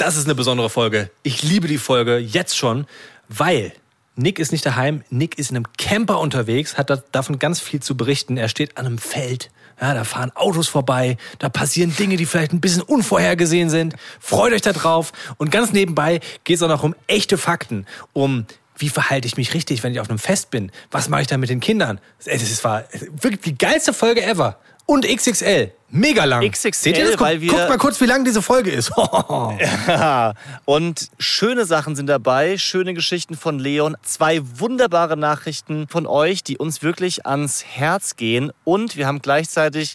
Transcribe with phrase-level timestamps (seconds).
[0.00, 1.10] Das ist eine besondere Folge.
[1.22, 2.86] Ich liebe die Folge jetzt schon,
[3.28, 3.74] weil
[4.16, 5.04] Nick ist nicht daheim.
[5.10, 8.38] Nick ist in einem Camper unterwegs, hat davon ganz viel zu berichten.
[8.38, 9.50] Er steht an einem Feld.
[9.78, 13.94] Ja, da fahren Autos vorbei, da passieren Dinge, die vielleicht ein bisschen unvorhergesehen sind.
[14.20, 15.12] Freut euch da drauf.
[15.36, 18.46] Und ganz nebenbei geht es auch noch um echte Fakten, um
[18.78, 20.72] wie verhalte ich mich richtig, wenn ich auf einem Fest bin?
[20.90, 22.00] Was mache ich da mit den Kindern?
[22.24, 22.84] Das war
[23.20, 24.58] wirklich die geilste Folge ever
[24.90, 25.70] und XXL.
[25.90, 26.42] Mega lang.
[26.50, 27.12] XXL, Seht ihr das?
[27.12, 28.90] Guck, weil wir guckt mal kurz, wie lang diese Folge ist.
[29.86, 30.34] ja.
[30.64, 36.58] Und schöne Sachen sind dabei, schöne Geschichten von Leon, zwei wunderbare Nachrichten von euch, die
[36.58, 38.50] uns wirklich ans Herz gehen.
[38.64, 39.94] Und wir haben gleichzeitig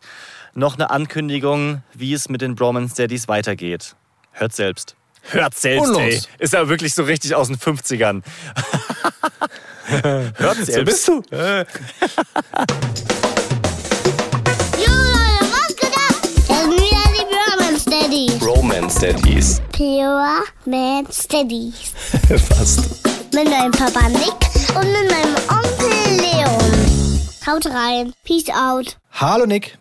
[0.53, 3.97] noch eine Ankündigung, wie es mit den Bromance Daddies weitergeht.
[4.31, 4.95] Hört selbst.
[5.23, 6.21] Hört selbst, Und ey.
[6.39, 8.21] Ist ja wirklich so richtig aus den 50ern.
[10.37, 10.73] Hört selbst.
[10.73, 11.21] So bist du.
[18.15, 18.41] Daddies.
[18.41, 19.61] Romance Daddies.
[19.73, 21.91] Pure Man Steadies.
[22.47, 23.03] Fast.
[23.33, 24.31] Mit meinem Papa Nick
[24.73, 27.19] und mit meinem Onkel Leon.
[27.45, 28.13] Haut rein.
[28.23, 28.95] Peace out.
[29.11, 29.77] Hallo Nick.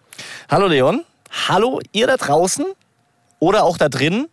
[0.51, 1.05] Hallo Leon.
[1.49, 2.65] Hallo ihr da draußen
[3.39, 4.27] oder auch da drin.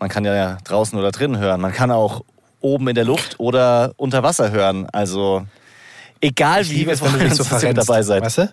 [0.00, 1.60] Man kann ja draußen oder drinnen hören.
[1.60, 2.22] Man kann auch
[2.60, 4.88] oben in der Luft oder unter Wasser hören.
[4.90, 5.46] Also
[6.20, 7.88] egal wie liebe wir es, wenn du dich so dass ihr verrennst.
[7.88, 8.24] dabei seid.
[8.24, 8.52] Weißt du?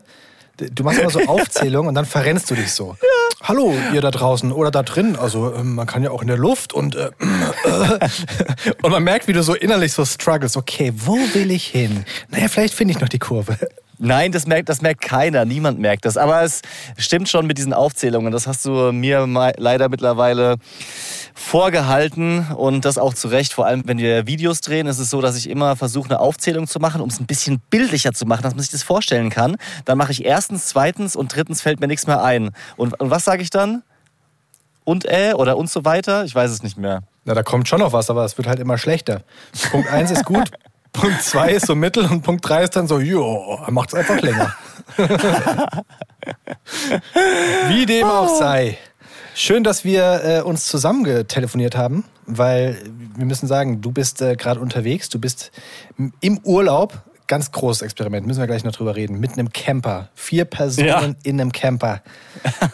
[0.57, 2.95] Du machst immer so Aufzählungen und dann verrennst du dich so.
[3.43, 5.15] Hallo, ihr da draußen oder da drin.
[5.15, 7.11] Also ähm, man kann ja auch in der Luft und äh,
[8.81, 10.57] und man merkt, wie du so innerlich so struggles.
[10.57, 12.05] Okay, wo will ich hin?
[12.29, 13.57] Naja, vielleicht finde ich noch die Kurve.
[13.99, 15.43] Nein, das merkt, das merkt keiner.
[15.45, 16.17] Niemand merkt das.
[16.17, 16.61] Aber es
[16.97, 18.31] stimmt schon mit diesen Aufzählungen.
[18.31, 19.25] Das hast du mir
[19.57, 20.57] leider mittlerweile
[21.33, 23.53] vorgehalten und das auch zu Recht.
[23.53, 26.67] Vor allem, wenn wir Videos drehen, ist es so, dass ich immer versuche, eine Aufzählung
[26.67, 29.57] zu machen, um es ein bisschen bildlicher zu machen, dass man sich das vorstellen kann.
[29.85, 32.51] Dann mache ich erstens, zweitens und drittens fällt mir nichts mehr ein.
[32.75, 33.83] Und, und was sage ich dann?
[34.83, 36.23] Und äh oder und so weiter?
[36.23, 37.01] Ich weiß es nicht mehr.
[37.25, 39.21] Na, da kommt schon noch was, aber es wird halt immer schlechter.
[39.71, 40.49] Punkt 1 ist gut,
[40.99, 44.19] Punkt 2 ist so mittel und Punkt 3 ist dann so, jo, macht es einfach
[44.21, 44.55] länger.
[47.69, 48.77] Wie dem auch sei.
[49.35, 52.81] Schön, dass wir äh, uns zusammen getelefoniert haben, weil
[53.15, 55.51] wir müssen sagen, du bist äh, gerade unterwegs, du bist
[56.21, 57.03] im Urlaub.
[57.27, 59.19] Ganz großes Experiment, müssen wir gleich noch drüber reden.
[59.19, 60.07] Mit einem Camper.
[60.15, 61.01] Vier Personen Ja.
[61.23, 62.01] in einem Camper.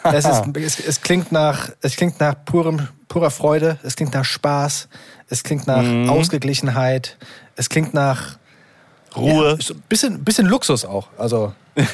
[0.04, 4.24] Es, ist, es, es klingt nach, es klingt nach purem, purer Freude, es klingt nach
[4.24, 4.88] Spaß,
[5.28, 7.16] es klingt nach Ausgeglichenheit,
[7.56, 8.38] es klingt nach
[9.16, 9.56] Ruhe.
[9.60, 11.08] ja, bisschen, bisschen Luxus auch.
[11.18, 11.52] Also,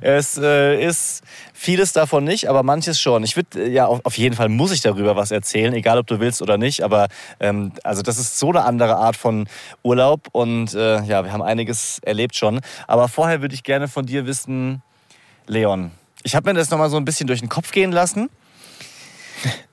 [0.00, 1.22] Es äh, ist
[1.52, 3.24] vieles davon nicht, aber manches schon.
[3.24, 6.20] Ich würde, ja, auf, auf jeden Fall muss ich darüber was erzählen, egal ob du
[6.20, 6.82] willst oder nicht.
[6.82, 7.08] Aber
[7.40, 9.48] ähm, also das ist so eine andere Art von
[9.82, 12.60] Urlaub und äh, ja, wir haben einiges erlebt schon.
[12.86, 14.82] Aber vorher würde ich gerne von dir wissen,
[15.46, 15.90] Leon.
[16.22, 18.30] Ich habe mir das nochmal so ein bisschen durch den Kopf gehen lassen.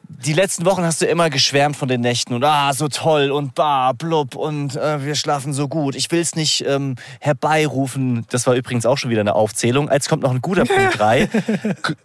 [0.07, 3.53] Die letzten Wochen hast du immer geschwärmt von den Nächten und ah, so toll und
[3.53, 5.95] bah, blub und äh, wir schlafen so gut.
[5.95, 8.25] Ich will es nicht ähm, herbeirufen.
[8.29, 9.89] Das war übrigens auch schon wieder eine Aufzählung.
[9.91, 11.27] Jetzt kommt noch ein guter Punkt 3.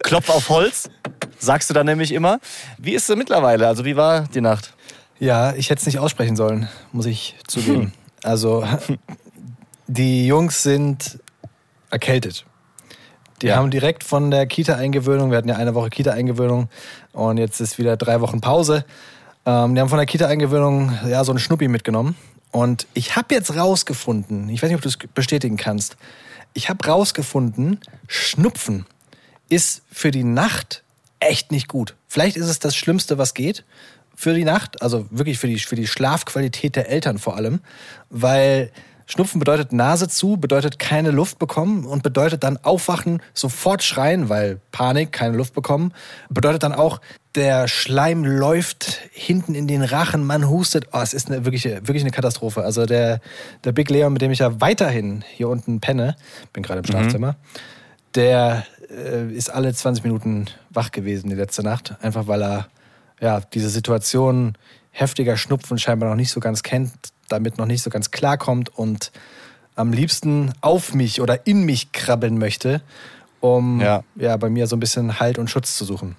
[0.03, 0.91] Klopf auf Holz,
[1.39, 2.41] sagst du dann nämlich immer.
[2.79, 3.67] Wie ist es mittlerweile?
[3.69, 4.75] Also wie war die Nacht?
[5.19, 7.93] ja, ich hätte es nicht aussprechen sollen, muss ich zugeben.
[8.23, 8.65] Also,
[9.87, 11.19] die Jungs sind
[11.91, 12.47] erkältet.
[13.43, 13.57] Die Ja.
[13.57, 16.69] haben direkt von der Kita-Eingewöhnung, wir hatten ja eine Woche Kita-Eingewöhnung
[17.13, 18.85] und jetzt ist wieder drei Wochen Pause.
[19.47, 22.17] Ähm, die haben von der Kita-Eingewöhnung ja so einen Schnuppi mitgenommen.
[22.51, 25.97] Und ich habe jetzt rausgefunden, ich weiß nicht, ob du es bestätigen kannst,
[26.53, 28.87] ich habe rausgefunden, Schnupfen
[29.49, 30.83] ist für die Nacht
[31.21, 31.95] echt nicht gut.
[32.09, 33.65] Vielleicht ist es das Schlimmste, was geht
[34.21, 37.61] für die Nacht, also wirklich für die, für die Schlafqualität der Eltern vor allem,
[38.11, 38.71] weil
[39.11, 44.61] Schnupfen bedeutet Nase zu, bedeutet keine Luft bekommen und bedeutet dann aufwachen, sofort schreien, weil
[44.71, 45.93] Panik, keine Luft bekommen,
[46.29, 47.01] bedeutet dann auch,
[47.35, 50.87] der Schleim läuft hinten in den Rachen, man hustet.
[50.93, 52.63] Oh, es ist eine, wirklich, wirklich eine Katastrophe.
[52.63, 53.21] Also der,
[53.65, 56.15] der Big Leon, mit dem ich ja weiterhin hier unten penne,
[56.53, 57.35] bin gerade im Schlafzimmer,
[58.15, 62.69] der äh, ist alle 20 Minuten wach gewesen die letzte Nacht, einfach weil er
[63.21, 64.55] ja, diese Situation
[64.93, 66.93] heftiger Schnupfen scheinbar noch nicht so ganz kennt,
[67.33, 69.13] damit noch nicht so ganz klarkommt und
[69.77, 72.83] am liebsten auf mich oder in mich krabbeln möchte,
[73.41, 74.03] um Ja.
[74.17, 74.37] ja.
[74.37, 76.17] bei mir so ein bisschen Halt und Schutz zu suchen.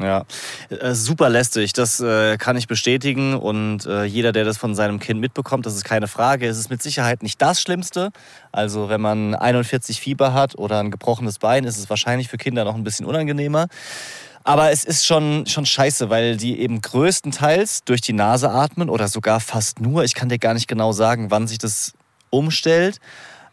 [0.00, 0.24] Ja,
[0.70, 3.34] äh, super lästig, das äh, kann ich bestätigen.
[3.34, 6.46] Und äh, jeder, der das von seinem Kind mitbekommt, das ist keine Frage.
[6.46, 8.10] Es ist mit Sicherheit nicht das Schlimmste.
[8.52, 12.64] Also wenn man 41 Fieber hat oder ein gebrochenes Bein, ist es wahrscheinlich für Kinder
[12.64, 13.66] noch ein bisschen unangenehmer.
[14.44, 19.08] Aber es ist schon, schon scheiße, weil die eben größtenteils durch die Nase atmen oder
[19.08, 20.04] sogar fast nur.
[20.04, 21.92] Ich kann dir gar nicht genau sagen, wann sich das
[22.30, 22.98] umstellt.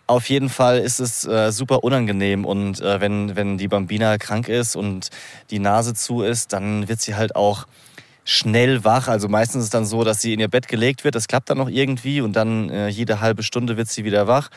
[0.07, 4.47] Auf jeden Fall ist es äh, super unangenehm und äh, wenn, wenn die Bambina krank
[4.47, 5.09] ist und
[5.51, 7.67] die Nase zu ist, dann wird sie halt auch
[8.25, 9.07] schnell wach.
[9.07, 11.13] Also meistens ist es dann so, dass sie in ihr Bett gelegt wird.
[11.13, 14.49] Das klappt dann noch irgendwie und dann äh, jede halbe Stunde wird sie wieder wach.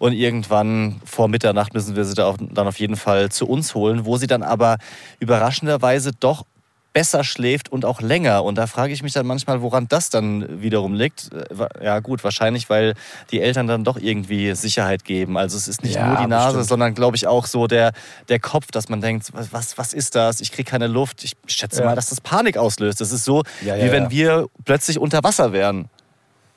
[0.00, 3.74] Und irgendwann vor Mitternacht müssen wir sie da auf, dann auf jeden Fall zu uns
[3.74, 4.78] holen, wo sie dann aber
[5.20, 6.44] überraschenderweise doch
[6.92, 8.42] besser schläft und auch länger.
[8.42, 11.30] Und da frage ich mich dann manchmal, woran das dann wiederum liegt.
[11.32, 12.94] Äh, Ja gut, wahrscheinlich, weil
[13.30, 15.36] die Eltern dann doch irgendwie Sicherheit geben.
[15.38, 16.68] Also es ist nicht Ja, nur die Nase, bestimmt.
[16.68, 17.92] sondern glaube ich auch so der,
[18.28, 20.40] der Kopf, dass man denkt, was, was, ist das?
[20.40, 21.22] Ich kriege keine Luft.
[21.22, 21.86] Ich schätze Ja.
[21.86, 23.00] mal, dass das Panik auslöst.
[23.00, 25.88] Das ist so, Ja, wie wenn wir plötzlich unter Wasser wären.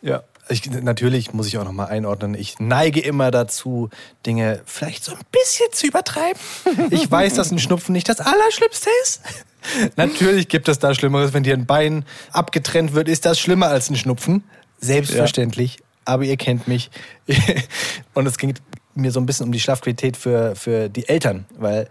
[0.01, 0.23] Ja.
[0.49, 2.35] Ich, natürlich muss ich auch nochmal einordnen.
[2.35, 3.89] Ich neige immer dazu,
[4.25, 6.41] Dinge vielleicht so ein bisschen zu übertreiben.
[6.89, 9.21] Ich weiß, dass ein Schnupfen nicht das Allerschlimmste ist.
[9.95, 11.33] Natürlich gibt es da Schlimmeres.
[11.33, 14.43] Wenn dir ein Bein abgetrennt wird, ist das schlimmer als ein Schnupfen.
[14.79, 15.79] Selbstverständlich.
[16.05, 16.91] Aber ihr kennt mich.
[18.13, 18.53] Und es ging
[18.95, 21.45] mir so ein bisschen um die Schlafqualität für, für die Eltern.
[21.57, 21.89] Weil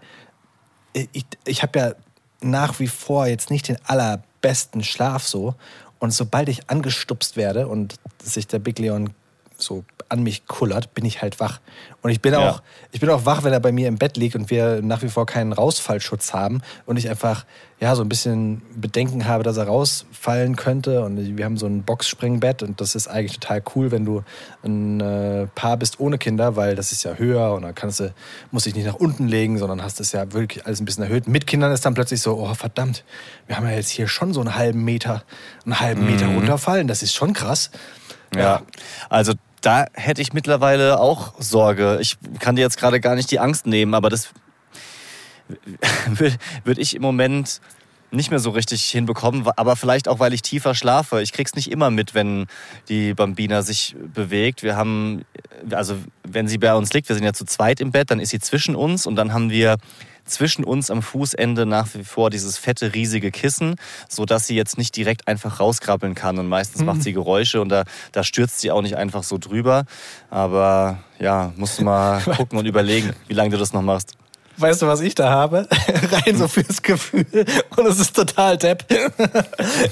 [0.93, 1.93] ich, ich habe ja
[2.41, 5.55] nach wie vor jetzt nicht den allerbesten Schlaf so.
[6.03, 9.11] Und sobald ich angestupst werde und sich der Big Leon
[9.63, 11.59] so an mich kullert, bin ich halt wach.
[12.01, 12.49] Und ich bin, Ja.
[12.51, 12.61] auch,
[12.91, 15.09] ich bin auch wach, wenn er bei mir im Bett liegt und wir nach wie
[15.09, 17.45] vor keinen Rausfallschutz haben und ich einfach
[17.79, 21.03] ja, so ein bisschen Bedenken habe, dass er rausfallen könnte.
[21.03, 24.23] Und wir haben so ein Boxspringbett und das ist eigentlich total cool, wenn du
[24.63, 28.13] ein äh, Paar bist ohne Kinder, weil das ist ja höher und dann kannst du,
[28.51, 31.27] musst dich nicht nach unten legen, sondern hast es ja wirklich alles ein bisschen erhöht.
[31.27, 33.03] Mit Kindern ist dann plötzlich so, oh verdammt,
[33.47, 35.23] wir haben ja jetzt hier schon so einen halben Meter,
[35.65, 36.87] einen halben Meter runterfallen.
[36.87, 37.69] Das ist schon krass.
[38.33, 38.61] Ja.
[39.09, 39.33] Also
[39.63, 41.97] da hätte ich mittlerweile auch Sorge.
[42.01, 44.29] Ich kann dir jetzt gerade gar nicht die Angst nehmen, aber das
[46.63, 47.61] würde ich im Moment
[48.11, 51.21] nicht mehr so richtig hinbekommen, aber vielleicht auch, weil ich tiefer schlafe.
[51.21, 52.45] Ich krieg's nicht immer mit, wenn
[52.87, 54.61] die Bambina sich bewegt.
[54.61, 55.23] Wir haben,
[55.71, 58.29] also wenn sie bei uns liegt, wir sind ja zu zweit im Bett, dann ist
[58.29, 59.77] sie zwischen uns und dann haben wir
[60.25, 63.75] zwischen uns am Fußende nach wie vor dieses fette, riesige Kissen,
[64.09, 66.39] sodass sie jetzt nicht direkt einfach rauskrabbeln kann.
[66.39, 69.85] Und meistens macht sie Geräusche und da, da stürzt sie auch nicht einfach so drüber.
[70.29, 74.15] Aber ja, musst du mal gucken und überlegen, wie lange du das noch machst.
[74.57, 75.67] Weißt du, was ich da habe?
[76.11, 77.25] Rein so fürs Gefühl.
[77.75, 78.85] Und es ist total depp.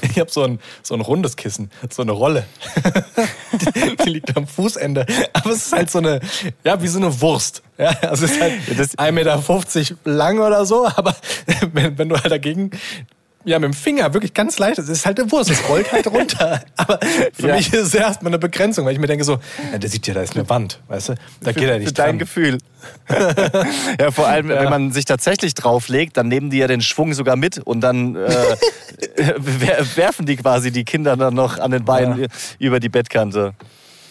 [0.02, 2.46] Ich habe so ein, so ein rundes Kissen, so eine Rolle.
[3.54, 5.06] Die, die liegt am Fußende.
[5.34, 6.20] Aber es ist halt so eine,
[6.64, 7.62] ja, wie so eine Wurst.
[7.78, 8.54] Ja, also es ist halt
[9.00, 11.16] 1,50 Meter lang oder so, aber
[11.74, 12.72] wenn, wenn du halt dagegen
[13.46, 14.78] ja, mit dem Finger wirklich ganz leicht.
[14.80, 16.62] Es ist halt eine Wurst, es rollt halt runter.
[16.78, 17.00] Aber
[17.34, 17.56] für Ja.
[17.56, 19.40] mich ist es erstmal eine Begrenzung, weil ich mir denke so,
[19.72, 21.16] ja, der sieht ja, da ist eine Wand, weißt du?
[21.42, 22.20] Da geht er nicht Für dein dran.
[22.20, 22.58] Gefühl.
[24.00, 27.36] ja, vor allem, wenn man sich tatsächlich drauflegt, dann nehmen die ja den Schwung sogar
[27.36, 28.30] mit und dann äh,
[29.38, 32.28] wer- werfen die quasi die Kinder dann noch an den Beinen
[32.60, 33.54] über die Bettkante.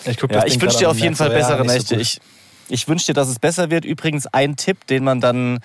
[0.04, 1.94] Ich, guck Ja, ich wünsche dir auf jeden Fall so, ja, bessere so Nächte.
[1.94, 2.02] gut.
[2.02, 2.20] ich
[2.72, 3.84] ich wünsche dir, dass es besser wird.
[3.84, 5.58] Übrigens ein Tipp, den man dann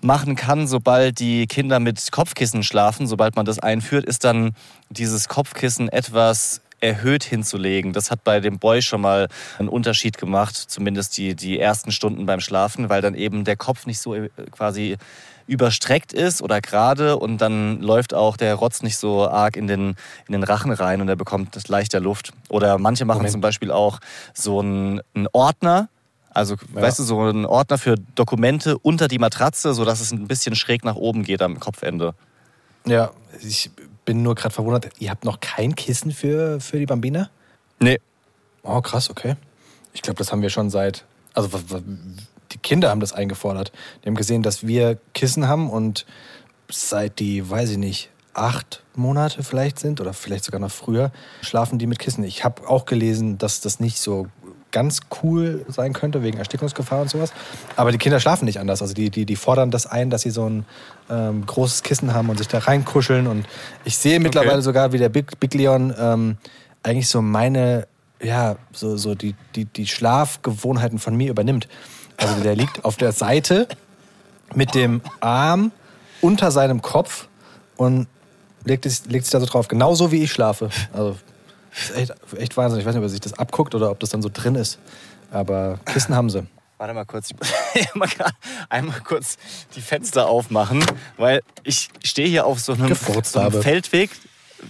[0.00, 4.52] machen kann, sobald die Kinder mit Kopfkissen schlafen, sobald man das einführt, ist dann
[4.88, 7.92] dieses Kopfkissen etwas erhöht hinzulegen.
[7.92, 12.26] Das hat bei dem Boy schon mal einen Unterschied gemacht, zumindest die, die ersten Stunden
[12.26, 14.96] beim Schlafen, weil dann eben der Kopf nicht so äh, quasi
[15.46, 19.96] überstreckt ist oder gerade und dann läuft auch der Rotz nicht so arg in den,
[20.28, 22.32] in den Rachen rein und er bekommt leichter Luft.
[22.48, 23.32] Oder manche machen Moment.
[23.32, 23.98] zum Beispiel auch
[24.32, 25.88] so einen, einen Ordner,
[26.30, 30.54] also weißt du, so einen Ordner für Dokumente unter die Matratze, sodass es ein bisschen
[30.54, 32.14] schräg nach oben geht am Kopfende.
[32.86, 33.10] Ja,
[33.42, 33.70] ich
[34.04, 37.30] bin nur gerade verwundert, ihr habt noch kein Kissen für, für die Bambina?
[37.80, 37.98] Nee.
[38.62, 39.36] Oh, krass, okay.
[39.92, 41.04] Ich glaube, das haben wir schon seit.
[41.34, 41.48] Also,
[42.52, 43.72] die Kinder haben das eingefordert.
[44.02, 46.06] Die haben gesehen, dass wir Kissen haben und
[46.70, 51.78] seit die, weiß ich nicht, acht Monate vielleicht sind oder vielleicht sogar noch früher, schlafen
[51.78, 52.24] die mit Kissen.
[52.24, 54.26] Ich habe auch gelesen, dass das nicht so
[54.72, 57.32] ganz cool sein könnte, wegen Erstickungsgefahr und sowas.
[57.76, 58.82] Aber die Kinder schlafen nicht anders.
[58.82, 60.64] Also die, die, die fordern das ein, dass sie so ein
[61.10, 63.26] ähm, großes Kissen haben und sich da reinkuscheln.
[63.26, 63.46] Und
[63.84, 66.36] ich sehe mittlerweile sogar, wie der Big, Big Leon ähm,
[66.82, 67.86] eigentlich so meine,
[68.22, 71.68] ja, so, so die, die, die Schlafgewohnheiten von mir übernimmt.
[72.16, 73.66] Also der liegt auf der Seite
[74.54, 75.72] mit dem Arm
[76.20, 77.28] unter seinem Kopf
[77.76, 78.06] und
[78.64, 79.68] legt, es, legt sich da so drauf.
[79.68, 80.68] Genauso wie ich schlafe.
[80.92, 81.16] Also
[81.96, 82.80] echt, echt Wahnsinn.
[82.80, 84.78] Ich weiß nicht, ob er sich das abguckt oder ob das dann so drin ist.
[85.30, 86.46] Aber Kissen haben sie.
[86.78, 87.30] Warte mal kurz,
[87.74, 88.08] ich muss
[88.70, 89.36] einmal kurz
[89.76, 90.82] die Fenster aufmachen,
[91.18, 93.62] weil ich stehe hier auf so einem, so einem.
[93.62, 94.10] Feldweg,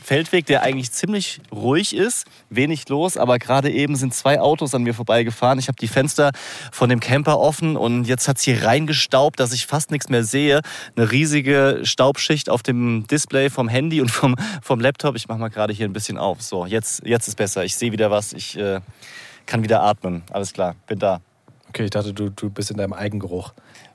[0.02, 4.82] Feldweg, der eigentlich ziemlich ruhig ist, wenig los, aber gerade eben sind zwei Autos an
[4.82, 5.58] mir vorbeigefahren.
[5.58, 6.30] Ich habe die Fenster
[6.72, 10.24] von dem Camper offen und jetzt hat es hier reingestaubt, dass ich fast nichts mehr
[10.24, 10.60] sehe.
[10.96, 15.16] Eine riesige Staubschicht auf dem Display vom Handy und vom, vom Laptop.
[15.16, 16.42] Ich mache mal gerade hier ein bisschen auf.
[16.42, 17.64] So, jetzt, jetzt ist besser.
[17.64, 18.32] Ich sehe wieder was.
[18.32, 18.80] Ich äh,
[19.46, 20.22] kann wieder atmen.
[20.30, 21.20] Alles klar, bin da.
[21.68, 23.52] Okay, ich dachte, du, du bist in deinem Eigengeruch.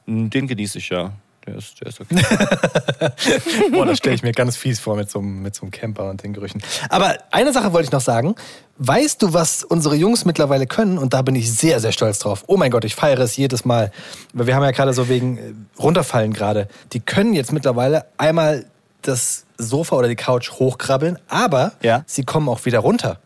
[0.07, 1.11] Den genieße ich ja.
[1.47, 2.15] Der ist, der ist okay.
[3.71, 6.09] Boah, das stelle ich mir ganz fies vor mit so, einem, mit so einem Camper
[6.09, 6.61] und den Gerüchen.
[6.89, 8.35] Aber eine Sache wollte ich noch sagen.
[8.77, 10.97] Weißt du, was unsere Jungs mittlerweile können?
[10.97, 12.43] Und da bin ich sehr, sehr stolz drauf.
[12.47, 13.91] Oh mein Gott, ich feiere es jedes Mal.
[14.33, 16.67] Weil wir haben ja gerade so wegen äh, runterfallen gerade.
[16.93, 18.65] Die können jetzt mittlerweile einmal
[19.01, 22.03] das Sofa oder die Couch hochkrabbeln, aber Ja.
[22.07, 23.19] sie kommen auch wieder runter.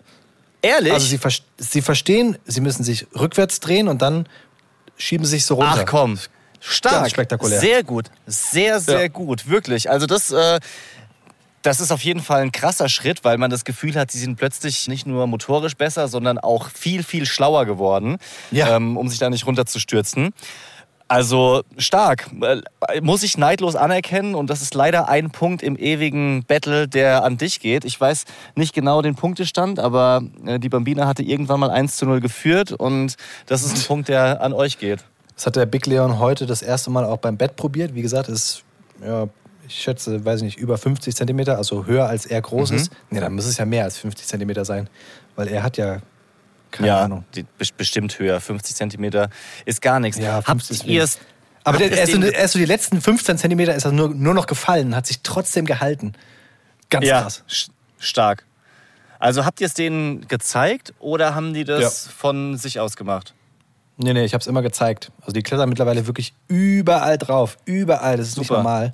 [0.61, 0.91] Ehrlich?
[0.91, 1.19] Also sie,
[1.57, 4.27] sie verstehen, sie müssen sich rückwärts drehen und dann
[4.97, 5.77] schieben sie sich so runter.
[5.79, 6.19] Ach komm,
[6.59, 6.93] stark.
[6.93, 7.59] Ganz spektakulär.
[7.59, 9.07] Sehr gut, sehr, sehr Ja.
[9.07, 9.89] gut, wirklich.
[9.89, 10.59] Also das, äh,
[11.61, 14.37] das ist auf jeden Fall ein krasser Schritt, weil man das Gefühl hat, sie sind
[14.37, 18.17] plötzlich nicht nur motorisch besser, sondern auch viel, viel schlauer geworden,
[18.51, 18.75] Ja.
[18.77, 20.29] ähm, um sich da nicht runterzustürzen.
[21.11, 26.43] Also stark, Äh, muss ich neidlos anerkennen und das ist leider ein Punkt im ewigen
[26.45, 27.83] Battle, der an dich geht.
[27.83, 28.25] Ich weiß
[28.55, 32.71] nicht genau den Punktestand, aber äh, die Bambina hatte irgendwann mal 1 zu 0 geführt
[32.73, 33.15] und
[33.47, 34.99] das ist ein Punkt, der an euch geht.
[35.39, 37.95] Das hat der Big Leon heute das erste Mal auch beim Bett probiert.
[37.95, 38.63] Wie gesagt, ist,
[39.01, 39.29] ja,
[39.65, 42.91] ich schätze, weiß ich nicht, über 50 Zentimeter, also höher als er groß ist.
[43.09, 44.89] Nee, dann muss es ja mehr als 50 Zentimeter sein,
[45.37, 46.01] weil er hat ja
[46.71, 47.23] keine ja, Ahnung.
[47.35, 48.41] Die, bes- bestimmt höher.
[48.41, 49.29] 50 Zentimeter
[49.63, 50.19] ist gar nichts.
[50.19, 51.19] Ja, Habt 50 ist ihr es?
[51.63, 54.09] Aber der, er ist so, er ist so die letzten 15 Zentimeter ist er nur,
[54.09, 56.15] nur noch gefallen, hat sich trotzdem gehalten.
[56.89, 57.43] Ganz ja, krass.
[57.97, 58.43] stark.
[59.19, 62.11] Also habt ihr es denen gezeigt oder haben die das Ja.
[62.11, 63.33] von sich aus gemacht?
[64.01, 65.11] Nee, nee, ich habe es immer gezeigt.
[65.21, 67.57] Also die klettern mittlerweile wirklich überall drauf.
[67.65, 68.61] Überall, das ist nicht Super.
[68.61, 68.93] normal.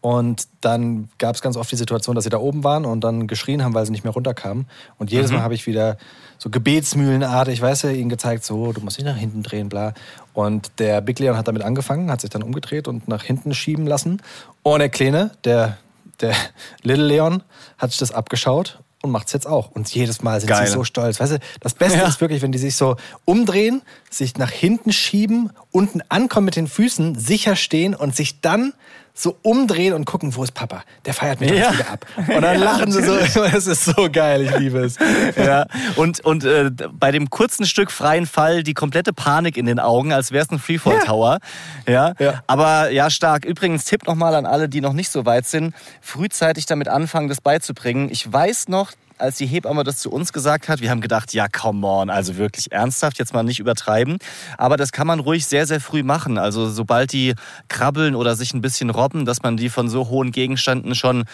[0.00, 3.28] Und dann gab es ganz oft die Situation, dass sie da oben waren und dann
[3.28, 4.66] geschrien haben, weil sie nicht mehr runterkamen.
[4.98, 5.98] Und jedes Mal habe ich wieder
[6.38, 9.92] so gebetsmühlenartig, weißt du, ihnen gezeigt, so, du musst dich nach hinten drehen, bla.
[10.32, 13.86] Und der Big Leon hat damit angefangen, hat sich dann umgedreht und nach hinten schieben
[13.86, 14.20] lassen.
[14.64, 15.76] Und der Kleine, der,
[16.20, 16.34] der
[16.82, 17.44] Little Leon,
[17.78, 19.70] hat sich das abgeschaut und macht es jetzt auch.
[19.70, 20.66] Und jedes Mal sind Geil.
[20.66, 21.20] sie so stolz.
[21.20, 22.06] Weißt du, das Beste Ja.
[22.06, 26.66] ist wirklich, wenn die sich so umdrehen, sich nach hinten schieben, unten ankommen mit den
[26.66, 28.72] Füßen, sicher stehen und sich dann
[29.12, 30.82] so umdrehen und gucken, wo ist Papa?
[31.04, 31.56] Der feiert mich Ja.
[31.70, 32.06] jetzt wieder ab.
[32.16, 33.14] Und dann lachen sie so.
[33.42, 34.96] Es ist so geil, ich liebe es.
[35.36, 35.66] ja.
[35.96, 40.12] Und, und äh, bei dem kurzen Stück freien Fall die komplette Panik in den Augen,
[40.12, 41.38] als wäre es ein Freefall Tower.
[41.86, 42.14] Ja.
[42.18, 42.42] Ja.
[42.46, 43.44] Aber ja, stark.
[43.44, 47.40] Übrigens, Tipp nochmal an alle, die noch nicht so weit sind, frühzeitig damit anfangen, das
[47.40, 48.08] beizubringen.
[48.10, 51.48] Ich weiß noch, als die Hebamme das zu uns gesagt hat, wir haben gedacht, ja,
[51.48, 54.18] come on, also wirklich ernsthaft, jetzt mal nicht übertreiben.
[54.58, 56.38] Aber das kann man ruhig sehr, sehr früh machen.
[56.38, 57.34] Also sobald die
[57.68, 61.24] krabbeln oder sich ein bisschen robben, dass man die von so hohen Gegenständen schon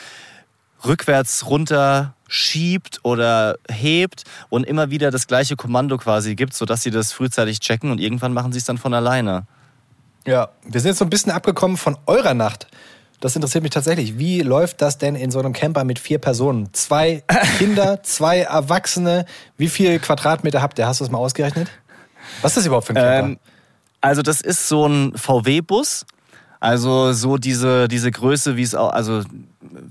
[0.84, 6.90] rückwärts runter schiebt oder hebt und immer wieder das gleiche Kommando quasi gibt, sodass sie
[6.90, 9.46] das frühzeitig checken und irgendwann machen sie es dann von alleine.
[10.26, 12.66] Ja, wir sind jetzt so ein bisschen abgekommen von eurer Nacht.
[13.20, 14.18] Das interessiert mich tatsächlich.
[14.18, 16.72] Wie läuft das denn in so einem Camper mit vier Personen?
[16.72, 17.22] Zwei
[17.58, 19.24] Kinder, zwei Erwachsene.
[19.56, 20.86] Wie viel Quadratmeter habt ihr?
[20.86, 21.68] Hast du das mal ausgerechnet?
[22.42, 23.28] Was ist das überhaupt für ein Camper?
[23.28, 23.38] Ähm,
[24.00, 26.06] also das ist so ein VW-Bus.
[26.60, 29.22] Also so diese, diese Größe, wie es auch, also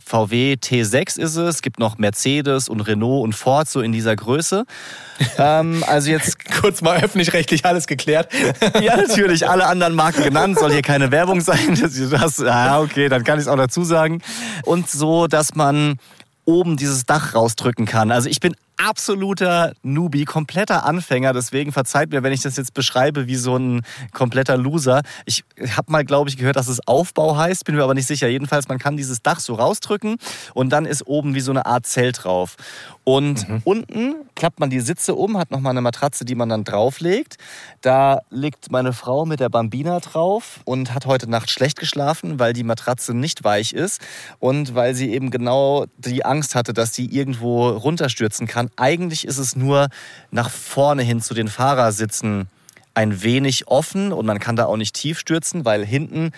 [0.04, 4.16] VW T6 ist es, es gibt noch Mercedes und Renault und Ford so in dieser
[4.16, 4.66] Größe.
[5.38, 8.32] ähm, also jetzt Kurz mal öffentlich-rechtlich alles geklärt.
[8.82, 11.80] Ja, natürlich, alle anderen Marken genannt, soll hier keine Werbung sein.
[11.80, 14.22] Das, ah, okay, dann kann ich es auch dazu sagen.
[14.64, 15.98] Und so, dass man
[16.46, 18.12] oben dieses Dach rausdrücken kann.
[18.12, 23.28] Also ich bin absoluter Newbie, kompletter Anfänger, deswegen verzeiht mir, wenn ich das jetzt beschreibe
[23.28, 25.02] wie so ein kompletter Loser.
[25.26, 25.44] Ich
[25.76, 28.28] habe mal, glaube ich, gehört, dass es Aufbau heißt, bin mir aber nicht sicher.
[28.28, 30.18] Jedenfalls, man kann dieses Dach so rausdrücken
[30.54, 32.56] und dann ist oben wie so eine Art Zelt drauf.
[33.04, 37.38] Und unten klappt man die Sitze um, hat nochmal eine Matratze, die man dann drauflegt.
[37.82, 42.54] Da liegt meine Frau mit der Bambina drauf und hat heute Nacht schlecht geschlafen, weil
[42.54, 44.02] die Matratze nicht weich ist
[44.40, 48.65] und weil sie eben genau die Angst hatte, dass sie irgendwo runterstürzen kann.
[48.76, 49.88] Eigentlich ist es nur
[50.32, 52.48] nach vorne hin zu den Fahrersitzen
[52.94, 56.32] ein wenig offen und man kann da auch nicht tief stürzen, weil hinten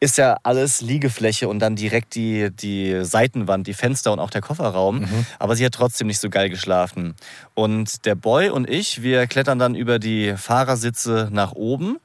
[0.00, 4.40] ist ja alles Liegefläche und dann direkt die, die Seitenwand, die Fenster und auch der
[4.40, 5.02] Kofferraum.
[5.38, 7.14] Aber sie hat trotzdem nicht so geil geschlafen.
[7.54, 11.98] Und der Boy und ich, wir klettern dann über die Fahrersitze nach oben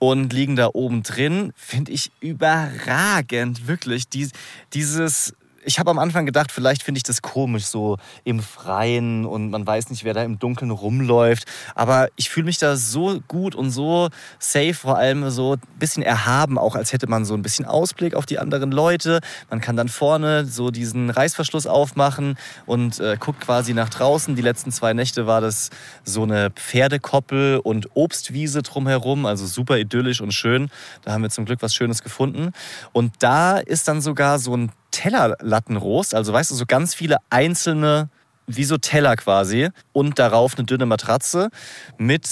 [0.00, 1.52] und liegen da oben drin.
[1.54, 4.08] Finde ich überragend, wirklich.
[4.08, 4.32] Dies,
[4.74, 5.32] dieses
[5.68, 9.66] ich habe am Anfang gedacht, vielleicht finde ich das komisch, so im Freien und man
[9.66, 11.44] weiß nicht, wer da im Dunkeln rumläuft.
[11.74, 14.08] Aber ich fühle mich da so gut und so
[14.38, 18.14] safe, vor allem so ein bisschen erhaben, auch als hätte man so ein bisschen Ausblick
[18.14, 19.20] auf die anderen Leute.
[19.50, 24.36] Man kann dann vorne so diesen Reißverschluss aufmachen und äh, guckt quasi nach draußen.
[24.36, 25.68] Die letzten zwei Nächte war das
[26.02, 30.70] so eine Pferdekoppel und Obstwiese drumherum, also super idyllisch und schön.
[31.02, 32.52] Da haben wir zum Glück was Schönes gefunden.
[32.92, 38.08] Und da ist dann sogar so ein Tellerlattenrost, also weißt du, so ganz viele einzelne,
[38.46, 41.50] wie so Teller quasi, und darauf eine dünne Matratze
[41.98, 42.26] mit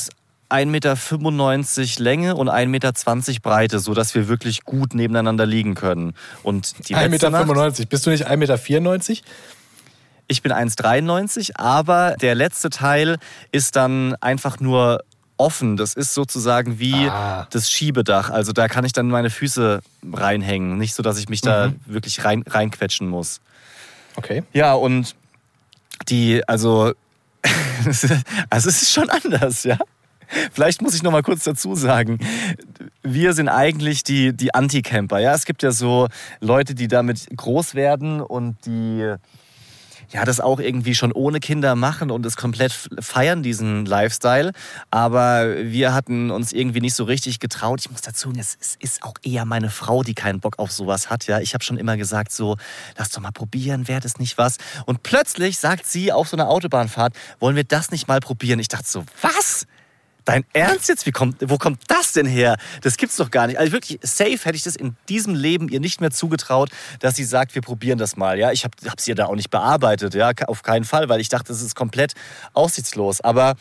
[0.49, 2.93] 1,95 Meter Länge und 1,20 Meter
[3.43, 6.15] Breite, sodass wir wirklich gut nebeneinander liegen können.
[6.43, 7.55] Und die 1,95 letzte Meter.
[7.55, 9.23] Nacht- Bist du nicht 1,94 Meter?
[10.29, 13.19] Ich bin 1,93, aber der letzte Teil
[13.53, 15.03] ist dann einfach nur
[15.37, 15.77] offen.
[15.77, 17.47] Das ist sozusagen wie Ah.
[17.51, 18.31] das Schiebedach.
[18.31, 19.81] Also da kann ich dann meine Füße
[20.13, 20.79] reinhängen.
[20.79, 23.41] Nicht so, dass ich mich da wirklich rein, reinquetschen muss.
[24.17, 24.43] Okay.
[24.53, 25.15] Ja, und
[26.09, 26.93] die, also,
[27.85, 29.79] also es ist schon anders, ja.
[30.53, 32.19] Vielleicht muss ich noch mal kurz dazu sagen,
[33.03, 35.21] wir sind eigentlich die, die Anti-Camper.
[35.21, 35.35] Ja?
[35.35, 36.09] Es gibt ja so
[36.41, 39.15] Leute, die damit groß werden und die
[40.11, 44.53] ja, das auch irgendwie schon ohne Kinder machen und es komplett feiern, diesen Lifestyle.
[44.91, 47.81] Aber wir hatten uns irgendwie nicht so richtig getraut.
[47.81, 51.11] Ich muss dazu, sagen, es ist auch eher meine Frau, die keinen Bock auf sowas
[51.11, 51.27] hat.
[51.27, 52.57] Ja, ich habe schon immer gesagt, so,
[52.97, 54.59] lass doch mal probieren, wäre das nicht was?
[54.85, 58.59] Und plötzlich sagt sie auf so einer Autobahnfahrt, wollen wir das nicht mal probieren?
[58.59, 59.67] Ich dachte so, was?
[60.27, 61.07] Dein Ernst jetzt?
[61.07, 62.59] Wie kommt, wo kommt das denn her?
[62.83, 63.59] Das gibt's doch gar nicht.
[63.59, 66.69] Also wirklich, safe hätte ich das in diesem Leben ihr nicht mehr zugetraut,
[66.99, 68.37] dass sie sagt, wir probieren das mal.
[68.37, 71.29] Ja, ich habe es ihr da auch nicht bearbeitet, ja, auf keinen Fall, weil ich
[71.29, 72.15] dachte, das ist komplett
[72.55, 73.21] aussichtslos.
[73.21, 73.55] Aber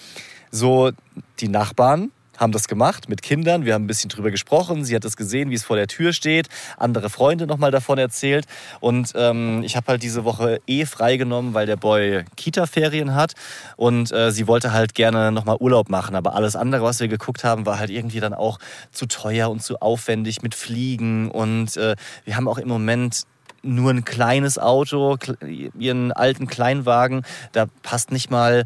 [0.50, 0.92] so
[1.40, 3.66] die Nachbarn haben das gemacht mit Kindern.
[3.66, 4.86] Wir haben ein bisschen drüber gesprochen.
[4.86, 6.48] Sie hat das gesehen, wie es vor der Tür steht.
[6.78, 8.46] Andere Freunde nochmal davon erzählt.
[8.80, 13.34] Und ähm, ich habe halt diese Woche eh freigenommen, weil der Boy Kita-Ferien hat.
[13.78, 16.16] Und äh, sie wollte halt gerne nochmal Urlaub machen.
[16.16, 18.60] Aber alles andere, was wir geguckt haben, war halt irgendwie dann auch
[18.92, 21.30] zu teuer und zu aufwendig mit Fliegen.
[21.30, 23.24] Und äh, wir haben auch im Moment
[23.66, 25.18] nur ein kleines Auto,
[25.78, 27.26] ihren alten Kleinwagen.
[27.52, 28.66] Da passt nicht mal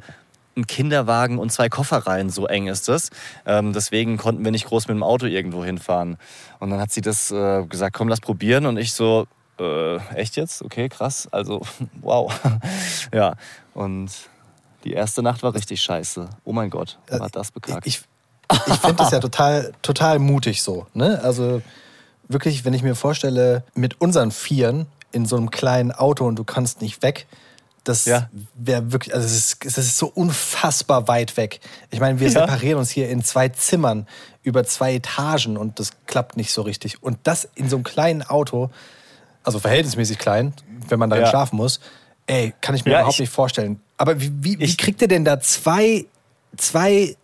[0.59, 3.09] ein Kinderwagen und zwei Koffer rein, so eng ist das.
[3.45, 6.17] Ähm, deswegen konnten wir nicht groß mit dem Auto irgendwo hinfahren.
[6.59, 8.65] Und dann hat sie das äh, gesagt, komm, lass probieren.
[8.65, 9.27] Und ich so,
[9.59, 10.61] äh, echt jetzt?
[10.61, 11.27] Okay, krass.
[11.31, 11.61] Also,
[12.01, 12.33] wow.
[13.13, 13.33] ja,
[13.73, 14.11] und
[14.83, 16.29] die erste Nacht war richtig scheiße.
[16.43, 17.85] Oh mein Gott, war das bekackt.
[17.85, 18.01] Ich,
[18.51, 20.87] ich finde das ja total, total mutig so.
[20.93, 21.19] Ne?
[21.23, 21.61] Also
[22.27, 26.43] wirklich, wenn ich mir vorstelle, mit unseren Vieren in so einem kleinen Auto und du
[26.43, 27.27] kannst nicht weg,
[27.83, 28.29] das Ja.
[28.55, 31.60] wäre wirklich, also es ist, es ist so unfassbar weit weg.
[31.91, 32.41] Ich meine, wir Ja.
[32.41, 34.08] separieren uns hier in zwei Zimmern
[34.43, 37.01] über zwei Etagen und das klappt nicht so richtig.
[37.03, 38.69] Und das in so einem kleinen Auto,
[39.43, 40.53] also verhältnismäßig klein,
[40.88, 41.30] wenn man darin Ja.
[41.30, 41.80] schlafen muss,
[42.27, 43.80] ey, kann ich mir überhaupt ich- nicht vorstellen.
[43.97, 46.06] Aber wie, wie, wie Ich- kriegt ihr denn da zwei,
[46.58, 47.15] zwei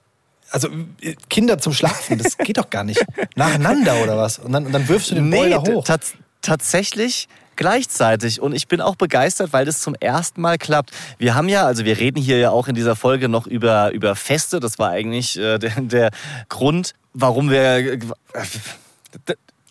[0.51, 0.67] also
[1.01, 3.03] äh, Kinder zum Schlafen, das geht doch gar nicht.
[3.35, 4.37] Nacheinander oder was?
[4.39, 5.83] Und dann, und dann wirfst du den Boiler t- hoch.
[5.83, 6.13] tats-
[6.45, 8.41] tatsächlich gleichzeitig.
[8.41, 10.91] Und ich bin auch begeistert, weil das zum ersten Mal klappt.
[11.17, 14.15] Wir haben ja, also wir reden hier ja auch in dieser Folge noch über, über
[14.15, 14.59] Feste.
[14.59, 16.11] Das war eigentlich äh, der, der
[16.49, 17.93] Grund, warum wir.
[17.93, 17.99] Äh,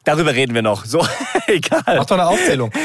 [0.05, 0.85] darüber reden wir noch.
[0.85, 1.07] So,
[1.47, 1.83] egal.
[1.87, 2.73] Mach doch eine Aufzählung.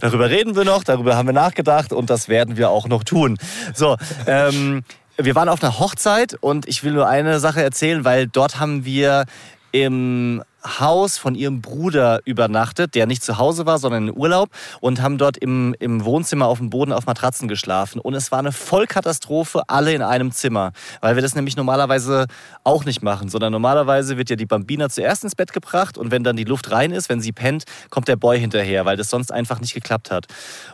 [0.00, 3.36] Darüber reden wir noch, darüber haben wir nachgedacht und das werden wir auch noch tun.
[3.74, 4.82] So, ähm,
[5.16, 8.84] wir waren auf einer Hochzeit und ich will nur eine Sache erzählen, weil dort haben
[8.84, 9.26] wir
[9.72, 15.00] im Haus von ihrem Bruder übernachtet, der nicht zu Hause war, sondern in Urlaub und
[15.02, 18.00] haben dort im, im Wohnzimmer auf dem Boden auf Matratzen geschlafen.
[18.00, 22.26] Und es war eine Vollkatastrophe, alle in einem Zimmer, weil wir das nämlich normalerweise
[22.64, 26.24] auch nicht machen, sondern normalerweise wird ja die Bambina zuerst ins Bett gebracht und wenn
[26.24, 29.32] dann die Luft rein ist, wenn sie pennt, kommt der Boy hinterher, weil das sonst
[29.32, 30.26] einfach nicht geklappt hat.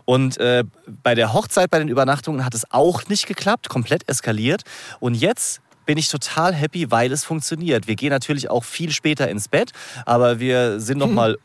[0.05, 0.65] Und äh,
[1.03, 4.63] bei der Hochzeit, bei den Übernachtungen hat es auch nicht geklappt, komplett eskaliert.
[5.01, 7.87] Und jetzt bin ich total happy, weil es funktioniert.
[7.87, 9.73] Wir gehen natürlich auch viel später ins Bett,
[10.05, 11.39] aber wir sind noch mal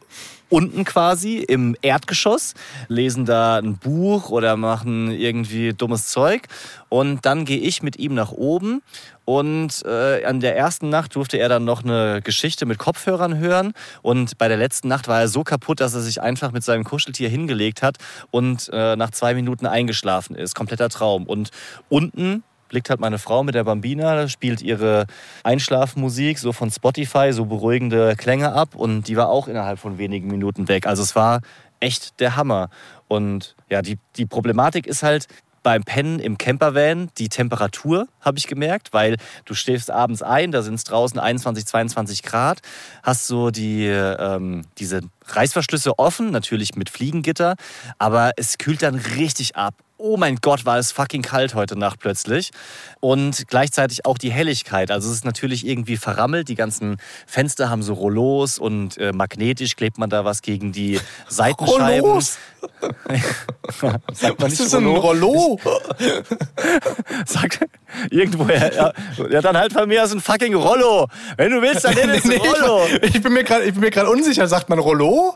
[0.52, 2.54] unten quasi im Erdgeschoss,
[2.90, 6.48] lesen da ein Buch oder machen irgendwie dummes Zeug
[6.90, 8.82] und dann gehe ich mit ihm nach oben
[9.24, 13.72] und äh, an der ersten Nacht durfte er dann noch eine Geschichte mit Kopfhörern hören
[14.02, 16.84] und bei der letzten Nacht war er so kaputt, dass er sich einfach mit seinem
[16.84, 17.96] Kuscheltier hingelegt hat
[18.30, 20.54] und äh, nach zwei Minuten eingeschlafen ist.
[20.54, 21.28] Kompletter Traum.
[21.28, 21.52] Und
[21.88, 25.06] unten liegt halt meine Frau mit der Bambina, spielt ihre
[25.44, 30.28] Einschlafmusik so von Spotify, so beruhigende Klänge ab und die war auch innerhalb von wenigen
[30.28, 30.88] Minuten weg.
[30.88, 31.42] Also es war
[31.80, 32.70] echt der Hammer.
[33.08, 35.28] Und ja, die, die Problematik ist halt,
[35.64, 40.62] beim Pennen im Campervan die Temperatur, habe ich gemerkt, weil du schläfst abends ein, da
[40.62, 42.62] sind es draußen 21, 22 Grad,
[43.04, 47.56] hast so die, ähm, diese Reißverschlüsse offen, natürlich mit Fliegengitter,
[48.00, 49.76] aber es kühlt dann richtig ab.
[50.04, 52.50] Oh mein Gott, war es fucking kalt heute Nacht plötzlich.
[53.02, 54.90] Und gleichzeitig auch die Helligkeit.
[54.90, 56.48] Also es ist natürlich irgendwie verrammelt.
[56.50, 61.00] Die ganzen Fenster haben so Rollos und äh, magnetisch klebt man da was gegen die
[61.28, 62.00] Seitenscheiben.
[62.02, 62.40] Rollos?
[64.14, 65.60] Sagt man Was ist denn ein Rollo?
[65.64, 65.80] Rollo?
[67.26, 67.60] Sagt,
[68.10, 68.74] Irgendwoher.
[68.74, 68.94] Ja,
[69.30, 71.08] ja, dann halt von mir aus ein fucking Rollo.
[71.38, 72.88] Wenn du willst, dann nenn es Nee, Rollo.
[73.02, 74.48] ich, bin mir gerade ich bin mir gerade unsicher.
[74.48, 75.36] Sagt man Rollo?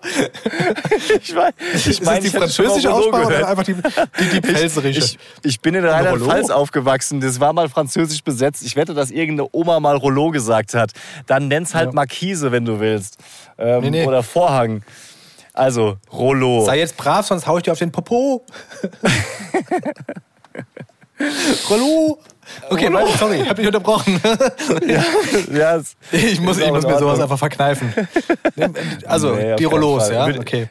[1.22, 4.55] Ich meine, ich ist mein, das die französische Rollo Aussprache oder einfach die, die, die
[4.58, 5.00] pfälzerische?
[5.00, 7.22] Ich, ich bin in Rheinland-Pfalz aufgewachsen.
[7.22, 8.64] Das war mal französisch besetzt.
[8.66, 10.92] Ich wette, dass irgendeine Oma mal Rollo gesagt hat.
[11.28, 11.94] Dann nenn's halt Ja.
[11.94, 13.18] Markise, wenn du willst.
[13.58, 14.06] Ähm, Nee, nee.
[14.06, 14.84] Oder Vorhang.
[15.54, 16.66] Also, Rollo.
[16.66, 18.46] Sei jetzt brav, sonst hau ich dir auf den Popo.
[21.70, 22.20] Rollo.
[22.70, 23.08] Okay, Rollo.
[23.18, 24.22] sorry, ich hab dich unterbrochen.
[25.52, 27.94] ja, es- Ich muss, ich muss mir sowas einfach verkneifen.
[29.08, 30.28] Also, Nee, die Rollos, ja?
[30.28, 30.68] Okay.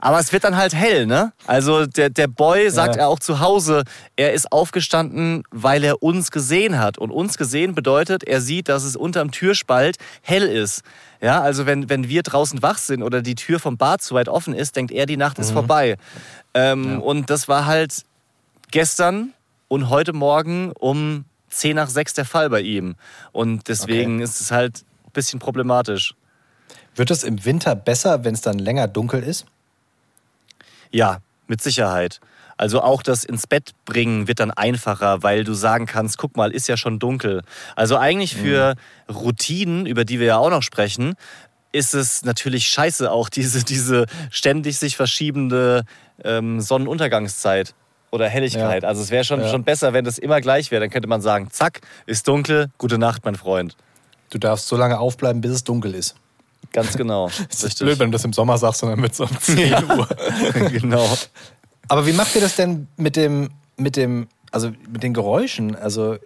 [0.00, 1.32] Aber es wird dann halt hell, ne?
[1.46, 3.02] Also der, der Boy sagt Ja.
[3.02, 3.82] er auch zu Hause,
[4.16, 6.98] er ist aufgestanden, weil er uns gesehen hat.
[6.98, 10.82] Und uns gesehen bedeutet, er sieht, dass es unterm Türspalt hell ist.
[11.20, 14.28] Ja, also wenn, wenn wir draußen wach sind oder die Tür vom Bad zu weit
[14.28, 15.96] offen ist, denkt er, die Nacht ist vorbei.
[16.54, 18.04] Ähm, Und das war halt
[18.70, 19.32] gestern
[19.66, 22.94] und heute Morgen um 10 nach 6 der Fall bei ihm.
[23.32, 26.14] Und deswegen ist es halt ein bisschen problematisch.
[26.94, 29.46] Wird es im Winter besser, wenn es dann länger dunkel ist?
[30.90, 32.20] Ja, mit Sicherheit.
[32.56, 36.50] Also auch das ins Bett bringen wird dann einfacher, weil du sagen kannst, guck mal,
[36.50, 37.42] ist ja schon dunkel.
[37.76, 38.74] Also eigentlich für
[39.08, 41.14] Routinen, über die wir ja auch noch sprechen,
[41.70, 45.84] ist es natürlich scheiße auch diese, diese ständig sich verschiebende
[46.24, 47.74] ähm, Sonnenuntergangszeit
[48.10, 48.82] oder Helligkeit.
[48.82, 48.88] Ja.
[48.88, 49.48] Also es wäre schon, Ja.
[49.50, 50.80] schon besser, wenn das immer gleich wäre.
[50.80, 53.76] Dann könnte man sagen, zack, ist dunkel, gute Nacht, mein Freund.
[54.30, 56.16] Du darfst so lange aufbleiben, bis es dunkel ist.
[56.72, 57.30] Ganz genau.
[57.48, 60.08] Das ist blöd, wenn du das im Sommer sagst, sondern mit so um 10 Uhr.
[60.70, 61.08] genau.
[61.88, 65.74] Aber wie macht ihr das denn mit dem, mit dem, also mit den Geräuschen?
[65.74, 66.16] Also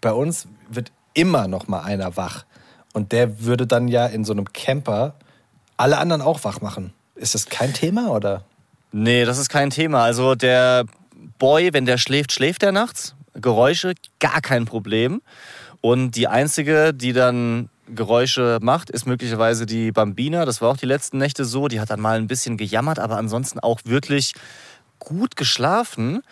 [0.00, 2.44] bei uns wird immer noch mal einer wach.
[2.92, 5.14] Und der würde dann ja in so einem Camper
[5.76, 6.92] alle anderen auch wach machen.
[7.14, 8.44] Ist das kein Thema oder?
[8.92, 10.02] Nee, das ist kein Thema.
[10.04, 10.84] Also der
[11.38, 13.14] Boy, wenn der schläft, schläft er nachts.
[13.34, 15.20] Geräusche, gar kein Problem.
[15.80, 20.44] Und die einzige, die dann Geräusche macht, ist möglicherweise die Bambina.
[20.44, 21.68] Das war auch die letzten Nächte so.
[21.68, 24.34] Die hat dann mal ein bisschen gejammert, aber ansonsten auch wirklich
[24.98, 26.22] gut geschlafen.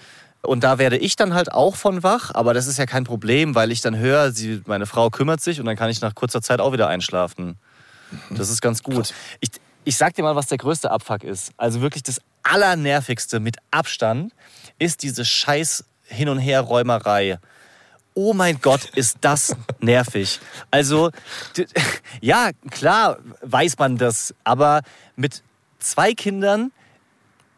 [0.42, 3.55] Und da werde ich dann halt auch von wach, aber das ist ja kein Problem,
[3.55, 6.40] weil ich dann höre, sie, meine Frau kümmert sich und dann kann ich nach kurzer
[6.40, 7.59] Zeit auch wieder einschlafen.
[8.31, 9.12] Das ist ganz gut.
[9.40, 9.51] Ich,
[9.85, 11.53] ich sag dir mal, was der größte Abfuck ist.
[11.57, 14.33] Also wirklich das Allernervigste mit Abstand
[14.79, 17.38] ist diese scheiß Hin- und Herräumerei.
[18.18, 20.40] Oh mein Gott, ist das nervig.
[20.70, 21.11] Also,
[22.22, 24.81] ja, klar weiß man das, aber
[25.16, 25.42] mit
[25.81, 26.72] zwei Kindern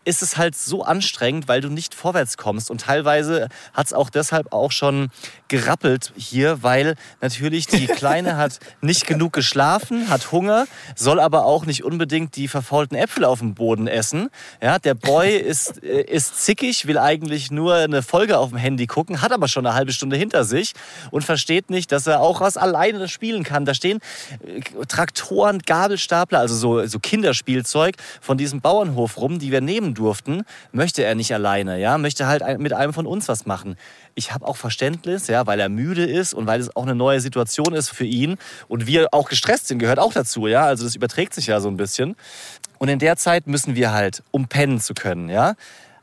[0.09, 2.71] ist es halt so anstrengend, weil du nicht vorwärts kommst.
[2.71, 5.11] Und teilweise hat es auch deshalb auch schon
[5.49, 10.67] gerappelt hier, weil natürlich die Kleine hat nicht genug geschlafen, hat Hunger,
[10.97, 14.31] soll aber auch nicht unbedingt die verfaulten Äpfel auf dem Boden essen.
[14.63, 18.87] Ja, der Boy ist, äh, ist zickig, will eigentlich nur eine Folge auf dem Handy
[18.87, 20.73] gucken, hat aber schon eine halbe Stunde hinter sich
[21.11, 23.67] und versteht nicht, dass er auch was alleine spielen kann.
[23.67, 23.99] Da stehen
[24.47, 30.43] äh, Traktoren, Gabelstapler, also so, so Kinderspielzeug von diesem Bauernhof rum, die wir nehmen durften.
[30.73, 33.77] Möchte er nicht alleine, ja, möchte halt mit einem von uns was machen.
[34.15, 37.21] Ich habe auch Verständnis, ja, weil er müde ist und weil es auch eine neue
[37.21, 38.37] Situation ist für ihn
[38.69, 40.65] und wir auch gestresst sind, gehört auch dazu, ja.
[40.65, 42.17] Also das überträgt sich ja so ein bisschen.
[42.79, 45.55] Und in der Zeit müssen wir halt, um pennen zu können, ja,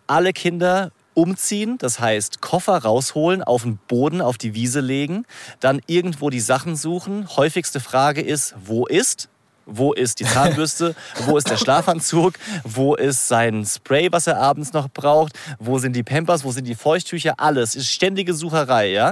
[0.07, 5.25] alle Kinder umziehen, das heißt Koffer rausholen, auf den Boden, auf die Wiese legen,
[5.61, 7.27] dann irgendwo die Sachen suchen.
[7.35, 9.29] Häufigste Frage ist, wo ist?
[9.65, 10.95] Wo ist die Zahnbürste?
[11.25, 12.33] Wo ist der Schlafanzug?
[12.63, 15.33] Wo ist sein Spray, was er abends noch braucht?
[15.59, 16.43] Wo sind die Pampers?
[16.43, 17.33] Wo sind die Feuchttücher?
[17.37, 17.75] Alles.
[17.75, 19.11] Ist ständige Sucherei, ja?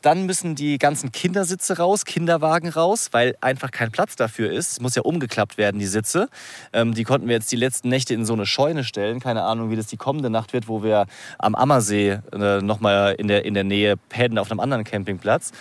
[0.00, 4.72] Dann müssen die ganzen Kindersitze raus, Kinderwagen raus, weil einfach kein Platz dafür ist.
[4.72, 6.28] Es muss ja umgeklappt werden, die Sitze.
[6.72, 9.20] Ähm, die konnten wir jetzt die letzten Nächte in so eine Scheune stellen.
[9.20, 11.06] Keine Ahnung, wie das die kommende Nacht wird, wo wir
[11.38, 15.52] am Ammersee äh, nochmal in der, in der Nähe pennen auf einem anderen Campingplatz.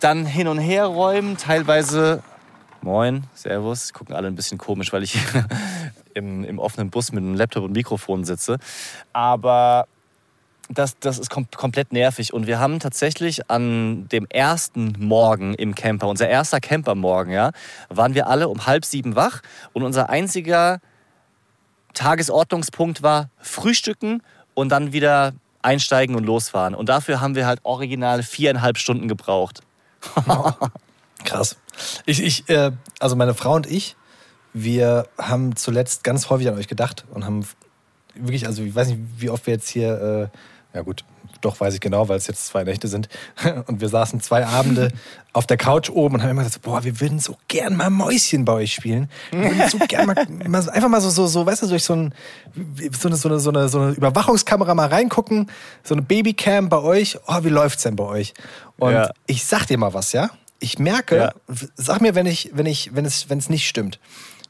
[0.00, 2.22] Dann hin und her räumen, teilweise
[2.86, 3.92] Moin, Servus.
[3.92, 5.18] Gucken alle ein bisschen komisch, weil ich
[6.14, 8.58] im, im offenen Bus mit einem Laptop und Mikrofon sitze.
[9.12, 9.88] Aber
[10.68, 12.32] das, das ist kom komplett nervig.
[12.32, 17.50] Und wir haben tatsächlich an dem ersten Morgen im Camper, unser erster Campermorgen, ja,
[17.88, 19.42] waren wir alle um halb sieben wach.
[19.72, 20.78] Und unser einziger
[21.92, 24.22] Tagesordnungspunkt war Frühstücken
[24.54, 26.76] und dann wieder einsteigen und losfahren.
[26.76, 29.62] Und dafür haben wir halt original viereinhalb Stunden gebraucht.
[31.26, 31.56] Krass.
[32.06, 33.96] Ich, ich, äh, also meine Frau und ich,
[34.52, 37.46] wir haben zuletzt ganz häufig an euch gedacht und haben
[38.14, 40.30] wirklich, also ich weiß nicht, wie oft wir jetzt hier,
[40.72, 41.04] äh, ja gut,
[41.42, 43.08] Doch, weiß ich genau, weil es jetzt zwei Nächte sind.
[43.66, 44.90] Und wir saßen zwei Abende
[45.34, 48.46] auf der Couch oben und haben immer gesagt, boah, wir würden so gern mal Mäuschen
[48.46, 49.10] bei euch spielen.
[49.30, 51.94] Wir würden so gern mal, mal einfach mal so, so, so, weißt du, durch so,
[51.94, 52.14] ein,
[52.98, 55.50] so, eine, so, eine, so, eine, so eine Überwachungskamera mal reingucken,
[55.84, 57.18] so eine Babycam bei euch.
[57.26, 58.32] Oh, wie läuft's denn bei euch?
[58.78, 59.10] Und Ja.
[59.26, 60.30] ich sag dir mal was, ja?
[60.58, 61.32] Ich merke, Ja.
[61.76, 63.98] sag mir, wenn ich, wenn ich, wenn es, wenn es nicht stimmt.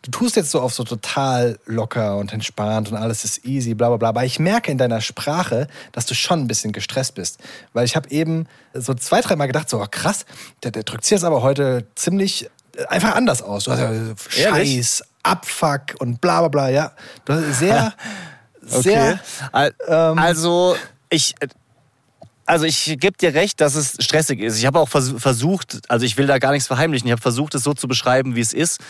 [0.03, 3.89] Du tust jetzt so auf so total locker und entspannt und alles ist easy, bla
[3.89, 4.09] bla bla.
[4.11, 7.39] Aber ich merke in deiner Sprache, dass du schon ein bisschen gestresst bist.
[7.73, 10.25] Weil ich habe eben so zwei, dreimal gedacht, so oh, krass,
[10.63, 13.65] der, der drückt sich jetzt aber heute ziemlich äh, einfach anders aus.
[13.65, 14.77] Du hast ja Ehrlich?
[14.77, 16.93] Scheiß, Abfuck und bla bla bla, ja.
[17.25, 17.93] Du hast sehr,
[18.63, 19.19] sehr.
[19.51, 20.77] Al- ähm, also
[21.11, 21.35] ich.
[22.47, 24.57] Also ich gebe dir recht, dass es stressig ist.
[24.59, 27.55] Ich habe auch vers versucht, also ich will da gar nichts verheimlichen, ich habe versucht,
[27.57, 28.81] es so zu beschreiben, wie es ist,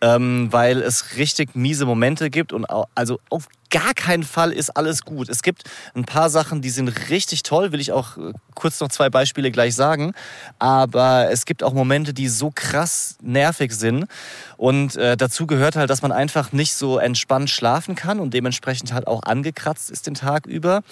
[0.00, 4.70] ähm, weil es richtig miese Momente gibt und au- also auf gar keinen Fall ist
[4.76, 5.28] alles gut.
[5.28, 8.88] Es gibt ein paar Sachen, die sind richtig toll, will ich auch äh, kurz noch
[8.88, 10.12] zwei Beispiele gleich sagen,
[10.60, 14.06] aber es gibt auch Momente, die so krass nervig sind
[14.56, 18.92] und äh, dazu gehört halt, dass man einfach nicht so entspannt schlafen kann und dementsprechend
[18.92, 20.82] halt auch angekratzt ist den Tag über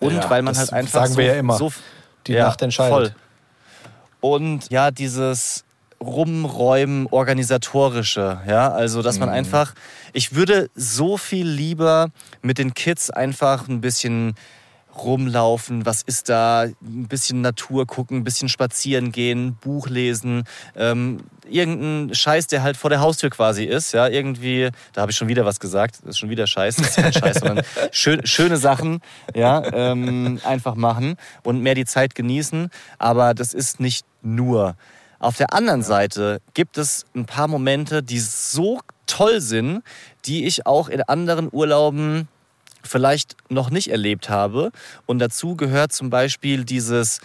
[0.00, 1.56] und Ja, weil man das halt einfach sagen so, wir ja immer.
[1.56, 1.70] so
[2.26, 3.14] Die Nacht entscheidet.
[4.20, 5.64] und ja, dieses
[6.02, 9.34] Rumräumen, organisatorische, ja, also dass man Mhm.
[9.34, 9.74] einfach,
[10.12, 12.08] ich würde so viel lieber
[12.42, 14.34] mit den Kids einfach ein bisschen
[14.96, 21.18] rumlaufen, was ist da, ein bisschen Natur gucken, ein bisschen spazieren gehen, Buch lesen, ähm,
[21.48, 25.28] irgendein Scheiß, der halt vor der Haustür quasi ist, ja, irgendwie, da habe ich schon
[25.28, 28.56] wieder was gesagt, das ist schon wieder Scheiß, das ist kein Scheiß, sondern schön, schöne
[28.56, 29.00] Sachen,
[29.34, 34.74] ja, ähm, einfach machen und mehr die Zeit genießen, aber das ist nicht nur.
[35.20, 39.82] Auf der anderen Seite gibt es ein paar Momente, die so toll sind,
[40.24, 42.26] die ich auch in anderen Urlauben
[42.82, 44.72] vielleicht noch nicht erlebt habe.
[45.04, 47.20] Und dazu gehört zum Beispiel dieses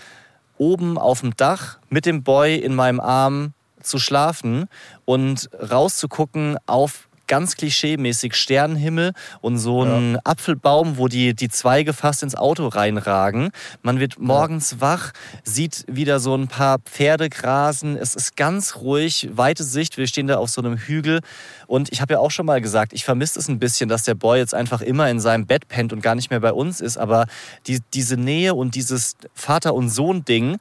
[0.57, 4.67] oben auf dem Dach mit dem Boy in meinem Arm zu schlafen
[5.05, 12.23] und rauszugucken auf ganz klischeemäßig Sternenhimmel und so einen Apfelbaum, wo die, die Zweige fast
[12.23, 13.51] ins Auto reinragen.
[13.81, 15.11] Man wird morgens wach,
[15.43, 17.97] sieht wieder so ein paar Pferde grasen.
[17.97, 19.97] Es ist ganz ruhig, weite Sicht.
[19.97, 21.21] Wir stehen da auf so einem Hügel.
[21.67, 24.15] Und ich habe ja auch schon mal gesagt, ich vermisse es ein bisschen, dass der
[24.15, 26.97] Boy jetzt einfach immer in seinem Bett pennt und gar nicht mehr bei uns ist.
[26.97, 27.25] Aber
[27.67, 30.57] die, diese Nähe und dieses Vater- und Sohn-Ding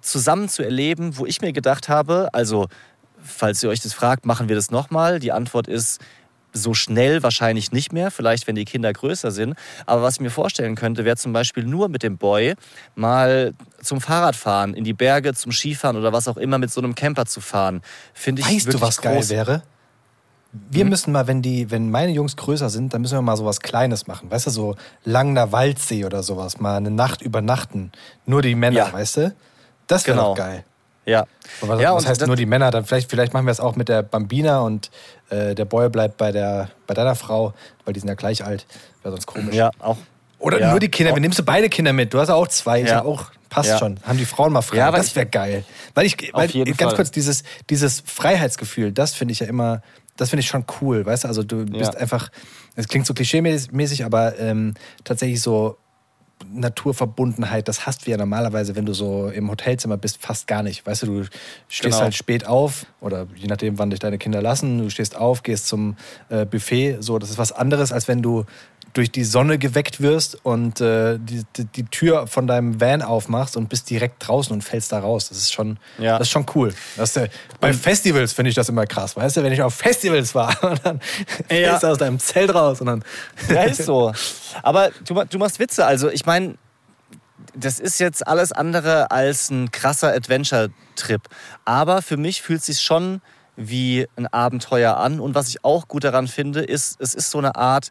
[0.00, 2.68] zusammen zu erleben, wo ich mir gedacht habe, also
[3.28, 5.18] falls ihr euch das fragt, machen wir das nochmal?
[5.20, 6.00] Die Antwort ist
[6.54, 9.54] so schnell wahrscheinlich nicht mehr, vielleicht wenn die Kinder größer sind.
[9.86, 12.54] Aber was ich mir vorstellen könnte, wäre zum Beispiel nur mit dem Boy
[12.94, 16.94] mal zum Fahrradfahren, in die Berge, zum Skifahren oder was auch immer mit so einem
[16.94, 17.82] Camper zu fahren.
[18.14, 19.28] Finde ich Weißt du, was geil groß.
[19.28, 19.62] wäre?
[20.52, 20.90] Wir Mhm.
[20.90, 24.06] müssen mal, wenn die, wenn meine Jungs größer sind, dann müssen wir mal sowas Kleines
[24.06, 24.30] machen.
[24.30, 26.58] Weißt du, so Langner Waldsee oder sowas.
[26.58, 27.92] Mal eine Nacht übernachten.
[28.24, 28.92] Nur die Männer, Ja.
[28.92, 29.34] weißt du?
[29.86, 30.34] Das wäre Genau.
[30.34, 30.64] geil.
[31.08, 31.26] Ja.
[31.62, 32.70] Aber ja, was und heißt nur die Männer?
[32.70, 34.90] Dann vielleicht, vielleicht machen wir es auch mit der Bambina und
[35.30, 38.66] äh, der Boy bleibt bei, der, bei deiner Frau, weil die sind ja gleich alt.
[39.02, 39.54] Wäre sonst komisch.
[39.54, 39.96] Ja, auch.
[40.38, 41.12] Oder ja, nur die Kinder.
[41.12, 42.12] auch- Wir nimmst du beide Kinder mit.
[42.14, 42.80] Du hast ja auch zwei.
[42.80, 42.86] Ja.
[42.86, 43.78] ja auch, passt Ja.
[43.78, 43.98] schon.
[44.04, 44.76] Haben die Frauen mal frei.
[44.76, 45.64] Ja, das ich- wäre geil.
[45.94, 46.94] Weil ich, weil, ganz Fall.
[46.94, 49.82] kurz, dieses, dieses Freiheitsgefühl, das finde ich ja immer,
[50.16, 51.04] das finde ich schon cool.
[51.06, 52.28] Weißt du, also du bist einfach,
[52.76, 55.76] es klingt so klischee-mäßig, aber ähm, tatsächlich so
[56.50, 60.86] Naturverbundenheit, das hast du ja normalerweise, wenn du so im Hotelzimmer bist, fast gar nicht.
[60.86, 61.24] Weißt du, du
[61.68, 62.00] stehst Genau.
[62.00, 65.66] halt spät auf oder je nachdem, wann dich deine Kinder lassen, du stehst auf, gehst
[65.66, 65.96] zum
[66.28, 66.98] äh, Buffet.
[67.00, 68.44] So, das ist was anderes, als wenn du
[68.98, 73.56] durch die Sonne geweckt wirst und äh, die, die, die Tür von deinem Van aufmachst
[73.56, 75.28] und bist direkt draußen und fällst da raus.
[75.28, 76.18] Das ist schon, Ja.
[76.18, 76.74] das ist schon cool.
[76.96, 77.28] Das, äh,
[77.60, 80.80] bei Festivals finde ich das immer krass, weißt du, wenn ich auf Festivals war und
[80.84, 81.00] dann
[81.48, 81.68] Ja.
[81.70, 83.04] fällst du aus deinem Zelt raus und dann
[83.48, 84.12] Ja, ist so.
[84.64, 85.86] Aber du, du machst Witze.
[85.86, 86.56] Also ich meine,
[87.54, 91.22] das ist jetzt alles andere als ein krasser Adventure-Trip.
[91.64, 93.20] Aber für mich fühlt es sich schon
[93.56, 95.20] wie ein Abenteuer an.
[95.20, 97.90] Und was ich auch gut daran finde, ist, es ist so eine Art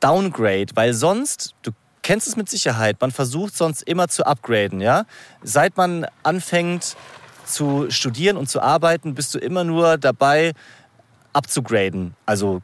[0.00, 0.68] Downgrade.
[0.74, 4.80] Weil sonst, du kennst es mit Sicherheit, man versucht sonst immer zu upgraden.
[4.80, 5.04] Ja?
[5.42, 6.96] Seit man anfängt
[7.44, 10.52] zu studieren und zu arbeiten, bist du immer nur dabei,
[11.32, 12.14] abzugraden.
[12.26, 12.62] Also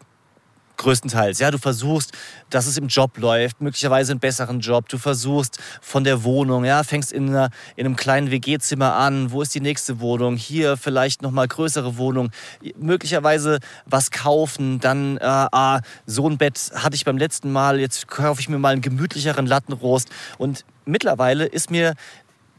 [0.77, 1.39] größtenteils.
[1.39, 2.13] Ja, du versuchst,
[2.51, 4.89] dass es im Job läuft, möglicherweise einen besseren Job.
[4.89, 9.31] Du versuchst von der Wohnung, ja, fängst in, einer, in einem kleinen WG-Zimmer an.
[9.33, 10.37] Wo ist die nächste Wohnung?
[10.37, 12.31] Hier vielleicht noch mal größere Wohnung.
[12.79, 14.81] Möglicherweise was kaufen.
[14.81, 17.81] Dann, äh, ah, so ein Bett hatte ich beim letzten Mal.
[17.81, 20.09] Jetzt kaufe ich mir mal einen gemütlicheren Lattenrost.
[20.39, 21.95] Und mittlerweile ist mir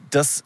[0.09, 0.43] das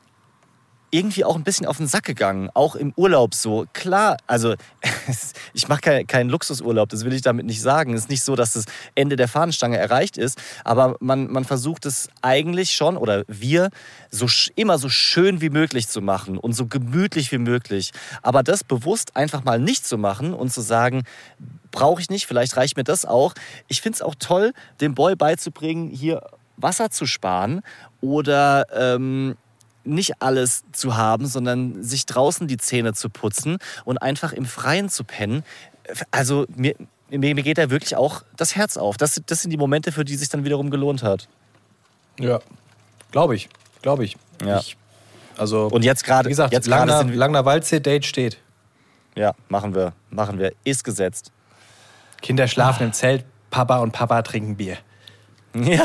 [0.91, 2.49] irgendwie auch ein bisschen auf den Sack gegangen.
[2.53, 3.65] Auch im Urlaub so.
[3.73, 4.55] Klar, also
[5.53, 7.93] ich mache keinen kein Luxusurlaub, das will ich damit nicht sagen.
[7.93, 11.85] Es ist nicht so, dass das Ende der Fahnenstange erreicht ist, aber man, man versucht
[11.85, 13.69] es eigentlich schon, oder wir,
[14.09, 17.91] so, immer so schön wie möglich zu machen und so gemütlich wie möglich.
[18.21, 21.03] Aber das bewusst einfach mal nicht zu machen und zu sagen,
[21.71, 23.33] brauche ich nicht, vielleicht reicht mir das auch.
[23.69, 24.51] Ich finde es auch toll,
[24.81, 26.21] dem Boy beizubringen, hier
[26.57, 27.61] Wasser zu sparen
[28.01, 29.35] oder ähm,
[29.83, 34.89] nicht alles zu haben, sondern sich draußen die Zähne zu putzen und einfach im Freien
[34.89, 35.43] zu pennen.
[36.11, 36.75] Also mir,
[37.09, 38.97] mir geht da wirklich auch das Herz auf.
[38.97, 41.27] Das, das sind die Momente, für die sich dann wiederum gelohnt hat.
[42.19, 42.39] Ja,
[43.11, 43.49] glaube ich.
[43.81, 44.17] Glaube ich.
[44.45, 44.59] Ja.
[44.59, 44.77] ich.
[45.37, 48.37] Also, Und jetzt gerade, wie gesagt, jetzt Langner, Langner Waldsee-Date steht.
[49.15, 51.31] ja, machen wir, machen wir, ist gesetzt.
[52.21, 54.77] Kinder schlafen im Zelt, Papa und Papa trinken Bier.
[55.53, 55.83] Ja,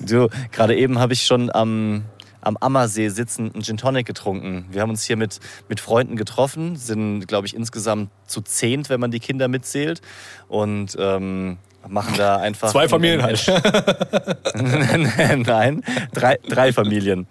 [0.00, 2.04] du, gerade eben habe ich schon am,
[2.46, 4.66] am Ammersee sitzend einen Gin Tonic getrunken.
[4.70, 9.00] Wir haben uns hier mit, mit Freunden getroffen, sind, glaube ich, insgesamt zu zehnt, wenn
[9.00, 10.00] man die Kinder mitzählt.
[10.48, 12.70] Und ähm, machen da einfach.
[12.70, 13.46] Zwei Familien halt.
[14.54, 15.82] Nein,
[16.12, 17.26] drei, drei Familien.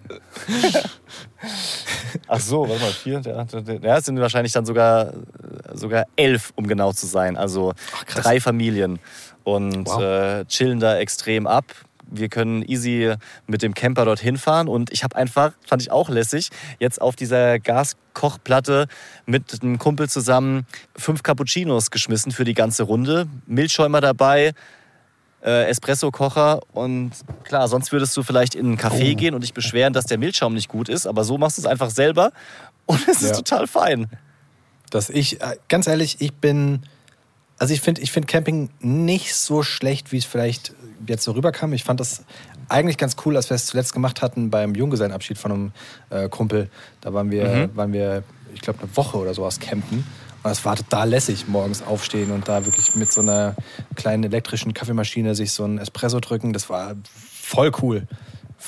[2.27, 3.21] Ach so, warte mal, vier.
[3.81, 5.13] Ja, es sind wahrscheinlich dann sogar,
[5.73, 7.37] sogar elf, um genau zu sein.
[7.37, 7.73] Also
[8.05, 8.23] krass.
[8.23, 8.99] drei Familien.
[9.43, 10.01] Und Wow.
[10.01, 11.65] äh, chillen da extrem ab.
[12.09, 13.13] Wir können easy
[13.47, 14.67] mit dem Camper dorthin fahren.
[14.67, 18.87] Und ich habe einfach, fand ich auch lässig, jetzt auf dieser Gaskochplatte
[19.25, 20.65] mit einem Kumpel zusammen
[20.95, 23.27] fünf Cappuccinos geschmissen für die ganze Runde.
[23.47, 24.53] Milchschäumer dabei,
[25.43, 27.11] äh, Espresso-Kocher und
[27.43, 29.15] klar, sonst würdest du vielleicht in einen Café Oh.
[29.15, 31.67] gehen und dich beschweren, dass der Milchschaum nicht gut ist, aber so machst du es
[31.67, 32.31] einfach selber
[32.87, 33.35] und es ist Ja.
[33.35, 34.07] total fein.
[34.89, 36.81] Dass ich, äh, ganz ehrlich, ich bin,
[37.57, 40.73] also ich finde ich find Camping nicht so schlecht, wie es vielleicht
[41.07, 41.73] jetzt so rüberkam.
[41.73, 42.23] Ich fand das
[42.67, 45.71] eigentlich ganz cool, als wir es zuletzt gemacht hatten beim Junggesellenabschied von einem
[46.09, 46.69] äh, Kumpel.
[47.01, 50.05] Da waren wir, waren wir ich glaube, eine Woche oder sowas campen.
[50.43, 53.55] Und es war total lässig, morgens aufstehen und da wirklich mit so einer
[53.95, 56.53] kleinen elektrischen Kaffeemaschine sich so ein Espresso drücken.
[56.53, 58.07] Das war voll cool.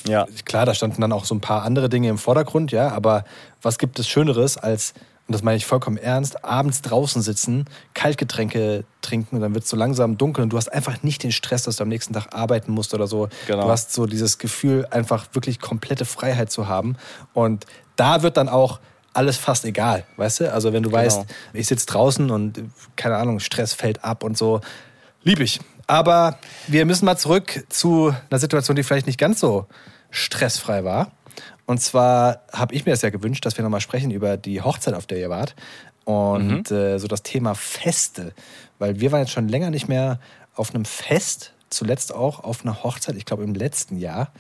[0.07, 0.25] Ja.
[0.45, 3.25] Klar, da standen dann auch so ein paar andere Dinge im Vordergrund, ja, aber
[3.61, 4.93] was gibt es Schöneres als,
[5.27, 9.69] und das meine ich vollkommen ernst, abends draußen sitzen, Kaltgetränke trinken und dann wird es
[9.69, 12.33] so langsam dunkel und du hast einfach nicht den Stress, dass du am nächsten Tag
[12.33, 13.27] arbeiten musst oder so.
[13.45, 13.63] Genau.
[13.63, 16.95] Du hast so dieses Gefühl, einfach wirklich komplette Freiheit zu haben
[17.33, 17.65] und
[17.97, 18.79] da wird dann auch
[19.13, 20.53] alles fast egal, weißt du?
[20.53, 22.63] Also wenn du weißt, ich sitze draußen und
[22.95, 24.61] keine Ahnung, Stress fällt ab und so,
[25.23, 25.59] lieb ich.
[25.87, 26.37] Aber
[26.67, 29.65] wir müssen mal zurück zu einer Situation, die vielleicht nicht ganz so
[30.11, 31.11] stressfrei war.
[31.65, 34.93] Und zwar habe ich mir das ja gewünscht, dass wir nochmal sprechen über die Hochzeit,
[34.93, 35.55] auf der ihr wart.
[36.05, 38.33] Und äh, so das Thema Feste.
[38.79, 40.19] Weil wir waren jetzt schon länger nicht mehr
[40.55, 44.31] auf einem Fest, zuletzt auch auf einer Hochzeit, ich glaube im letzten Jahr.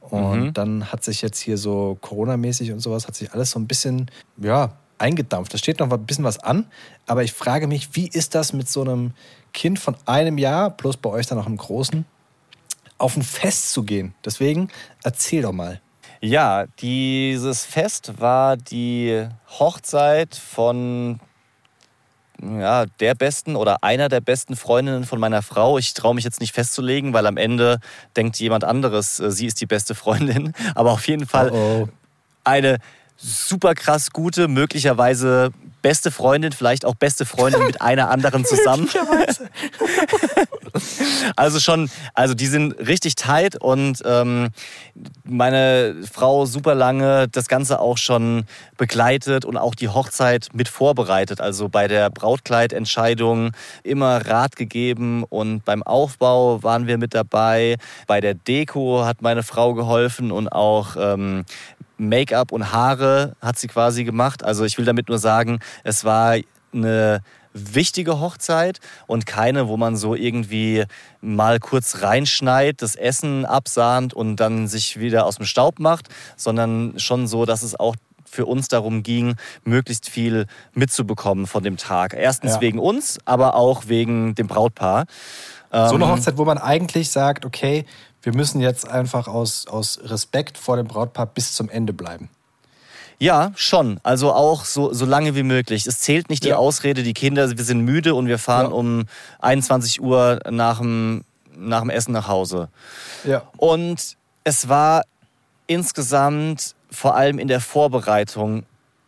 [0.00, 3.68] Und dann hat sich jetzt hier so Corona-mäßig und sowas, hat sich alles so ein
[3.68, 5.52] bisschen, ja, eingedampft.
[5.52, 6.66] Da steht noch ein bisschen was an.
[7.06, 9.12] Aber ich frage mich, wie ist das mit so einem
[9.52, 12.04] Kind von einem Jahr, plus bei euch dann noch einem Großen,
[12.98, 14.14] auf ein Fest zu gehen?
[14.24, 14.68] Deswegen
[15.02, 15.80] erzähl doch mal.
[16.24, 19.26] Ja, dieses Fest war die
[19.58, 21.18] Hochzeit von
[22.40, 25.78] ja, der besten oder einer der besten Freundinnen von meiner Frau.
[25.78, 27.80] Ich traue mich jetzt nicht festzulegen, weil am Ende
[28.16, 30.52] denkt jemand anderes, äh, sie ist die beste Freundin.
[30.76, 31.88] Aber auf jeden Fall Oh,
[32.44, 32.78] eine
[33.16, 35.50] super krass gute, möglicherweise
[35.82, 38.88] beste Freundin, vielleicht auch beste Freundin mit einer anderen zusammen.
[41.36, 44.48] Also schon, also die sind richtig tight und ähm,
[45.24, 48.44] meine Frau super lange das Ganze auch schon
[48.76, 51.40] begleitet und auch die Hochzeit mit vorbereitet.
[51.40, 57.76] Also bei der Brautkleidentscheidung immer Rat gegeben und beim Aufbau waren wir mit dabei.
[58.06, 61.44] Bei der Deko hat meine Frau geholfen und auch ähm,
[61.98, 64.44] Make-up und Haare hat sie quasi gemacht.
[64.44, 66.36] Also ich will damit nur sagen, es war
[66.74, 67.20] eine
[67.54, 70.84] wichtige Hochzeit und keine, wo man so irgendwie
[71.20, 76.98] mal kurz reinschneit, das Essen absahnt und dann sich wieder aus dem Staub macht, sondern
[76.98, 82.14] schon so, dass es auch für uns darum ging, möglichst viel mitzubekommen von dem Tag.
[82.14, 82.60] Erstens Ja.
[82.62, 85.04] wegen uns, aber auch wegen dem Brautpaar.
[85.70, 87.84] so eine Ähm, Hochzeit, wo man eigentlich sagt, okay,
[88.22, 92.28] wir müssen jetzt einfach aus, aus Respekt vor dem Brautpaar bis zum Ende bleiben.
[93.18, 94.00] Ja, schon.
[94.02, 95.86] Also auch so, so lange wie möglich.
[95.86, 96.56] Es zählt nicht die Ja.
[96.56, 98.72] Ausrede, die Kinder, wir sind müde und wir fahren Ja.
[98.76, 99.04] um
[99.40, 101.24] 21 Uhr nach dem,
[101.56, 102.68] nach dem Essen nach Hause.
[103.24, 103.42] Ja.
[103.56, 105.02] Und es war
[105.66, 108.64] insgesamt, vor allem in der Vorbereitung,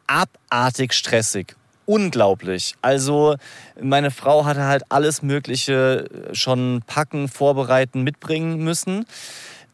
[0.07, 1.57] abartig stressig.
[1.87, 2.77] Unglaublich.
[2.81, 3.37] Also
[3.81, 9.05] meine Frau hatte halt alles Mögliche schon packen, vorbereiten, mitbringen müssen.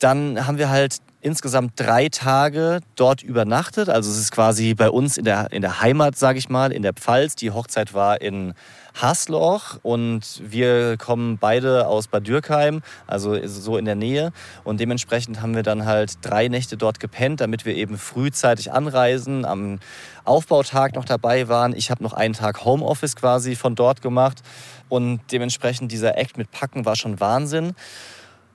[0.00, 3.88] Dann haben wir halt insgesamt drei Tage dort übernachtet.
[3.88, 6.82] Also es ist quasi bei uns in der, in der Heimat, sage ich mal, in
[6.82, 7.36] der Pfalz.
[7.36, 8.54] Die Hochzeit war in
[9.00, 14.32] Hasloch und wir kommen beide aus Bad Dürkheim, also so in der Nähe.
[14.64, 19.44] Und dementsprechend haben wir dann halt drei Nächte dort gepennt, damit wir eben frühzeitig anreisen,
[19.44, 19.78] am
[20.24, 21.74] Aufbautag noch dabei waren.
[21.76, 24.42] Ich habe noch einen Tag Homeoffice quasi von dort gemacht
[24.88, 27.74] und dementsprechend dieser Act mit Packen war schon Wahnsinn.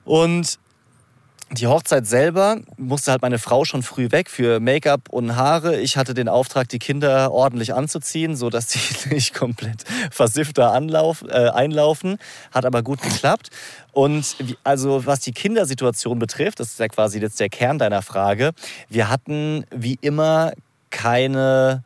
[0.04, 0.58] Und
[1.52, 5.80] die Hochzeit selber musste halt meine Frau schon früh weg für Make-up und Haare.
[5.80, 8.80] Ich hatte den Auftrag, die Kinder ordentlich anzuziehen, sodass sie
[9.14, 12.18] nicht komplett versifft da anlauf, äh, einlaufen.
[12.50, 13.50] Hat aber gut geklappt.
[13.92, 18.50] Und also was die Kindersituation betrifft, das ist ja quasi jetzt der Kern deiner Frage.
[18.88, 20.52] Wir hatten wie immer
[20.90, 21.84] keine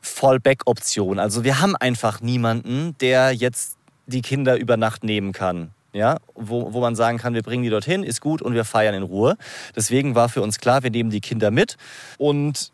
[0.00, 1.18] Fallback-Option.
[1.18, 3.76] Also wir haben einfach niemanden, der jetzt
[4.06, 7.70] die Kinder über Nacht nehmen kann ja, wo, wo man sagen kann, wir bringen die
[7.70, 9.36] dorthin, ist gut und wir feiern in Ruhe.
[9.76, 11.76] Deswegen war für uns klar, wir nehmen die Kinder mit
[12.16, 12.72] und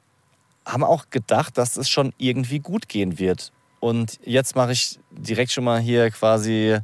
[0.67, 3.51] haben auch gedacht, dass es schon irgendwie gut gehen wird.
[3.81, 6.79] Und jetzt mache ich direkt schon mal hier quasi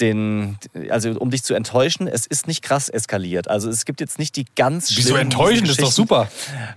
[0.00, 0.58] den,
[0.90, 3.48] also um dich zu enttäuschen, es ist nicht krass eskaliert.
[3.48, 5.62] Also es gibt jetzt nicht die ganz schlimmen Wieso enttäuschen?
[5.62, 6.28] Das ist doch super.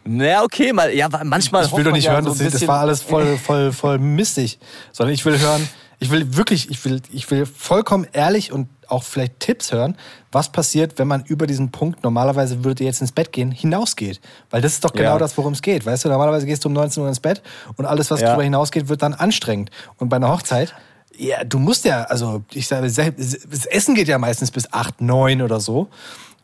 [0.05, 1.65] Na okay, mal, ja, manchmal.
[1.65, 4.59] Ich will doch nicht ja hören, so das, das war alles voll, voll, voll mistig.
[4.91, 5.67] Sondern ich will hören,
[5.99, 9.97] ich will wirklich, ich will, ich will vollkommen ehrlich und auch vielleicht Tipps hören,
[10.31, 14.21] was passiert, wenn man über diesen Punkt, normalerweise würdet ihr jetzt ins Bett gehen, hinausgeht.
[14.49, 15.17] Weil das ist doch genau Ja.
[15.17, 15.85] das, worum es geht.
[15.85, 17.41] Weißt du, normalerweise gehst du um 19 Uhr ins Bett
[17.75, 18.27] und alles, was Ja.
[18.27, 19.71] darüber hinausgeht, wird dann anstrengend.
[19.97, 20.73] Und bei einer Hochzeit,
[21.17, 25.41] ja, du musst ja, also ich sage, das Essen geht ja meistens bis 8, 9
[25.41, 25.89] oder so.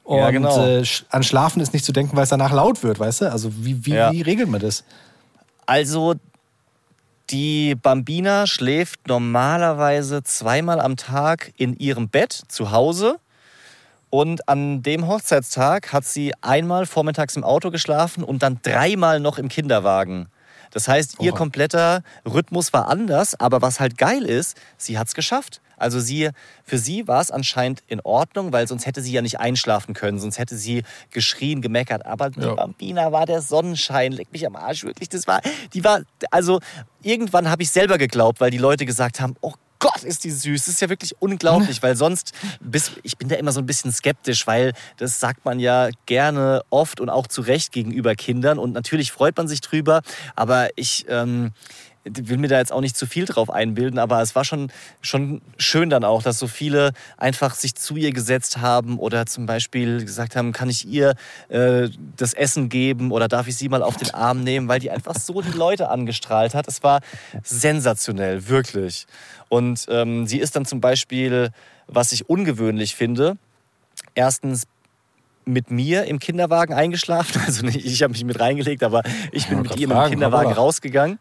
[0.03, 0.65] Und Ja, genau.
[0.65, 3.31] äh, an Schlafen ist nicht zu denken, weil es danach laut wird, weißt du?
[3.31, 4.11] Also wie, wie, Ja.
[4.11, 4.83] wie regelt man das?
[5.65, 6.15] Also
[7.33, 13.19] die Bambina schläft normalerweise zweimal am Tag in ihrem Bett zu Hause.
[14.11, 19.39] Und an dem Hochzeitstag hat sie einmal vormittags im Auto geschlafen und dann dreimal noch
[19.39, 20.27] im Kinderwagen.
[20.69, 25.15] Das heißt, ihr kompletter Rhythmus war anders, aber was halt geil ist, sie hat es
[25.15, 25.59] geschafft.
[25.83, 26.29] Also sie,
[26.63, 30.17] für sie war es anscheinend in Ordnung, weil sonst hätte sie ja nicht einschlafen können,
[30.19, 32.05] sonst hätte sie geschrien, gemeckert.
[32.05, 32.55] Aber die Ja.
[32.55, 35.09] Bambina war der Sonnenschein, leck mich am Arsch, wirklich.
[35.09, 35.41] Das war,
[35.73, 36.59] die war, also
[37.01, 40.63] irgendwann habe ich selber geglaubt, weil die Leute gesagt haben, oh Gott, ist die süß.
[40.63, 42.31] Das ist ja wirklich unglaublich, weil sonst,
[42.61, 46.61] bis, ich bin da immer so ein bisschen skeptisch, weil das sagt man ja gerne
[46.69, 48.59] oft und auch zu Recht gegenüber Kindern.
[48.59, 50.01] Und natürlich freut man sich drüber,
[50.37, 51.51] aber ich ähm,
[52.05, 55.41] will mir da jetzt auch nicht zu viel drauf einbilden, aber es war schon, schon
[55.57, 60.03] schön dann auch, dass so viele einfach sich zu ihr gesetzt haben oder zum Beispiel
[60.03, 61.15] gesagt haben, kann ich ihr
[61.49, 64.91] äh, das Essen geben oder darf ich sie mal auf den Arm nehmen, weil die
[64.91, 66.67] einfach so die Leute angestrahlt hat.
[66.67, 66.99] Es war
[67.43, 69.07] sensationell, wirklich.
[69.49, 71.51] Und ähm, sie ist dann zum Beispiel,
[71.87, 73.37] was ich ungewöhnlich finde,
[74.15, 74.63] erstens
[75.45, 77.41] mit mir im Kinderwagen eingeschlafen.
[77.45, 80.49] Also nicht, ich habe mich mit reingelegt, aber ich bin Ja, mit ihr fragen, Kinderwagen
[80.49, 80.61] hoppala.
[80.61, 81.19] rausgegangen.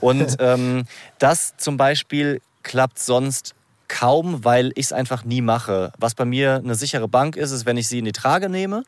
[0.00, 0.84] Und ähm,
[1.18, 3.54] das zum Beispiel klappt sonst
[3.88, 5.92] kaum, weil ich es einfach nie mache.
[5.98, 8.82] Was bei mir eine sichere Bank ist, ist, wenn ich sie in die Trage nehme.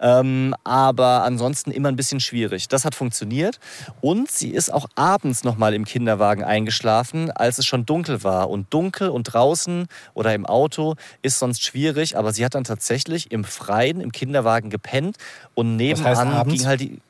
[0.00, 2.68] Ähm, aber ansonsten immer ein bisschen schwierig.
[2.68, 3.60] Das hat funktioniert.
[4.00, 8.48] Und sie ist auch abends nochmal im Kinderwagen eingeschlafen, als es schon dunkel war.
[8.48, 12.16] Und dunkel und draußen oder im Auto ist sonst schwierig.
[12.16, 15.16] Aber sie hat dann tatsächlich im Freien, im Kinderwagen gepennt.
[15.54, 16.54] Und heißt nebenan abends?
[16.54, 17.00] ging halt die.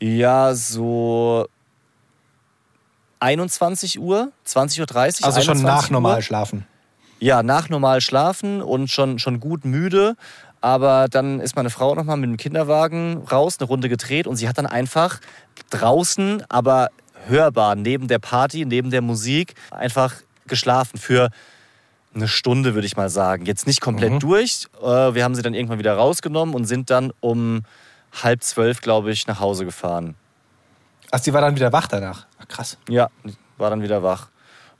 [0.00, 1.46] Ja, so
[3.20, 5.26] 21 Uhr, 20.30 Uhr.
[5.26, 5.92] Also schon 21 nach Uhr.
[5.92, 6.66] normal schlafen.
[7.20, 10.16] Ja, nach normal schlafen und schon, schon gut müde.
[10.60, 14.48] Aber dann ist meine Frau nochmal mit dem Kinderwagen raus, eine Runde gedreht und sie
[14.48, 15.20] hat dann einfach
[15.70, 16.88] draußen, aber
[17.26, 20.14] hörbar, neben der Party, neben der Musik, einfach
[20.46, 21.30] geschlafen für
[22.14, 23.46] eine Stunde, würde ich mal sagen.
[23.46, 24.18] Jetzt nicht komplett Mhm.
[24.20, 24.66] durch.
[24.82, 27.62] Äh, Wir haben sie dann irgendwann wieder rausgenommen und sind dann um
[28.22, 30.16] halb zwölf, glaube ich, nach Hause gefahren.
[31.12, 32.26] Ach, die war dann wieder wach danach.
[32.40, 32.78] Ach, krass.
[32.88, 33.08] Ja,
[33.58, 34.28] war dann wieder wach.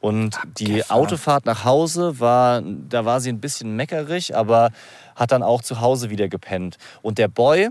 [0.01, 1.01] Und die Abgefahren.
[1.03, 4.70] Autofahrt nach Hause war, da war sie ein bisschen meckerig, aber
[5.17, 6.79] hat dann auch zu Hause wieder gepennt.
[7.03, 7.71] Und der Boy,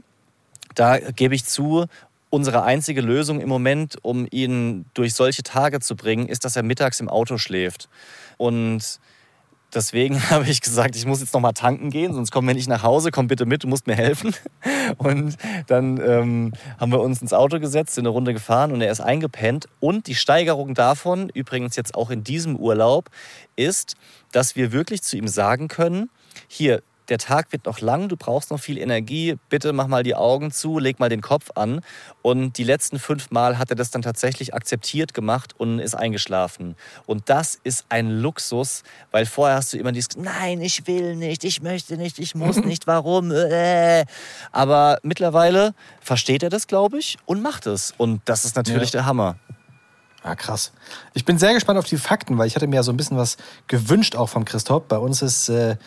[0.76, 1.86] da gebe ich zu,
[2.30, 6.64] unsere einzige Lösung im Moment, um ihn durch solche Tage zu bringen, ist, dass er
[6.64, 7.90] mittags im Auto schläft.
[8.38, 9.00] Und
[9.74, 12.70] deswegen habe ich gesagt, ich muss jetzt noch mal tanken gehen, sonst kommen wir nicht
[12.70, 13.12] nach Hause.
[13.12, 14.36] Komm bitte mit, du musst mir helfen.
[14.98, 15.38] Und
[15.68, 19.02] dann ähm, haben wir uns ins Auto gesetzt, sind eine Runde gefahren und er ist
[19.02, 19.68] eingepennt.
[19.80, 23.10] Und die Steigerung davon, übrigens jetzt auch in diesem Urlaub,
[23.56, 23.96] ist,
[24.32, 26.10] dass wir wirklich zu ihm sagen können,
[26.48, 30.16] hier, der Tag wird noch lang, du brauchst noch viel Energie, bitte mach mal die
[30.16, 31.82] Augen zu, leg mal den Kopf an.
[32.22, 36.76] Und die letzten fünf Mal hat er das dann tatsächlich akzeptiert gemacht und ist eingeschlafen.
[37.06, 41.44] Und das ist ein Luxus, weil vorher hast du immer dieses, nein, ich will nicht,
[41.44, 43.32] ich möchte nicht, ich muss nicht, warum?
[43.32, 44.06] Äh.
[44.52, 47.94] Aber mittlerweile versteht er das, glaube ich, und macht es.
[47.98, 49.00] Und das ist natürlich Ja.
[49.00, 49.38] der Hammer.
[50.22, 50.74] Ah, krass.
[51.14, 53.16] Ich bin sehr gespannt auf die Fakten, weil ich hatte mir ja so ein bisschen
[53.18, 53.38] was
[53.68, 54.84] gewünscht auch vom Christoph.
[54.90, 55.78] Bei uns ist äh,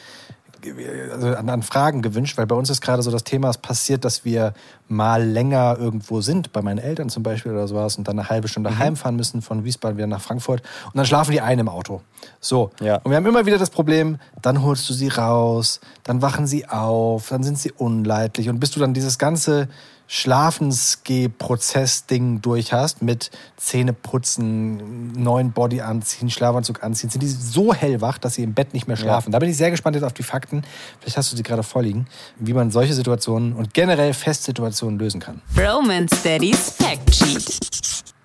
[1.13, 4.05] also an, an Fragen gewünscht, weil bei uns ist gerade so das Thema es passiert,
[4.05, 4.55] dass wir
[4.89, 8.49] mal länger irgendwo sind, bei meinen Eltern zum Beispiel oder sowas, und dann eine halbe
[8.49, 12.01] Stunde heimfahren müssen von Wiesbaden wieder nach Frankfurt und dann schlafen die ein im Auto.
[12.41, 12.71] So.
[12.81, 12.97] Ja.
[12.97, 16.69] Und wir haben immer wieder das Problem, dann holst du sie raus, dann wachen sie
[16.69, 19.69] auf, dann sind sie unleidlich und bis du dann dieses ganze
[20.15, 28.19] Schlafensgeh-Prozess-Ding durch hast mit Zähne putzen, neuen Body anziehen, Schlafanzug anziehen, sind die so hellwach,
[28.19, 29.33] dass sie im Bett nicht mehr schlafen.
[29.33, 30.65] Da bin ich sehr gespannt jetzt auf die Fakten.
[31.01, 32.09] Vielleicht hast du sie gerade vorliegen,
[32.39, 35.41] wie man solche Situationen und generell Festsituationen lösen kann.
[35.57, 37.59] Romance Daddy's Fact Sheet.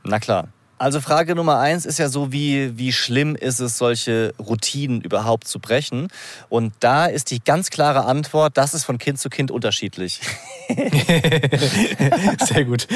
[0.04, 0.50] Na klar.
[0.80, 5.48] Also Frage Nummer eins ist ja so, wie, wie schlimm ist es, solche Routinen überhaupt
[5.48, 6.10] zu brechen?
[6.50, 10.22] Und da ist die ganz klare Antwort, das ist von Kind zu Kind unterschiedlich.
[12.46, 12.88] Sehr gut.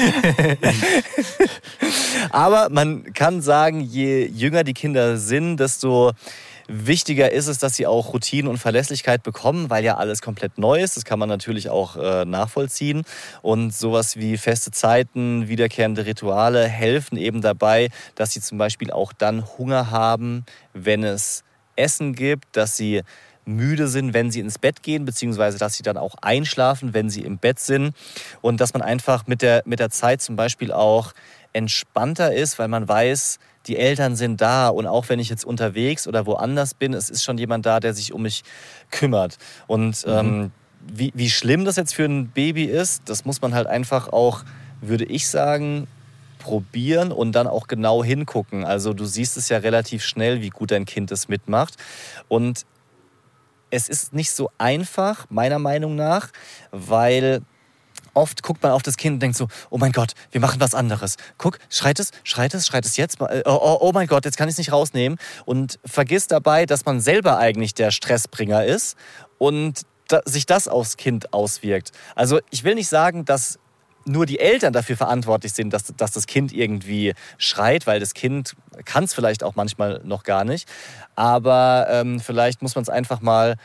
[2.30, 6.12] Aber man kann sagen, je jünger die Kinder sind, desto
[6.68, 10.80] wichtiger ist es, dass sie auch Routinen und Verlässlichkeit bekommen, weil ja alles komplett neu
[10.82, 10.96] ist.
[10.96, 13.02] Das kann man natürlich auch äh, nachvollziehen.
[13.42, 19.12] Und sowas wie feste Zeiten, wiederkehrende Rituale helfen eben dabei, dass sie zum Beispiel auch
[19.12, 21.44] dann Hunger haben, wenn es
[21.76, 23.02] Essen gibt, dass sie
[23.44, 27.22] müde sind, wenn sie ins Bett gehen, beziehungsweise dass sie dann auch einschlafen, wenn sie
[27.22, 27.94] im Bett sind.
[28.40, 31.12] Und dass man einfach mit der, mit der Zeit zum Beispiel auch
[31.52, 36.06] entspannter ist, weil man weiß, die Eltern sind da und auch wenn ich jetzt unterwegs
[36.08, 38.42] oder woanders bin, es ist schon jemand da, der sich um mich
[38.90, 39.38] kümmert.
[39.66, 40.50] Und ähm,
[40.86, 44.42] wie, wie schlimm das jetzt für ein Baby ist, das muss man halt einfach auch,
[44.80, 45.86] würde ich sagen,
[46.38, 48.64] probieren und dann auch genau hingucken.
[48.64, 51.76] Also du siehst es ja relativ schnell, wie gut dein Kind es mitmacht.
[52.28, 52.66] Und
[53.70, 56.30] es ist nicht so einfach, meiner Meinung nach,
[56.72, 57.42] weil
[58.14, 60.74] oft guckt man auf das Kind und denkt so, oh mein Gott, wir machen was
[60.74, 61.16] anderes.
[61.38, 63.20] Guck, schreit es, schreit es, schreit es jetzt.
[63.20, 65.18] Oh, oh, oh mein Gott, jetzt kann ich es nicht rausnehmen.
[65.44, 68.96] Und vergisst dabei, dass man selber eigentlich der Stressbringer ist
[69.38, 69.82] und
[70.24, 71.92] sich das aufs Kind auswirkt.
[72.14, 73.58] Also ich will nicht sagen, dass
[74.04, 78.54] nur die Eltern dafür verantwortlich sind, dass, dass das Kind irgendwie schreit, weil das Kind
[78.84, 80.68] kann es vielleicht auch manchmal noch gar nicht.
[81.14, 83.56] Aber ähm, vielleicht muss man es einfach mal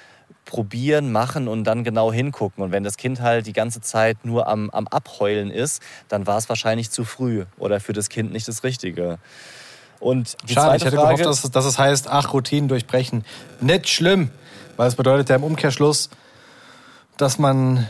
[0.47, 2.63] probieren, machen und dann genau hingucken.
[2.63, 6.37] Und wenn das Kind halt die ganze Zeit nur am, am Abheulen ist, dann war
[6.39, 9.19] es wahrscheinlich zu früh oder für das Kind nicht das Richtige.
[9.99, 13.23] Und die Schade, ich hätte Frage, gehofft, dass, es- dass es heißt, ach, Routinen durchbrechen.
[13.61, 14.31] Nicht schlimm,
[14.77, 16.09] weil es bedeutet ja im Umkehrschluss,
[17.17, 17.87] dass man,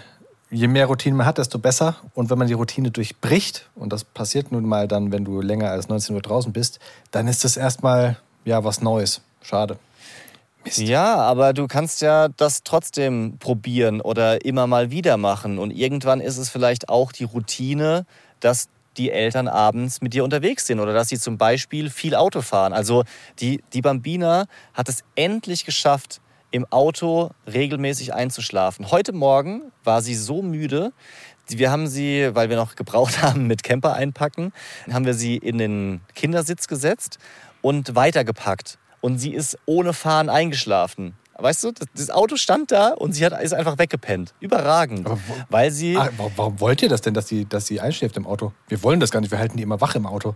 [0.50, 1.96] je mehr Routinen man hat, desto besser.
[2.14, 5.70] Und wenn man die Routine durchbricht, und das passiert nun mal dann, wenn du länger
[5.72, 6.80] als 19 Uhr draußen bist,
[7.12, 9.22] dann ist das erstmal ja was Neues.
[9.42, 9.78] Schade.
[10.76, 15.58] Ja, aber du kannst ja das trotzdem probieren oder immer mal wieder machen.
[15.60, 18.06] Und irgendwann ist es vielleicht auch die Routine,
[18.40, 22.42] dass die Eltern abends mit dir unterwegs sind oder dass sie zum Beispiel viel Auto
[22.42, 22.74] fahren.
[22.74, 23.04] Also
[23.40, 28.90] die, die Bambina hat es endlich geschafft, im Auto regelmäßig einzuschlafen.
[28.90, 30.94] Heute Morgen war sie so müde,
[31.50, 34.54] wir haben sie, weil wir noch gebraucht haben mit Camper einpacken,
[34.92, 37.20] haben wir sie in den Kindersitz gesetzt
[37.62, 38.80] und weitergepackt.
[39.08, 41.16] Und sie ist ohne Fahren eingeschlafen.
[41.40, 44.34] Weißt du, das- das Auto stand da und sie hat, ist einfach weggepennt.
[44.42, 45.08] Überragend.
[45.10, 45.18] Wo-
[45.50, 45.96] Weil sie.
[45.98, 48.52] Ach, warum, wollt ihr das denn, dass sie, dass sie einschläft im Auto?
[48.68, 50.36] Wir wollen das gar nicht, wir halten die immer wach im Auto.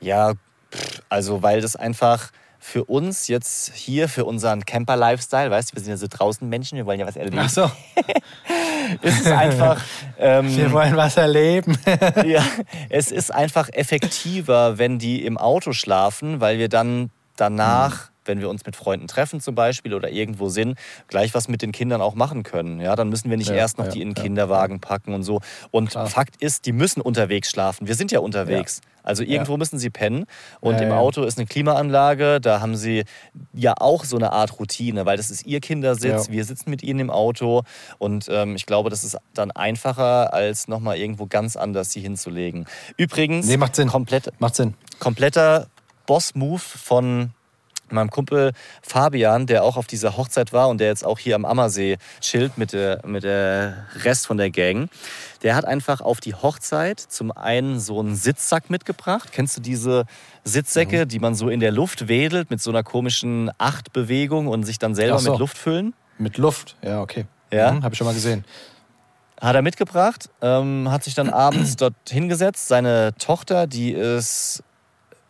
[0.00, 0.32] Ja,
[1.08, 5.90] also weil das einfach für uns jetzt hier, für unseren Camper-Lifestyle, weißt du, wir sind
[5.92, 7.48] ja so draußen Menschen, wir wollen ja was erleben.
[7.48, 7.70] so,
[9.02, 9.80] Es ist einfach.
[10.18, 11.78] Ähm, wir wollen was erleben.
[12.26, 12.44] ja,
[12.90, 18.48] es ist einfach effektiver, wenn die im Auto schlafen, weil wir dann danach, wenn wir
[18.48, 20.78] uns mit Freunden treffen zum Beispiel oder irgendwo sind,
[21.08, 22.80] gleich was mit den Kindern auch machen können.
[22.80, 25.24] Ja, dann müssen wir nicht Ja, erst noch ja, die in den Kinderwagen packen und
[25.24, 25.40] so.
[25.72, 26.06] Und Klar.
[26.06, 27.88] Fakt ist, die müssen unterwegs schlafen.
[27.88, 28.80] Wir sind ja unterwegs.
[29.02, 30.26] Also irgendwo müssen sie pennen.
[30.60, 30.92] Und im.
[30.92, 32.40] Auto ist eine Klimaanlage.
[32.40, 33.02] Da haben sie
[33.52, 36.30] ja auch so eine Art Routine, weil das ist ihr Kindersitz.
[36.30, 37.62] Wir sitzen mit ihnen im Auto.
[37.98, 42.66] Und ähm, ich glaube, das ist dann einfacher, als nochmal irgendwo ganz anders sie hinzulegen.
[42.96, 43.88] Übrigens, Nee, macht Sinn.
[43.88, 44.74] Komplett, Macht Sinn.
[45.00, 45.66] kompletter
[46.06, 47.30] Boss-Move von
[47.90, 51.44] meinem Kumpel Fabian, der auch auf dieser Hochzeit war und der jetzt auch hier am
[51.44, 54.88] Ammersee chillt mit der, mit der Rest von der Gang.
[55.42, 59.28] Der hat einfach auf die Hochzeit zum einen so einen Sitzsack mitgebracht.
[59.32, 60.06] Kennst du diese
[60.42, 61.08] Sitzsäcke, Mhm.
[61.08, 64.94] die man so in der Luft wedelt mit so einer komischen Achtbewegung und sich dann
[64.94, 65.32] selber so.
[65.32, 65.92] mit Luft füllen?
[66.16, 67.26] Mit Luft, ja, okay.
[67.52, 67.72] Ja.
[67.72, 68.44] Mhm, Habe ich schon mal gesehen.
[69.38, 72.68] Hat er mitgebracht, ähm, hat sich dann abends dort hingesetzt.
[72.68, 74.62] Seine Tochter, die ist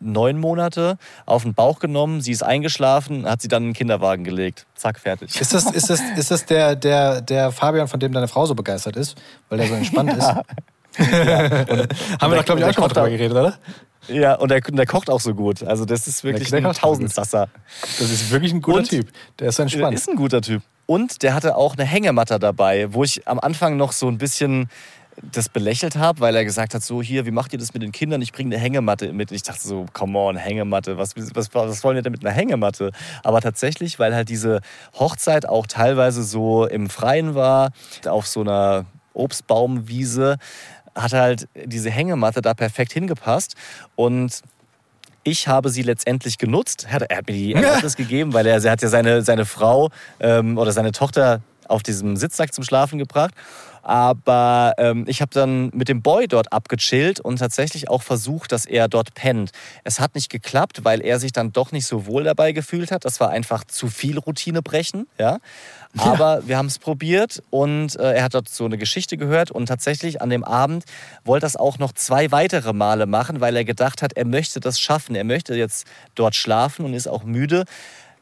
[0.03, 4.23] neun Monate, auf den Bauch genommen, sie ist eingeschlafen, hat sie dann in den Kinderwagen
[4.23, 4.65] gelegt.
[4.75, 5.39] Zack, fertig.
[5.39, 8.55] Ist das, ist das, ist das der, der, der Fabian, von dem deine Frau so
[8.55, 9.15] begeistert ist,
[9.49, 10.27] weil der so entspannt ist?
[10.99, 13.57] Haben wir doch, glaube ich, auch schon mal drüber geredet, oder?
[14.09, 15.63] Ja, und der, der kocht auch so gut.
[15.63, 16.81] Also das ist wirklich Der ein auch gut.
[16.81, 17.47] Tausendsasser.
[17.81, 19.07] Das ist wirklich ein guter Und- Typ.
[19.39, 19.95] Der ist so entspannt.
[19.95, 20.61] Ist ein guter Typ.
[20.85, 24.69] Und der hatte auch eine Hängematte dabei, wo ich am Anfang noch so ein bisschen
[25.21, 27.91] das belächelt habe, weil er gesagt hat, so hier, wie macht ihr das mit den
[27.91, 28.21] Kindern?
[28.21, 29.31] Ich bringe eine Hängematte mit.
[29.31, 32.91] Ich dachte so, come on, Hängematte, was, was, was wollen wir denn mit einer Hängematte?
[33.23, 34.61] Aber tatsächlich, weil halt diese
[34.97, 37.71] Hochzeit auch teilweise so im Freien war,
[38.07, 40.37] auf so einer Obstbaumwiese,
[40.95, 43.55] hat halt diese Hängematte da perfekt hingepasst
[43.95, 44.41] und
[45.23, 46.85] ich habe sie letztendlich genutzt.
[46.87, 49.45] Er hat, er hat mir die Erlaubnis gegeben, weil er, er hat ja seine, seine
[49.45, 49.89] Frau
[50.19, 53.33] ähm, oder seine Tochter auf diesem Sitzsack zum Schlafen gebracht.
[53.83, 58.65] Aber ähm, ich habe dann mit dem Boy dort abgechillt und tatsächlich auch versucht, dass
[58.65, 59.51] er dort pennt.
[59.83, 63.03] Es hat nicht geklappt, weil er sich dann doch nicht so wohl dabei gefühlt hat.
[63.03, 65.07] Das war einfach zu viel Routinebrechen.
[65.19, 65.39] Ja?
[65.97, 69.67] Aber wir haben es probiert und äh, er hat dort so eine Geschichte gehört und
[69.67, 70.85] tatsächlich an dem Abend
[71.25, 74.59] wollte er es auch noch zwei weitere Male machen, weil er gedacht hat, er möchte
[74.59, 75.13] das schaffen.
[75.13, 77.65] Er möchte jetzt dort schlafen und ist auch müde.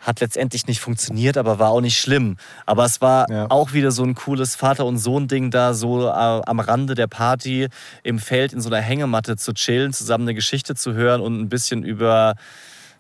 [0.02, 2.38] Hat letztendlich nicht funktioniert, aber war auch nicht schlimm.
[2.66, 3.46] Aber es war Ja.
[3.52, 7.68] auch wieder so ein cooles Vater- und Sohn-Ding da, so äh, am Rande der Party
[8.04, 11.50] im Feld in so einer Hängematte zu chillen, zusammen eine Geschichte zu hören und ein
[11.50, 12.34] bisschen über,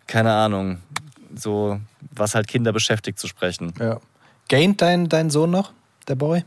[0.05, 0.77] keine Ahnung,
[1.35, 1.79] so
[2.11, 3.73] was halt Kinder beschäftigt zu sprechen.
[3.79, 3.99] Ja.
[4.47, 5.71] Gaint dein, dein Sohn noch,
[6.07, 6.43] der Boy?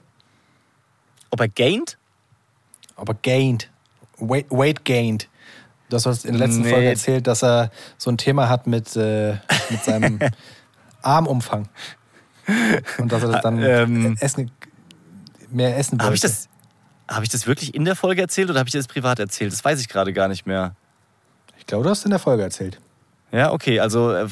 [1.31, 1.99] Ob er gained?
[2.97, 3.69] Aber gained.
[4.19, 5.27] Weight, weight gained.
[5.91, 6.71] Du hast in der letzten Nee.
[6.71, 9.35] Folge erzählt, dass er so ein Thema hat mit, äh,
[9.71, 10.19] mit seinem
[11.03, 11.69] Armumfang.
[12.99, 14.17] Und dass er das dann Ähm.
[14.21, 14.51] essen,
[15.51, 16.05] mehr essen wollte.
[16.05, 16.49] Habe ich, das,
[17.09, 19.53] hab ich das wirklich in der Folge erzählt oder habe ich dir das privat erzählt?
[19.53, 20.75] Das weiß ich gerade gar nicht mehr.
[21.59, 22.81] Ich glaube, du hast in der Folge erzählt.
[23.35, 23.81] Ja, okay.
[23.81, 24.27] Also, äh,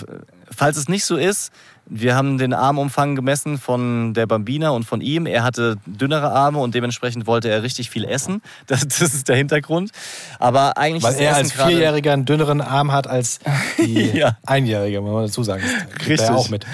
[0.50, 1.50] falls es nicht so ist,
[1.86, 5.26] wir haben den Armumfang gemessen von der Bambina und von ihm.
[5.26, 8.40] Er hatte dünnere Arme und dementsprechend wollte er richtig viel essen.
[8.68, 9.90] Das, das ist der Hintergrund.
[10.38, 13.40] Aber eigentlich Weil ist er Essen als Vierjähriger einen dünneren Arm hat als
[13.78, 14.38] die Ja.
[14.46, 15.62] Einjährige, muss man dazu sagen.
[15.64, 16.28] Das er Richtig.
[16.28, 16.64] ja auch mit.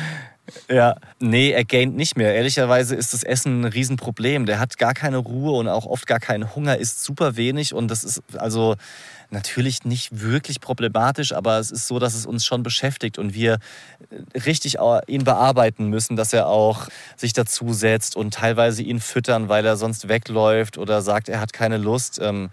[0.70, 2.34] Ja, nee, er gaint nicht mehr.
[2.34, 4.46] Ehrlicherweise ist das Essen ein Riesenproblem.
[4.46, 7.88] Der hat gar keine Ruhe und auch oft gar keinen Hunger, isst super wenig und
[7.88, 8.76] das ist also
[9.30, 13.58] natürlich nicht wirklich problematisch, aber es ist so, dass es uns schon beschäftigt und wir
[14.34, 19.66] äh, richtig ihn bearbeiten müssen, dass er auch sich dazusetzt und teilweise ihn füttern, weil
[19.66, 22.18] er sonst wegläuft oder sagt, er hat keine Lust.
[22.22, 22.50] Ähm,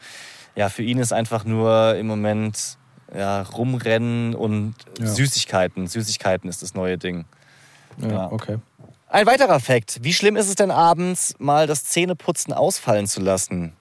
[0.56, 2.78] ja, für ihn ist einfach nur im Moment
[3.16, 5.08] ja, rumrennen und Ja.
[5.08, 5.88] Süßigkeiten.
[5.88, 7.26] Süßigkeiten ist das neue Ding.
[8.02, 8.32] Ja, Ja.
[8.32, 8.58] okay.
[9.08, 10.00] Ein weiterer Fakt.
[10.02, 13.74] Wie schlimm ist es denn abends, mal das Zähneputzen ausfallen zu lassen?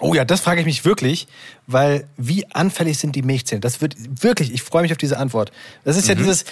[0.00, 1.28] Oh ja, das frage ich mich wirklich,
[1.66, 3.60] weil wie anfällig sind die Milchzähne?
[3.60, 5.52] Das wird wirklich, ich freue mich auf diese Antwort.
[5.84, 6.44] Das ist ja dieses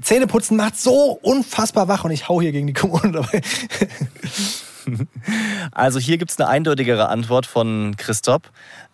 [0.00, 3.40] Zähneputzen macht so unfassbar wach und ich hau hier gegen die Kommune dabei.
[5.70, 8.42] Also hier gibt es eine eindeutigere Antwort von Christoph.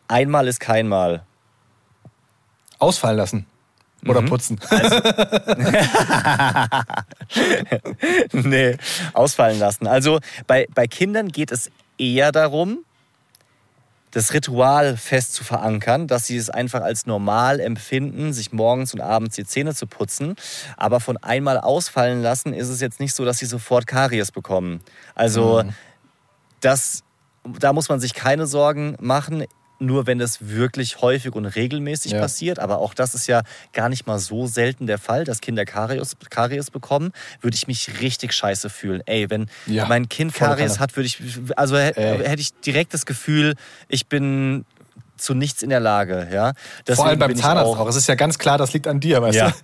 [0.06, 1.24] Einmal ist kein Mal.
[2.78, 3.46] Ausfallen lassen.
[4.06, 4.60] Oder putzen.
[8.32, 8.76] nee,
[9.14, 9.86] ausfallen lassen.
[9.86, 12.84] Also bei, bei Kindern geht es eher darum,
[14.10, 19.00] das Ritual fest zu verankern, dass sie es einfach als normal empfinden, sich morgens und
[19.00, 20.34] abends die Zähne zu putzen.
[20.76, 24.80] Aber von einmal ausfallen lassen ist es jetzt nicht so, dass sie sofort Karies bekommen.
[25.14, 25.62] Also
[26.60, 27.02] das,
[27.60, 29.44] da muss man sich keine Sorgen machen.
[29.80, 32.20] Nur wenn das wirklich häufig und regelmäßig Ja.
[32.20, 35.64] passiert, aber auch das ist ja gar nicht mal so selten der Fall, dass Kinder
[35.64, 39.02] Karies, Karies bekommen, würde ich mich richtig scheiße fühlen.
[39.06, 41.22] Ey, wenn Ja, mein Kind Karies hat, würde ich,
[41.56, 41.92] also Ey.
[41.94, 43.54] hätte ich direkt das Gefühl,
[43.88, 44.64] ich bin
[45.16, 46.28] zu nichts in der Lage.
[46.32, 46.52] Ja?
[46.80, 47.88] Deswegen Vor allem beim Zahnarzt auch.
[47.88, 49.50] Es ist ja ganz klar, das liegt an dir, weißt ja.
[49.50, 49.54] du?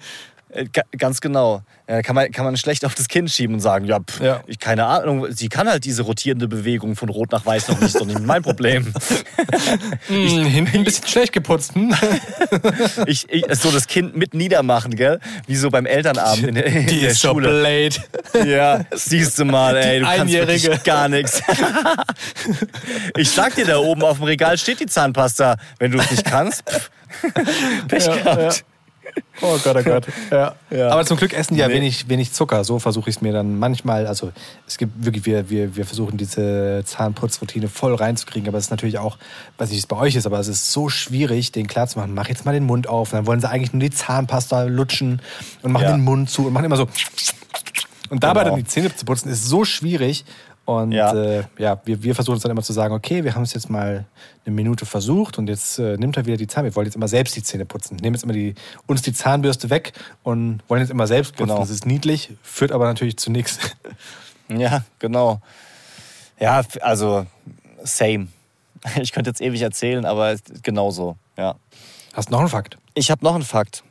[0.54, 1.62] Äh, ga- Ganz genau.
[1.88, 4.40] Ja, kann, man, kann man schlecht auf das Kind schieben und sagen, ja, pff, Ja.
[4.46, 7.94] Ich, keine Ahnung, sie kann halt diese rotierende Bewegung von Rot nach Weiß noch nicht,
[7.94, 8.92] doch nicht mein Problem.
[10.06, 11.74] Hm, hinten ein bisschen schlecht geputzt.
[11.74, 11.94] Hm?
[13.06, 15.18] Ich, ich, so das Kind mit niedermachen, gell?
[15.46, 17.48] Wie so beim Elternabend in der, in Die der ist so Schule.
[17.48, 18.48] blade.
[18.48, 20.62] Ja, siehst du mal, ey, du kannst Einjährige.
[20.64, 21.42] wirklich gar nichts.
[23.16, 25.56] Ich sag dir, da oben auf dem Regal steht die Zahnpasta.
[25.78, 26.90] Wenn du es nicht kannst, pff,
[27.88, 28.64] Pech Ja, gehabt.
[29.42, 30.06] Oh Gott, oh Gott.
[30.30, 30.54] Ja.
[30.70, 30.88] Ja.
[30.90, 31.74] Aber zum Glück essen die ja Nee.
[31.74, 32.64] wenig, wenig Zucker.
[32.64, 34.06] So versuche ich es mir dann manchmal.
[34.06, 34.32] Also
[34.66, 38.48] es gibt wirklich, wir, wir, wir versuchen diese Zahnputzroutine voll reinzukriegen.
[38.48, 39.18] Aber es ist natürlich auch,
[39.58, 42.14] weiß nicht, wie es bei euch ist, aber es ist so schwierig, den klarzumachen.
[42.14, 43.12] Mach jetzt mal den Mund auf.
[43.12, 45.20] Und dann wollen sie eigentlich nur die Zahnpasta lutschen
[45.62, 45.92] und machen Ja.
[45.92, 46.84] den Mund zu und machen immer so.
[46.84, 46.90] Und
[48.10, 48.54] Und dabei Genau.
[48.56, 50.24] dann die Zähne zu putzen, ist so schwierig.
[50.66, 51.12] Und Ja.
[51.14, 53.68] äh, ja wir, wir versuchen uns dann immer zu sagen, okay, wir haben es jetzt
[53.68, 54.06] mal
[54.46, 56.64] eine Minute versucht und jetzt äh, nimmt er wieder die Zahn.
[56.64, 57.96] Wir wollen jetzt immer selbst die Zähne putzen.
[57.96, 58.54] Nehmen jetzt immer die,
[58.86, 59.92] uns die Zahnbürste weg
[60.22, 61.48] und wollen jetzt immer selbst putzen.
[61.48, 61.60] Genau.
[61.60, 63.58] Das ist niedlich, führt aber natürlich zu nichts.
[64.48, 65.40] Ja, genau.
[66.38, 67.26] Ja, also
[67.82, 68.28] same.
[69.00, 71.54] Ich könnte jetzt ewig erzählen, aber es- genauso, ja.
[72.12, 72.76] Hast noch einen Fakt?
[72.92, 73.82] Ich habe noch einen Fakt.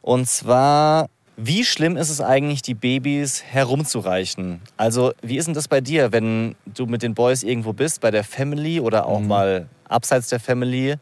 [0.00, 1.10] Und zwar,
[1.42, 4.60] wie schlimm ist es eigentlich, die Babys herumzureichen?
[4.76, 8.10] Also, wie ist denn das bei dir, wenn du mit den Boys irgendwo bist, bei
[8.10, 10.96] der Family oder auch mal abseits der Family?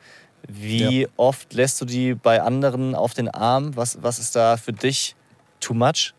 [0.46, 3.74] Wie oft lässt du die bei anderen auf den Arm?
[3.74, 5.16] Was, was ist da für dich
[5.58, 6.14] too much?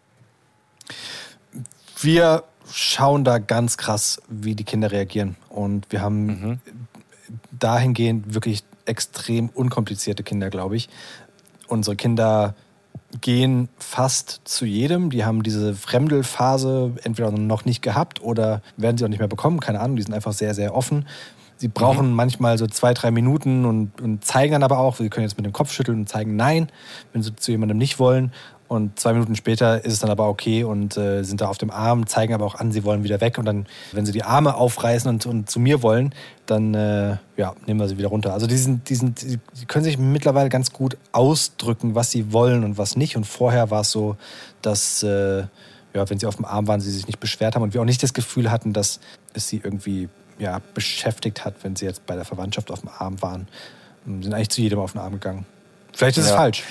[2.01, 5.37] Wir schauen da ganz krass, wie die Kinder reagieren.
[5.47, 6.61] Und wir haben
[7.51, 10.89] dahingehend wirklich extrem unkomplizierte Kinder, glaube ich.
[11.67, 12.55] Unsere Kinder
[13.21, 15.09] gehen fast zu jedem.
[15.09, 19.59] Die haben diese Fremdelphase entweder noch nicht gehabt oder werden sie auch nicht mehr bekommen.
[19.59, 21.05] Keine Ahnung, die sind einfach sehr, sehr offen.
[21.57, 25.25] Sie brauchen manchmal so zwei, drei Minuten und, und zeigen dann aber auch, sie können
[25.25, 26.69] jetzt mit dem Kopf schütteln und zeigen Nein,
[27.11, 28.31] wenn sie zu jemandem nicht wollen.
[28.69, 31.71] Und zwei Minuten später ist es dann aber okay und äh, sind da auf dem
[31.71, 33.39] Arm, zeigen aber auch an, sie wollen wieder weg.
[33.39, 36.13] Und dann, wenn sie die Arme aufreißen und, und zu mir wollen,
[36.45, 38.31] dann äh, ja, nehmen wir sie wieder runter.
[38.31, 42.63] Also die, sind, die, sind, die können sich mittlerweile ganz gut ausdrücken, was sie wollen
[42.63, 43.17] und was nicht.
[43.17, 44.17] Und vorher war es so,
[44.61, 45.39] dass, äh,
[45.95, 47.85] ja, wenn sie auf dem Arm waren, sie sich nicht beschwert haben und wir auch
[47.85, 48.99] nicht das Gefühl hatten, dass
[49.33, 53.19] es sie irgendwie ja, beschäftigt hat, wenn sie jetzt bei der Verwandtschaft auf dem Arm
[53.23, 53.47] waren.
[54.05, 55.47] Und Sind eigentlich zu jedem auf den Arm gegangen.
[55.91, 56.37] Vielleicht ist es Ja.
[56.37, 56.63] falsch.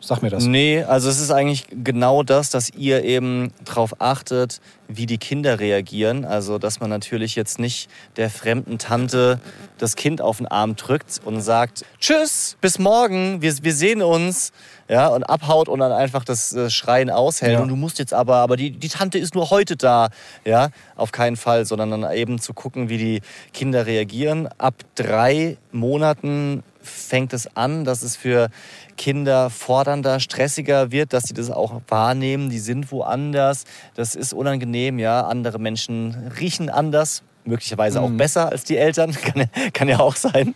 [0.00, 0.44] Sag mir das.
[0.44, 5.58] Nee, also es ist eigentlich genau das, dass ihr eben darauf achtet, wie die Kinder
[5.58, 6.24] reagieren.
[6.24, 9.40] Also, dass man natürlich jetzt nicht der fremden Tante
[9.78, 14.52] das Kind auf den Arm drückt und sagt, tschüss, bis morgen, wir, wir sehen uns.
[14.88, 17.54] Ja, und abhaut und dann einfach das äh, Schreien aushält.
[17.54, 17.60] Ja.
[17.60, 20.10] Und du musst jetzt aber, aber die, die Tante ist nur heute da.
[20.44, 23.20] Ja, auf keinen Fall, sondern dann eben zu gucken, wie die
[23.52, 24.48] Kinder reagieren.
[24.58, 28.48] Ab drei Monaten fängt es an, dass es für
[28.96, 32.48] Kinder fordernder, stressiger wird, dass sie das auch wahrnehmen.
[32.50, 33.64] Die sind woanders.
[33.94, 35.22] Das ist unangenehm, ja.
[35.26, 37.22] Andere Menschen riechen anders.
[37.44, 40.54] Möglicherweise auch besser als die Eltern, kann, ja- kann ja auch sein.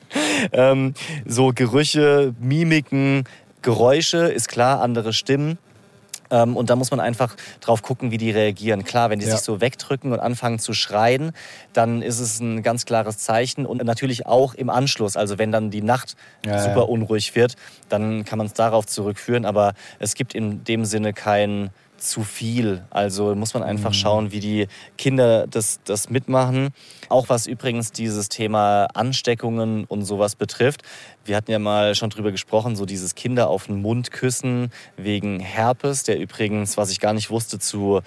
[0.53, 0.95] Ähm,
[1.27, 3.25] so Gerüche, Mimiken,
[3.63, 5.59] Geräusche, ist klar, andere Stimmen.
[6.31, 8.85] Ähm, und da muss man einfach drauf gucken, wie die reagieren.
[8.85, 9.33] Klar, wenn die Ja.
[9.33, 11.33] sich so wegdrücken und anfangen zu schreien,
[11.73, 13.67] dann ist es ein ganz klares Zeichen.
[13.67, 17.57] Und natürlich auch im Anschluss, also wenn dann die Nacht Ja, super unruhig wird,
[17.89, 19.45] dann kann man es darauf zurückführen.
[19.45, 21.71] Aber es gibt in dem Sinne kein
[22.01, 22.85] zu viel.
[22.91, 23.69] Also muss man Mhm.
[23.69, 24.67] einfach schauen, wie die
[24.99, 26.71] Kinder das, das mitmachen.
[27.09, 30.83] Auch was übrigens dieses Thema Ansteckungen und sowas betrifft.
[31.25, 35.41] Wir hatten ja mal schon drüber gesprochen, so dieses Kinder auf den Mund küssen wegen
[35.41, 38.01] Herpes, der übrigens, was ich gar nicht wusste, zu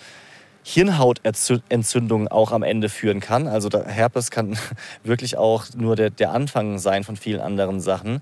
[0.65, 3.47] Hirnhautentzündungen auch am Ende führen kann.
[3.47, 4.57] Also Herpes kann
[5.03, 8.21] wirklich auch nur der, der Anfang sein von vielen anderen Sachen.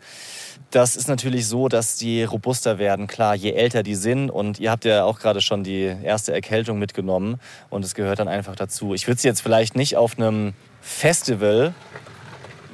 [0.70, 3.08] Das ist natürlich so, dass die robuster werden.
[3.08, 6.80] Klar, je älter die sind und ihr habt ja auch gerade schon die erste Erkältung
[6.80, 7.40] mitgenommen
[7.70, 8.94] und es gehört dann einfach dazu.
[8.94, 11.74] Ich würde sie jetzt vielleicht nicht auf einem Festival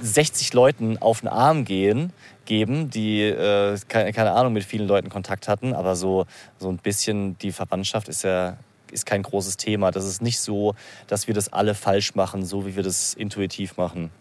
[0.01, 2.13] 60 Leuten auf den Arm gehen,
[2.45, 6.25] geben, die äh, keine, keine Ahnung mit vielen Leuten Kontakt hatten, aber so,
[6.59, 8.57] so ein bisschen die Verwandtschaft ist ja
[8.91, 9.91] ist kein großes Thema.
[9.91, 10.73] Das ist nicht so,
[11.07, 14.11] dass wir das alle falsch machen, so wie wir das intuitiv machen.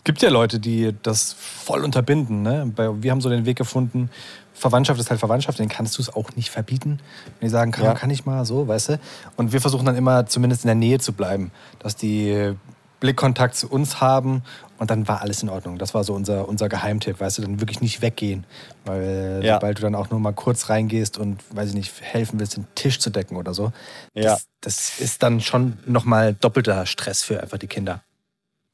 [0.00, 2.40] Es gibt ja Leute, die das voll unterbinden.
[2.40, 2.72] Ne?
[3.02, 4.08] Wir haben so den Weg gefunden,
[4.54, 7.00] Verwandtschaft ist halt Verwandtschaft, den kannst du es auch nicht verbieten.
[7.38, 7.92] Wenn die sagen, kann, Ja.
[7.92, 9.00] kann ich mal so, weißt du?
[9.36, 12.54] Und wir versuchen dann immer zumindest in der Nähe zu bleiben, dass die
[13.00, 14.42] Blickkontakt zu uns haben
[14.78, 15.76] und dann war alles in Ordnung.
[15.76, 18.44] Das war so unser, unser Geheimtipp, weißt du, dann wirklich nicht weggehen.
[18.86, 19.56] Weil Ja.
[19.56, 22.66] sobald du dann auch nur mal kurz reingehst und, weiß ich nicht, helfen willst, den
[22.74, 23.70] Tisch zu decken oder so,
[24.14, 24.32] Ja.
[24.32, 28.02] das, das ist dann schon nochmal doppelter Stress für einfach die Kinder.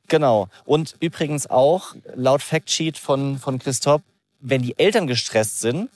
[0.09, 0.48] Genau.
[0.64, 4.02] Und übrigens auch, laut Factsheet von, von Christoph,
[4.40, 5.90] wenn die Eltern gestresst sind,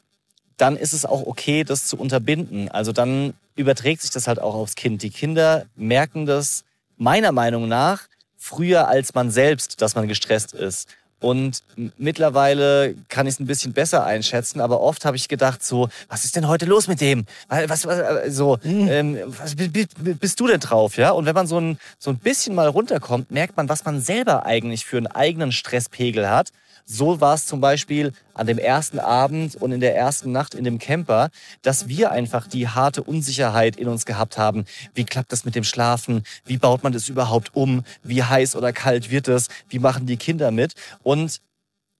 [0.56, 2.68] dann ist es auch okay, das zu unterbinden.
[2.68, 5.02] Also dann überträgt sich das halt auch aufs Kind.
[5.02, 6.64] Die Kinder merken das
[6.96, 10.88] meiner Meinung nach früher als man selbst, dass man gestresst ist.
[11.20, 11.62] Und
[11.98, 16.24] mittlerweile kann ich es ein bisschen besser einschätzen, aber oft habe ich gedacht so, was
[16.24, 17.26] ist denn heute los mit dem?
[17.48, 21.10] Was, was, äh, so, ähm, was bi- bi- bist du denn drauf, ja?
[21.10, 24.46] Und wenn man so ein, so ein bisschen mal runterkommt, merkt man, was man selber
[24.46, 26.52] eigentlich für einen eigenen Stresspegel hat.
[26.92, 30.64] So war es zum Beispiel an dem ersten Abend und in der ersten Nacht in
[30.64, 31.30] dem Camper,
[31.62, 34.64] dass wir einfach die harte Unsicherheit in uns gehabt haben.
[34.92, 36.24] Wie klappt das mit dem Schlafen?
[36.44, 37.84] Wie baut man das überhaupt um?
[38.02, 39.46] Wie heiß oder kalt wird es?
[39.68, 40.74] Wie machen die Kinder mit?
[41.04, 41.40] Und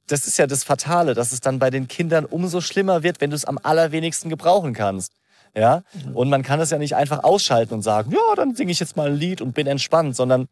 [0.09, 3.30] das ist ja das Fatale, dass es dann bei den Kindern umso schlimmer wird, wenn
[3.30, 5.12] du es am allerwenigsten gebrauchen kannst.
[5.55, 5.84] Ja?
[6.14, 8.97] Und man kann es ja nicht einfach ausschalten und sagen, ja, dann singe ich jetzt
[8.97, 10.49] mal ein Lied und bin entspannt, sondern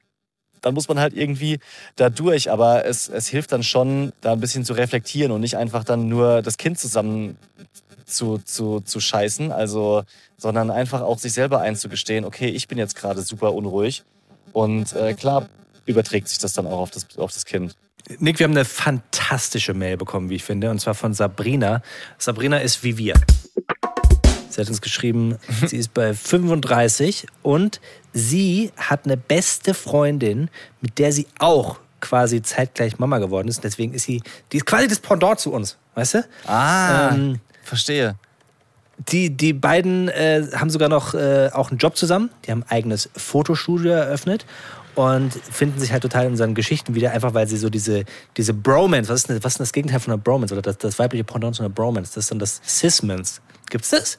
[0.61, 1.59] dann muss man halt irgendwie
[1.97, 2.51] da durch.
[2.51, 6.09] Aber es, es hilft dann schon, da ein bisschen zu reflektieren und nicht einfach dann
[6.09, 7.37] nur das Kind zusammen
[8.05, 10.03] zu, zu, zu scheißen, also,
[10.37, 14.05] sondern einfach auch sich selber einzugestehen, okay, ich bin jetzt gerade super unruhig.
[14.53, 15.49] Und äh, klar
[15.85, 17.77] überträgt sich das dann auch auf das, auf das Kind.
[18.19, 21.83] Nick, wir haben eine fantastische Mail bekommen, wie ich finde, und zwar von Sabrina.
[22.17, 23.15] Sabrina ist wie wir.
[24.59, 25.37] Sie hat uns geschrieben,
[25.69, 27.81] sie ist bei 35 und
[28.13, 30.51] sie hat eine beste Freundin,
[30.81, 33.63] mit der sie auch quasi zeitgleich Mama geworden ist.
[33.63, 36.25] Deswegen ist sie, die ist quasi das Pendant zu uns, weißt du?
[36.49, 38.17] Ah, Ähm, verstehe.
[39.11, 42.31] Die, die beiden äh, haben sogar noch äh, auch einen Job zusammen.
[42.45, 44.45] Die haben ein eigenes Fotostudio eröffnet
[44.97, 48.03] und finden sich halt total in unseren Geschichten wieder, einfach weil sie so diese,
[48.37, 50.79] diese Bromance, was ist, denn, was ist denn das Gegenteil von einer Bromance oder das,
[50.79, 52.15] das weibliche Pendant zu einer Bromance?
[52.17, 53.41] Das ist dann das Sismans.
[53.71, 54.19] Gibt's das?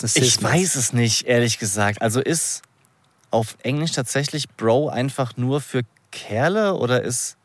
[0.00, 2.02] das Ich weiß es nicht, ehrlich gesagt.
[2.02, 2.62] Also ist
[3.30, 7.36] auf Englisch tatsächlich Bro einfach nur für Kerle oder ist.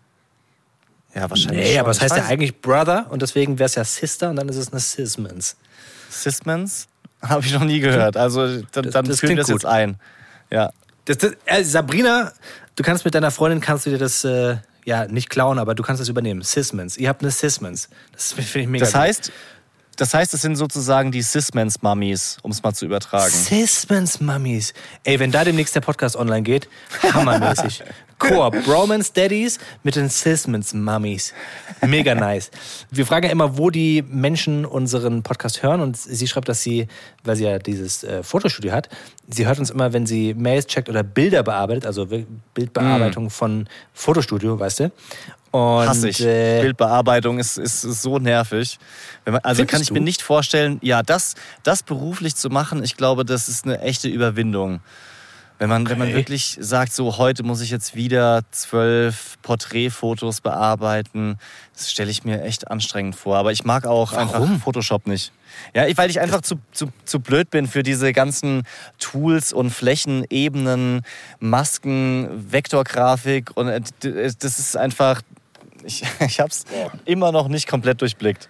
[1.15, 1.63] Ja, wahrscheinlich.
[1.65, 1.79] Nee, schon.
[1.81, 4.49] aber es Ich heißt ja eigentlich Brother und deswegen wäre es ja Sister und dann
[4.49, 5.55] ist es eine Sismans.
[6.09, 6.87] Sismans?
[7.21, 8.17] Habe ich noch nie gehört.
[8.17, 9.69] Also dann, Das- dann das führen wir das jetzt gut.
[9.71, 9.97] ein.
[10.49, 10.71] Ja.
[11.05, 12.31] Das, das, äh, Sabrina,
[12.75, 15.83] du kannst mit deiner Freundin, kannst du dir das, äh, ja, nicht klauen, aber du
[15.83, 16.41] kannst das übernehmen.
[16.41, 16.97] Sismans.
[16.97, 17.89] Ihr habt eine Sismans.
[18.11, 19.01] Das finde ich mega Das gut.
[19.95, 23.31] Das heißt, es sind sozusagen die Sismans-Mummies, um es mal zu übertragen.
[23.31, 24.73] Sismans Mummies.
[25.03, 26.67] Ey, wenn da demnächst der Podcast online geht,
[27.13, 27.83] hammermäßig.
[28.23, 31.33] Koop, Bromance Daddies mit den Sismans Mummies.
[31.85, 32.51] Mega nice.
[32.89, 36.87] Wir fragen ja immer, wo die Menschen unseren Podcast hören und sie schreibt, dass sie,
[37.23, 38.87] weil sie ja dieses äh, Fotostudio hat,
[39.27, 42.07] sie hört uns immer, wenn sie Mails checkt oder Bilder bearbeitet, also
[42.53, 44.91] Bildbearbeitung von Fotostudio, weißt du?
[45.51, 46.19] Und, Hasse ich.
[46.19, 48.79] Äh, Bildbearbeitung ist, ist, ist so nervig.
[49.25, 49.93] Man, also kann ich du?
[49.93, 54.07] mir nicht vorstellen, ja, das, das beruflich zu machen, ich glaube, das ist eine echte
[54.07, 54.79] Überwindung.
[55.59, 56.17] Wenn man, wenn man Okay.
[56.17, 61.37] wirklich sagt, so heute muss ich jetzt wieder zwölf Porträtfotos bearbeiten,
[61.73, 63.37] das stelle ich mir echt anstrengend vor.
[63.37, 64.21] Aber ich mag auch Warum?
[64.51, 65.31] einfach Photoshop nicht.
[65.75, 68.63] Ja, weil ich einfach zu, zu, zu blöd bin für diese ganzen
[68.99, 71.01] Tools und Flächen, Ebenen,
[71.39, 73.51] Masken, Vektorgrafik.
[73.55, 75.21] Und äh, d- das ist einfach,
[75.83, 76.65] ich, ich habe es
[77.05, 78.49] immer noch nicht komplett durchblickt.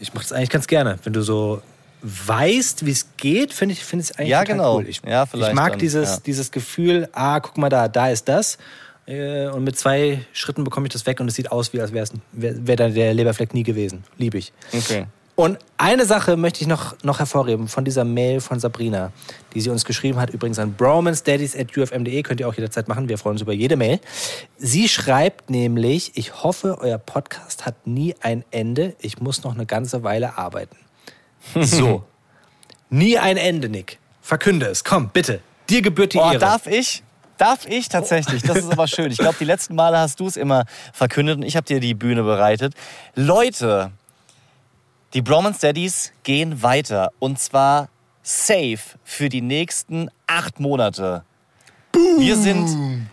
[0.00, 1.60] ich mache das eigentlich ganz gerne, wenn du so
[2.02, 4.76] weißt, wie es geht, finde ich finde ich eigentlich Ja, genau.
[4.76, 4.88] cool.
[4.88, 6.20] Ich, Ja, vielleicht ich mag dann, dieses, ja.
[6.24, 8.58] dieses Gefühl, ah, guck mal da, da ist das.
[9.06, 11.92] Äh, Und mit zwei Schritten bekomme ich das weg und es sieht aus, wie als
[11.92, 14.04] wäre wär, wär da der Leberfleck nie gewesen.
[14.18, 14.52] Liebe ich.
[14.72, 15.06] Okay.
[15.40, 19.10] Und eine Sache möchte ich noch, noch hervorheben von dieser Mail von Sabrina,
[19.54, 23.36] die sie uns geschrieben hat, übrigens an bromansdaddies.ufm.de, könnt ihr auch jederzeit machen, wir freuen
[23.36, 24.00] uns über jede Mail.
[24.58, 29.64] Sie schreibt nämlich, ich hoffe, euer Podcast hat nie ein Ende, ich muss noch eine
[29.64, 30.76] ganze Weile arbeiten.
[31.60, 32.04] So,
[32.90, 33.98] nie ein Ende, Nick.
[34.20, 35.40] Verkünde es, komm, bitte.
[35.68, 36.38] Dir gebührt die Boah, Ehre.
[36.40, 37.02] darf ich?
[37.38, 38.42] Darf ich tatsächlich?
[38.42, 39.10] Das ist aber schön.
[39.10, 41.94] Ich glaube, die letzten Male hast du es immer verkündet und ich habe dir die
[41.94, 42.74] Bühne bereitet.
[43.14, 43.92] Leute,
[45.14, 47.88] die Bromance Daddies gehen weiter und zwar
[48.22, 51.24] safe für die nächsten acht Monate.
[52.18, 53.06] Wir sind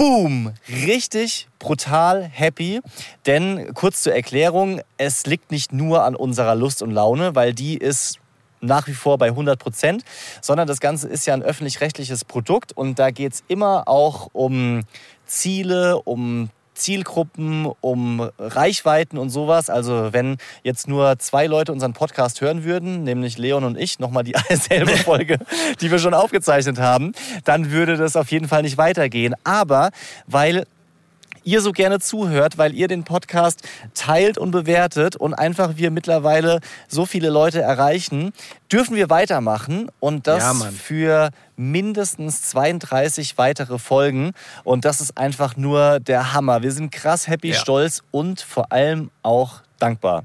[0.00, 0.54] Boom!
[0.66, 2.80] Richtig brutal happy.
[3.26, 7.76] Denn kurz zur Erklärung, es liegt nicht nur an unserer Lust und Laune, weil die
[7.76, 8.18] ist
[8.62, 10.02] nach wie vor bei 100 Prozent,
[10.40, 14.84] sondern das Ganze ist ja ein öffentlich-rechtliches Produkt und da geht es immer auch um
[15.26, 16.48] Ziele, um
[16.80, 19.70] Zielgruppen, um Reichweiten und sowas.
[19.70, 24.24] Also wenn jetzt nur zwei Leute unseren Podcast hören würden, nämlich Leon und ich, nochmal
[24.24, 25.38] die selbe Folge,
[25.80, 27.12] die wir schon aufgezeichnet haben,
[27.44, 29.34] dann würde das auf jeden Fall nicht weitergehen.
[29.44, 29.90] Aber
[30.26, 30.64] weil
[31.50, 33.62] ihr so gerne zuhört, weil ihr den Podcast
[33.94, 38.32] teilt und bewertet und einfach wir mittlerweile so viele Leute erreichen,
[38.70, 44.32] dürfen wir weitermachen und das Ja, für mindestens 32 weitere Folgen
[44.64, 46.62] und das ist einfach nur der Hammer.
[46.62, 47.54] Wir sind krass happy, Ja.
[47.56, 50.24] stolz und vor allem auch dankbar.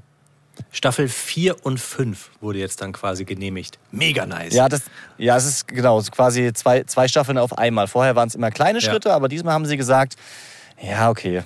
[0.70, 3.78] Staffel 4 und 5 wurde jetzt dann quasi genehmigt.
[3.90, 4.54] Mega nice.
[4.54, 4.82] Ja, das,
[5.18, 7.88] ja, es ist genau, es ist quasi zwei, zwei Staffeln auf einmal.
[7.88, 8.90] Vorher waren es immer kleine Ja.
[8.90, 10.14] Schritte, aber diesmal haben sie gesagt,
[10.80, 11.42] ja, okay,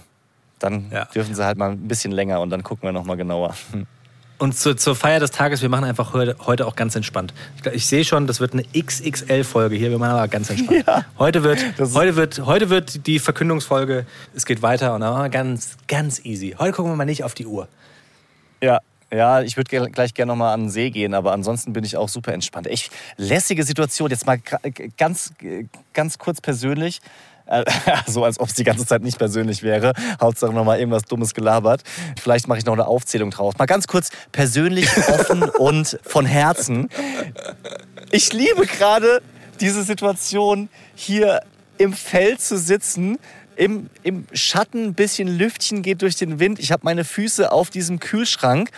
[0.59, 1.05] dann Ja.
[1.07, 3.55] dürfen sie halt mal ein bisschen länger und dann gucken wir nochmal genauer.
[4.39, 7.35] Und zu, zur Feier des Tages, wir machen einfach heute, auch ganz entspannt.
[7.63, 9.91] Ich, ich sehe schon, das wird eine XXL-Folge hier.
[9.91, 10.85] Wir machen aber ganz entspannt.
[11.19, 16.25] Heute, wird, heute, wird, heute wird die Verkündungsfolge, es geht weiter und dann ganz, ganz
[16.25, 16.57] easy.
[16.59, 17.69] Heute gucken wir mal nicht auf die Uhr.
[18.63, 18.81] Ja,
[19.13, 22.09] ja, ich würde gleich gerne nochmal an den See gehen, aber ansonsten bin ich auch
[22.09, 22.67] super entspannt.
[22.69, 24.09] Echt lässige Situation.
[24.11, 24.39] Jetzt mal
[24.97, 25.33] ganz,
[25.93, 27.01] ganz kurz persönlich.
[28.07, 29.93] So als ob es die ganze Zeit nicht persönlich wäre.
[30.21, 31.83] Hauptsache nochmal irgendwas Dummes gelabert.
[32.21, 33.55] Vielleicht mache ich noch eine Aufzählung drauf.
[33.59, 36.89] Mal ganz kurz persönlich, offen und von Herzen.
[38.11, 39.23] Ich liebe gerade
[39.61, 41.43] diese Situation, hier
[41.79, 43.19] im Feld zu sitzen.
[43.61, 46.59] Im, Im Schatten ein bisschen Lüftchen geht durch den Wind.
[46.59, 48.71] Ich habe meine Füße auf diesem Kühlschrank,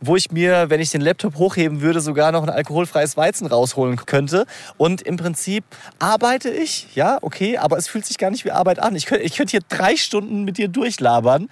[0.00, 3.96] wo ich mir, wenn ich den Laptop hochheben würde, sogar noch ein alkoholfreies Weizen rausholen
[3.96, 4.46] könnte.
[4.78, 5.64] Und im Prinzip
[5.98, 8.96] arbeite ich, ja, okay, aber es fühlt sich gar nicht wie Arbeit an.
[8.96, 11.50] Ich könnte ich könnt hier drei Stunden mit dir durchlabern.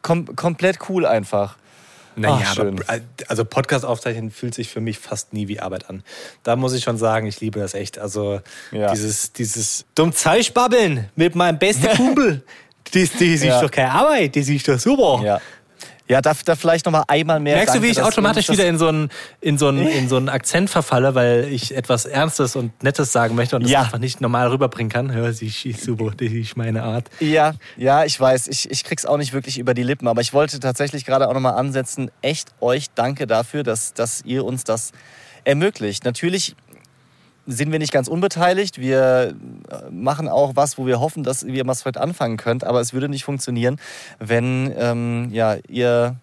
[0.00, 1.58] Kom komplett cool einfach.
[2.16, 5.88] Naja, Ach, aber, äh, also Podcast aufzeichnen fühlt sich für mich fast nie wie Arbeit
[5.88, 6.02] an.
[6.42, 7.98] Da muss ich schon sagen, ich liebe das echt.
[7.98, 8.40] Also
[8.70, 8.92] Ja.
[8.92, 12.42] dieses, dieses dumm Zeug babbeln mit meinem besten Kumpel,
[12.92, 13.60] das, das ist Ja.
[13.60, 15.20] doch keine Arbeit, das ist doch super.
[15.24, 15.40] Ja.
[16.12, 17.56] Ja, da, da vielleicht noch mal einmal mehr.
[17.56, 19.08] Merkst du, Danke, wie ich automatisch wieder in so, einen,
[19.40, 23.34] in, so einen, in so einen Akzent verfalle, weil ich etwas Ernstes und Nettes sagen
[23.34, 23.80] möchte und das Ja.
[23.80, 25.08] einfach nicht normal rüberbringen kann?
[25.08, 25.40] Ist
[25.82, 27.08] super, das ist meine Art.
[27.20, 28.48] Ja, ja, ich weiß.
[28.48, 30.06] Ich, ich krieg's auch nicht wirklich über die Lippen.
[30.06, 32.10] Aber ich wollte tatsächlich gerade auch nochmal ansetzen.
[32.20, 34.92] Echt euch danke dafür, dass, dass ihr uns das
[35.44, 36.04] ermöglicht.
[36.04, 36.56] Natürlich
[37.46, 38.78] sind wir nicht ganz unbeteiligt.
[38.78, 39.34] Wir
[39.70, 42.64] äh, machen auch was, wo wir hoffen, dass ihr was vielleicht anfangen könnt.
[42.64, 43.80] Aber es würde nicht funktionieren,
[44.18, 46.16] wenn ähm, ja, ihr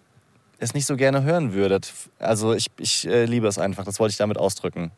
[0.58, 1.92] es nicht so gerne hören würdet.
[2.18, 3.84] Also ich, ich äh, liebe es einfach.
[3.84, 4.90] Das wollte ich damit ausdrücken.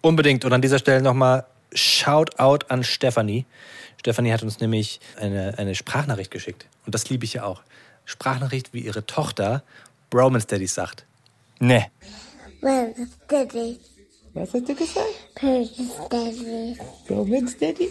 [0.00, 0.44] Unbedingt.
[0.44, 3.44] Und an dieser Stelle nochmal Shoutout an Stefanie.
[3.98, 6.66] Stefanie hat uns nämlich eine, eine Sprachnachricht geschickt.
[6.84, 7.62] Und das liebe ich ja auch.
[8.04, 9.62] Sprachnachricht, wie ihre Tochter
[10.10, 11.04] Bromance Daddy sagt.
[11.58, 11.86] Nee.
[12.60, 12.94] Well,
[13.28, 13.78] Daddy.
[14.36, 15.34] Was hast du gesagt?
[15.34, 16.76] Precious Daddy.
[17.08, 17.90] Bromance Daddy?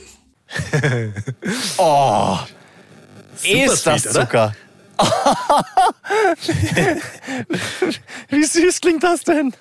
[1.79, 2.37] Oh,
[3.35, 4.03] Super ist das?
[4.03, 4.55] Zucker.
[8.29, 9.55] Wie süß klingt das denn?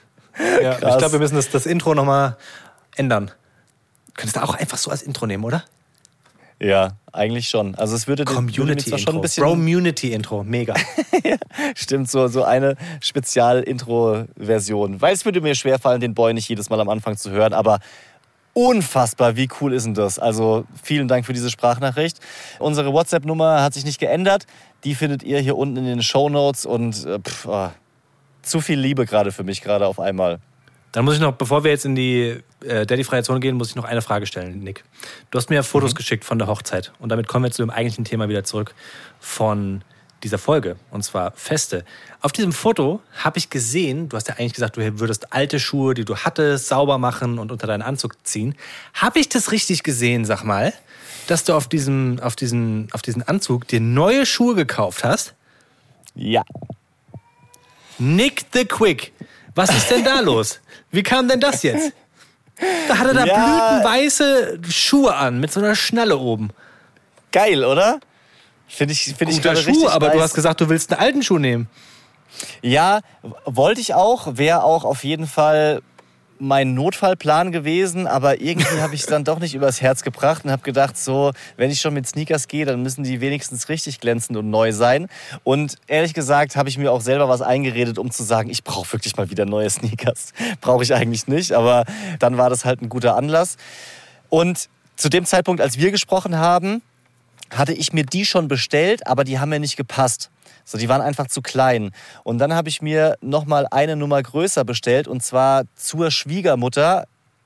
[0.63, 2.37] Ja, ich glaube, wir müssen das, das Intro nochmal
[2.97, 3.31] ändern.
[4.15, 5.65] Könntest du auch einfach so als Intro nehmen, oder?
[6.65, 7.75] Ja, eigentlich schon.
[7.75, 9.23] Also es würde, würde mir Community zwar schon ein Intro.
[9.23, 10.75] bisschen Community Intro, mega.
[11.77, 16.81] stimmt so so eine Spezial-Intro-Version, weil es würde mir schwerfallen, den Boy nicht jedes Mal
[16.81, 17.81] am Anfang zu hören, aber
[18.55, 20.19] unfassbar, wie cool ist denn das?
[20.19, 22.19] Also vielen Dank für diese Sprachnachricht.
[22.59, 24.47] Unsere WhatsApp-Nummer hat sich nicht geändert.
[24.85, 27.75] Die findet ihr hier unten in den Show Notes und äh, pff, ah,
[28.41, 30.39] zu viel Liebe gerade für mich gerade auf einmal.
[30.95, 33.75] Dann muss ich noch, bevor wir jetzt in die äh, Daddy-freie Zone gehen, muss ich
[33.75, 34.85] noch eine Frage stellen, Nick.
[35.33, 35.97] Du hast mir ja Fotos Mhm.
[35.97, 36.93] geschickt von der Hochzeit.
[37.01, 38.77] Und damit kommen wir zu dem eigentlichen Thema wieder zurück
[39.19, 39.83] von
[40.23, 40.77] dieser Folge.
[40.93, 41.85] Und zwar Feste.
[42.21, 45.95] Auf diesem Foto habe ich gesehen, du hast ja eigentlich gesagt, du würdest alte Schuhe,
[45.95, 48.55] die du hattest, sauber machen und unter deinen Anzug ziehen.
[48.95, 50.73] Habe ich das richtig gesehen, sag mal,
[51.27, 55.35] dass du auf, diesem, auf, diesen, auf diesen Anzug dir neue Schuhe gekauft hast?
[56.15, 56.45] Ja.
[57.99, 59.13] Nick the Quick.
[59.55, 60.61] Was ist denn da los?
[60.91, 61.93] Wie kam denn das jetzt?
[62.89, 63.35] Da hat er da Ja.
[63.79, 66.51] blütenweiße Schuhe an mit so einer Schnalle oben.
[67.33, 68.01] Geil, oder?
[68.69, 70.17] Finde ich, find ich Guter gerade Schuh, richtig aber nice.
[70.17, 71.69] du hast gesagt, du willst einen alten Schuh nehmen.
[72.63, 73.01] Ja,
[73.45, 74.37] wollte ich auch.
[74.37, 75.83] Wäre auch auf jeden Fall
[76.39, 80.51] mein Notfallplan gewesen, aber irgendwie habe ich es dann doch nicht übers Herz gebracht und
[80.51, 84.37] habe gedacht, so, wenn ich schon mit Sneakers gehe, dann müssen die wenigstens richtig glänzend
[84.37, 85.09] und neu sein.
[85.45, 88.93] Und ehrlich gesagt habe ich mir auch selber was eingeredet, um zu sagen, ich brauche
[88.93, 90.33] wirklich mal wieder neue Sneakers.
[90.61, 91.85] Brauche ich eigentlich nicht, aber
[92.19, 93.57] dann war das halt ein guter Anlass.
[94.29, 96.83] Und zu dem Zeitpunkt, als wir gesprochen haben,
[97.51, 100.31] hatte ich mir die schon bestellt, aber die haben mir nicht gepasst.
[100.65, 101.91] So, die waren einfach zu klein.
[102.23, 107.05] Und dann habe ich mir noch mal eine Nummer größer bestellt und zwar zur Schwiegermutter.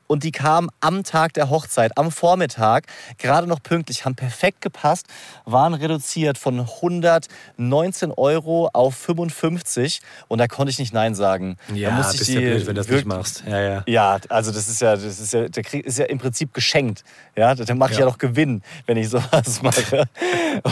[0.09, 2.87] Und die kam am Tag der Hochzeit, am Vormittag,
[3.19, 5.07] gerade noch pünktlich, haben perfekt gepasst,
[5.45, 11.57] waren reduziert von 119 Euro auf 55 und da konnte ich nicht Nein sagen.
[11.69, 13.45] da musste ich bist die ja blöd, wenn du das nicht machst.
[13.47, 13.83] Ja, ja.
[13.87, 17.05] ja, also das ist ja, das ist ja, der Krieg ist ja im Prinzip geschenkt.
[17.37, 18.05] Ja, da mache ich ja.
[18.05, 18.11] Ja.
[18.11, 20.09] noch Gewinn, wenn ich sowas mache.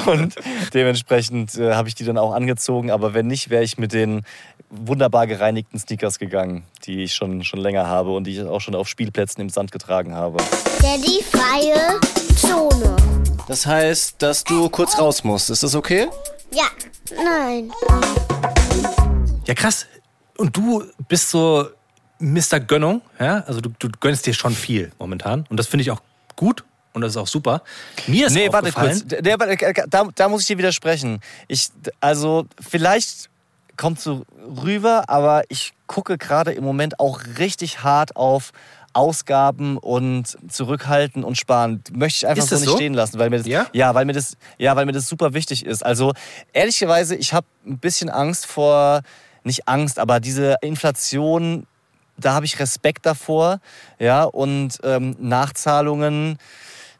[0.06, 0.34] Und
[0.74, 2.90] dementsprechend äh, habe ich die dann auch angezogen.
[2.90, 4.22] Aber wenn nicht, wäre ich mit den
[4.70, 8.74] wunderbar gereinigten Sneakers gegangen, die ich schon, schon länger habe und die ich auch schon
[8.74, 10.38] auf Spielplätzen im Sand getragen habe.
[10.80, 12.00] Daddy freie
[12.36, 12.96] Zone.
[13.48, 15.50] Das heißt, dass du kurz raus musst.
[15.50, 16.08] Ist das okay?
[16.52, 16.66] Ja,
[17.14, 17.70] nein.
[19.46, 19.86] Ja, krass.
[20.36, 21.68] Und du bist so
[22.18, 22.60] Mr.
[22.60, 23.44] Gönnung, ja?
[23.46, 25.46] Also du, du gönnst dir schon viel momentan.
[25.48, 26.00] Und das finde ich auch
[26.34, 27.62] gut und das ist auch super.
[28.06, 29.04] Mir ist Nee, warte kurz.
[29.06, 29.36] Der,
[29.86, 31.20] da, da muss ich dir widersprechen.
[31.46, 31.68] Ich,
[32.00, 33.28] also, vielleicht
[33.76, 34.24] kommt so
[34.64, 38.52] rüber, aber ich gucke gerade im Moment auch richtig hart auf
[38.92, 41.82] Ausgaben und zurückhalten und sparen.
[41.92, 42.76] Möchte ich einfach so nicht so?
[42.76, 43.66] stehen lassen, weil mir das, Ja?
[43.94, 45.84] weil mir das, ja, weil mir das super wichtig ist.
[45.84, 46.14] Also
[46.54, 49.02] ehrlicherweise, ich habe ein bisschen Angst vor,
[49.44, 51.66] nicht Angst, aber diese Inflation,
[52.16, 53.60] da habe ich Respekt davor,
[53.98, 56.38] ja, und ähm, Nachzahlungen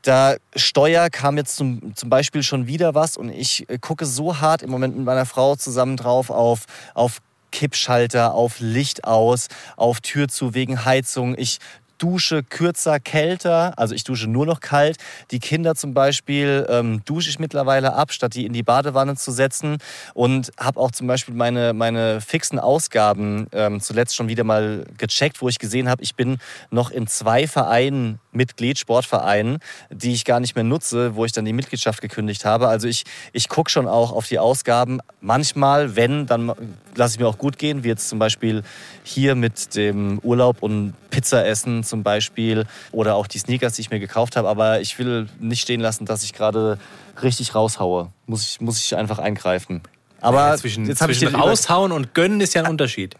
[0.06, 4.38] Da Steuer kam jetzt zum, zum Beispiel schon wieder was und ich äh, gucke so
[4.40, 7.18] hart im Moment mit meiner Frau zusammen drauf auf, auf
[7.50, 11.34] Kippschalter, auf Licht aus, auf Tür zu wegen Heizung.
[11.36, 11.58] Ich
[11.98, 14.98] dusche kürzer, kälter, also ich dusche nur noch kalt.
[15.30, 19.32] Die Kinder zum Beispiel ähm, dusche ich mittlerweile ab, statt die in die Badewanne zu
[19.32, 19.78] setzen.
[20.14, 25.42] Und habe auch zum Beispiel meine, meine fixen Ausgaben ähm, zuletzt schon wieder mal gecheckt,
[25.42, 26.38] wo ich gesehen habe, ich bin
[26.70, 29.58] noch in zwei Vereinen Mitglied, Sportvereinen,
[29.90, 32.68] die ich gar nicht mehr nutze, wo ich dann die Mitgliedschaft gekündigt habe.
[32.68, 35.00] Also ich, ich gucke schon auch auf die Ausgaben.
[35.20, 36.52] Manchmal, wenn, dann
[36.94, 38.62] lasse ich mir auch gut gehen, wie jetzt zum Beispiel
[39.02, 43.90] hier mit dem Urlaub und Pizza essen zum Beispiel oder auch die Sneakers, die ich
[43.90, 44.48] mir gekauft habe.
[44.48, 46.78] Aber ich will nicht stehen lassen, dass ich gerade
[47.22, 48.12] richtig raushaue.
[48.26, 49.82] Muss ich, muss ich einfach eingreifen.
[50.20, 53.16] Aber Ja, zwischen, jetzt habe ich zwischen den raushauen und gönnen ist ja ein Unterschied.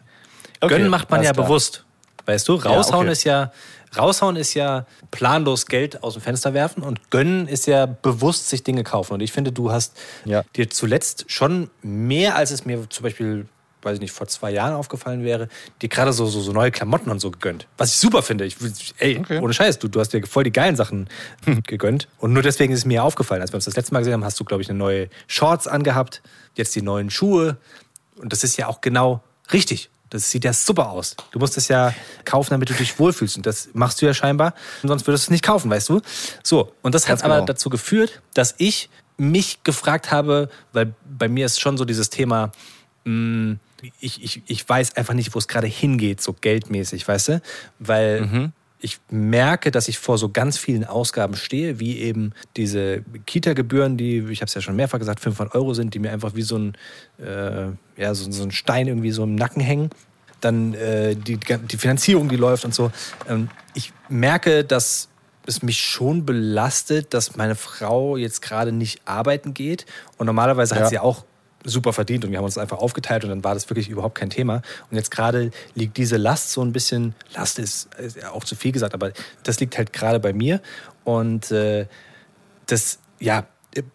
[0.61, 1.47] gönnen macht man ja klar.
[1.47, 1.85] bewusst.
[2.25, 3.13] Weißt du, raushauen okay.
[3.13, 3.53] ist ja
[3.99, 8.63] raushauen ist ja planlos Geld aus dem Fenster werfen und gönnen ist ja bewusst sich
[8.63, 9.15] Dinge kaufen.
[9.15, 10.43] Und ich finde, du hast Ja.
[10.57, 13.47] dir zuletzt schon mehr, als es mir zum Beispiel,
[13.83, 15.49] weiß ich nicht, vor zwei Jahren aufgefallen wäre,
[15.81, 17.67] dir gerade so, so, so neue Klamotten und so gegönnt.
[17.77, 18.45] Was ich super finde.
[18.45, 18.57] Ich,
[18.99, 21.09] ey, ohne Scheiß, du, du hast dir voll die geilen Sachen
[21.67, 22.09] gegönnt.
[22.19, 23.43] Und nur deswegen ist es mir aufgefallen.
[23.43, 25.67] Als wir uns das letzte Mal gesehen haben, hast du, glaube ich, eine neue Shorts
[25.69, 26.23] angehabt,
[26.55, 27.57] jetzt die neuen Schuhe.
[28.17, 29.23] Und das ist ja auch genau
[29.53, 29.91] richtig.
[30.11, 31.17] Das sieht ja super aus.
[31.33, 31.93] Du musst es ja
[32.25, 33.37] kaufen, damit du dich wohlfühlst.
[33.39, 34.55] Und das machst du ja scheinbar.
[34.83, 36.01] Und sonst würdest du es nicht kaufen, weißt du?
[36.43, 37.47] So, und das Ganz hat aber genau.
[37.47, 42.53] dazu geführt, dass ich mich gefragt habe, weil bei mir ist schon so dieses Thema,
[43.05, 43.57] mh,
[44.01, 47.43] ich, ich, ich weiß einfach nicht, wo es gerade hingeht, so geldmäßig, weißt du?
[47.79, 48.53] Weil Mhm.
[48.81, 54.19] Ich merke, dass ich vor so ganz vielen Ausgaben stehe, wie eben diese Kita-Gebühren, die,
[54.31, 56.57] ich habe es ja schon mehrfach gesagt, 500 Euro sind, die mir einfach wie so
[56.59, 56.75] ein,
[57.19, 57.69] äh,
[58.01, 59.91] ja, so, so ein Stein irgendwie so im Nacken hängen.
[60.43, 62.93] Dann äh, die, die Finanzierung, die läuft und so.
[63.29, 65.09] Ähm, ich merke, dass
[65.47, 69.87] es mich schon belastet, dass meine Frau jetzt gerade nicht arbeiten geht.
[70.19, 70.89] Und normalerweise hat Ja.
[70.89, 71.25] sie auch
[71.67, 74.31] super verdient und wir haben uns einfach aufgeteilt und dann war das wirklich überhaupt kein
[74.31, 74.63] Thema.
[74.91, 78.55] Und jetzt gerade liegt diese Last so ein bisschen, Last ist, ist ja auch zu
[78.55, 79.13] viel gesagt, aber
[79.43, 80.61] das liegt halt gerade bei mir
[81.05, 81.87] und äh,
[82.67, 83.47] das, ja,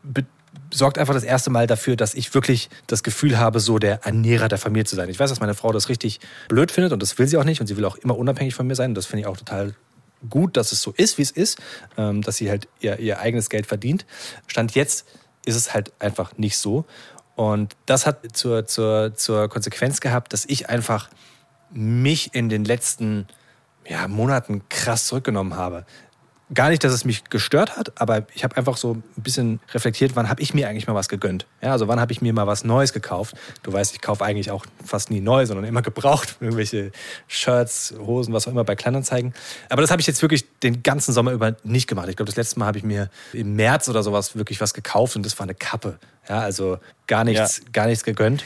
[0.03, 0.25] be-
[0.73, 4.47] sorgt einfach das erste Mal dafür, dass ich wirklich das Gefühl habe, so der Ernährer
[4.47, 5.09] der Familie zu sein.
[5.09, 7.61] Ich weiß, dass meine Frau das richtig blöd findet und das will sie auch nicht
[7.61, 9.73] und sie will auch immer unabhängig von mir sein und das finde ich auch total
[10.29, 11.57] gut, dass es so ist, wie es ist,
[11.97, 14.05] ähm, dass sie halt ihr, ihr eigenes Geld verdient.
[14.47, 15.05] Stand jetzt
[15.45, 16.85] ist es halt einfach nicht so.
[17.35, 21.09] Und das hat zur, zur, zur Konsequenz gehabt, dass ich einfach
[21.71, 23.27] mich in den letzten
[23.87, 25.85] ja, Monaten krass zurückgenommen habe.
[26.53, 30.15] Gar nicht, dass es mich gestört hat, aber ich habe einfach so ein bisschen reflektiert,
[30.15, 31.45] wann habe ich mir eigentlich mal was gegönnt.
[31.61, 33.35] Ja, also wann habe ich mir mal was Neues gekauft.
[33.63, 36.35] Du weißt, ich kaufe eigentlich auch fast nie neu, sondern immer gebraucht.
[36.41, 36.91] Irgendwelche
[37.27, 39.33] Shirts, Hosen, was auch immer bei Kleinanzeigen.
[39.69, 42.09] Aber das habe ich jetzt wirklich den ganzen Sommer über nicht gemacht.
[42.09, 45.15] Ich glaube, das letzte Mal habe ich mir im März oder sowas wirklich was gekauft
[45.15, 45.99] und das war eine Kappe.
[46.27, 48.43] Ja, also gar nichts, gar nichts gegönnt.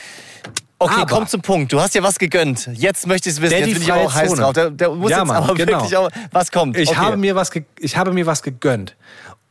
[0.78, 1.72] Okay, Aber- komm zum Punkt.
[1.72, 2.70] Du hast dir was gegönnt.
[2.74, 3.54] Jetzt möchte ich es wissen.
[3.54, 4.42] Daddy Jetzt bin ich auch heiß Zone.
[4.42, 4.54] drauf.
[4.54, 5.72] Der, der muss Ja, jetzt Mann, aber genau.
[5.74, 6.10] wirklich auch.
[6.32, 6.76] Was kommt?
[6.78, 6.98] Ich, Okay.
[6.98, 7.50] habe mir was
[7.80, 8.96] ich habe mir was gegönnt.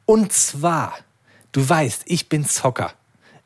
[0.07, 0.93] Und zwar,
[1.53, 2.93] du weißt, ich bin Zocker.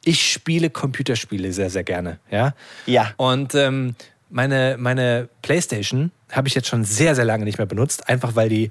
[0.05, 2.19] Ich spiele Computerspiele sehr, sehr gerne.
[2.31, 2.55] Ja.
[2.87, 3.13] Ja.
[3.17, 3.95] Und ähm,
[4.31, 8.09] meine, meine Playstation habe ich jetzt schon sehr, sehr lange nicht mehr benutzt.
[8.09, 8.71] Einfach weil die.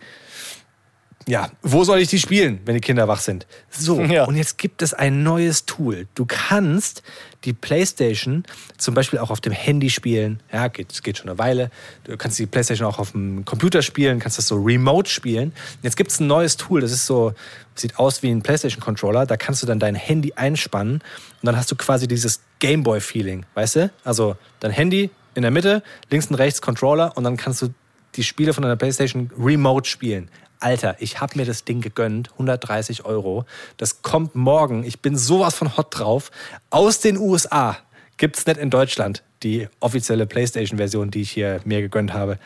[1.28, 3.46] Ja, wo soll ich die spielen, wenn die Kinder wach sind?
[3.70, 4.24] So, Ja.
[4.26, 6.08] und jetzt gibt es ein neues Tool.
[6.16, 7.04] Du kannst
[7.44, 8.44] die PlayStation
[8.78, 10.42] zum Beispiel auch auf dem Handy spielen.
[10.52, 11.70] Ja, geht, geht schon eine Weile.
[12.06, 15.52] Du kannst die PlayStation auch auf dem Computer spielen, kannst das so remote spielen.
[15.84, 17.34] Jetzt gibt es ein neues Tool, das ist so,
[17.76, 19.26] sieht aus wie ein PlayStation-Controller.
[19.26, 21.04] Da kannst du dann dein Handy einspannen und
[21.44, 23.92] dann hast du quasi dieses Gameboy-Feeling, weißt du?
[24.06, 27.68] Also dein Handy in der Mitte, links und rechts Controller und dann kannst du
[28.16, 30.30] die Spiele von deiner PlayStation remote spielen.
[30.60, 33.46] Alter, ich habe mir das Ding gegönnt, 130 Euro.
[33.78, 34.84] Das kommt morgen.
[34.84, 36.32] Ich bin sowas von hot drauf.
[36.70, 37.78] Aus den USA
[38.18, 42.40] gibt's nicht in Deutschland die offizielle PlayStation-Version, die ich hier mir gegönnt habe.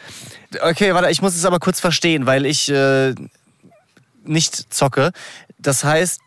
[0.61, 3.15] Okay, warte, ich muss es aber kurz verstehen, weil ich äh,
[4.25, 5.11] nicht zocke.
[5.57, 6.19] Das heißt,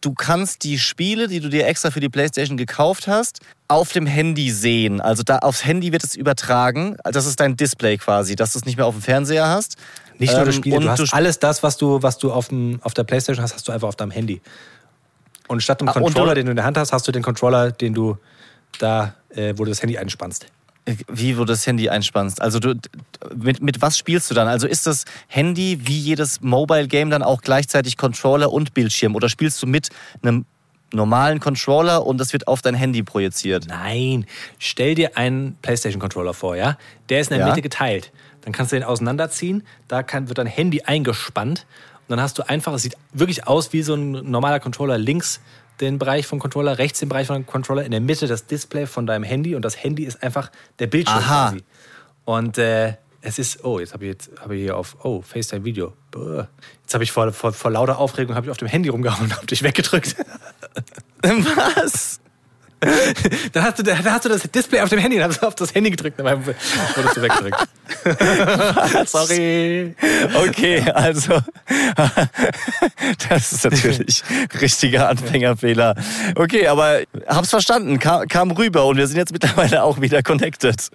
[0.00, 4.06] du kannst die Spiele, die du dir extra für die PlayStation gekauft hast, auf dem
[4.06, 5.00] Handy sehen.
[5.00, 6.96] Also da aufs Handy wird es übertragen.
[7.04, 9.76] Das ist dein Display quasi, dass du es nicht mehr auf dem Fernseher hast.
[10.18, 12.32] Nicht nur Ähm, das Spiel, und du hast du- alles das, was du, was du
[12.32, 14.40] auf, dem, auf der PlayStation hast, hast du einfach auf deinem Handy.
[15.48, 17.70] Und statt dem Ah, Controller, den du in der Hand hast, hast du den Controller,
[17.70, 18.16] den du
[18.78, 20.46] da, äh, wo du das Handy einspannst.
[21.08, 22.40] Wie du das Handy einspannst.
[22.40, 22.74] Also du,
[23.34, 24.46] mit, mit was spielst du dann?
[24.48, 29.14] Also ist das Handy wie jedes Mobile Game dann auch gleichzeitig Controller und Bildschirm?
[29.16, 29.88] Oder spielst du mit
[30.22, 30.44] einem
[30.92, 33.66] normalen Controller und das wird auf dein Handy projiziert?
[33.68, 34.26] Nein,
[34.60, 36.78] stell dir einen PlayStation-Controller vor, ja?
[37.08, 37.52] Der ist in der Ja.
[37.52, 38.12] Mitte geteilt.
[38.46, 41.66] Dann kannst du den auseinanderziehen, da kann, wird dein Handy eingespannt
[42.08, 44.98] dann hast du einfach, es sieht wirklich aus wie so ein normaler Controller.
[44.98, 45.40] Links
[45.80, 49.06] den Bereich vom Controller, rechts den Bereich vom Controller, in der Mitte das Display von
[49.06, 51.50] deinem Handy und das Handy ist einfach der Bildschirm Aha.
[51.50, 51.64] quasi.
[52.24, 55.92] Und äh, es ist, oh, jetzt habe ich, jetzt hab ich hier auf, oh, FaceTime-Video.
[56.12, 56.44] Buh.
[56.82, 59.36] Jetzt habe ich vor, vor, vor lauter Aufregung habe ich auf dem Handy rumgehauen und
[59.36, 60.16] habe dich weggedrückt.
[61.22, 62.20] Was?
[63.52, 65.74] Dann hast, du, dann hast du das Display auf dem Handy und hast auf das
[65.74, 67.68] Handy gedrückt, dann wurdest du weggedrückt.
[69.08, 69.94] Sorry.
[70.34, 71.40] Okay, also
[73.28, 74.22] das ist natürlich
[74.60, 75.94] richtiger Anfängerfehler.
[76.34, 80.90] Okay, aber hab's verstanden, kam, kam rüber und wir sind jetzt mittlerweile auch wieder connected.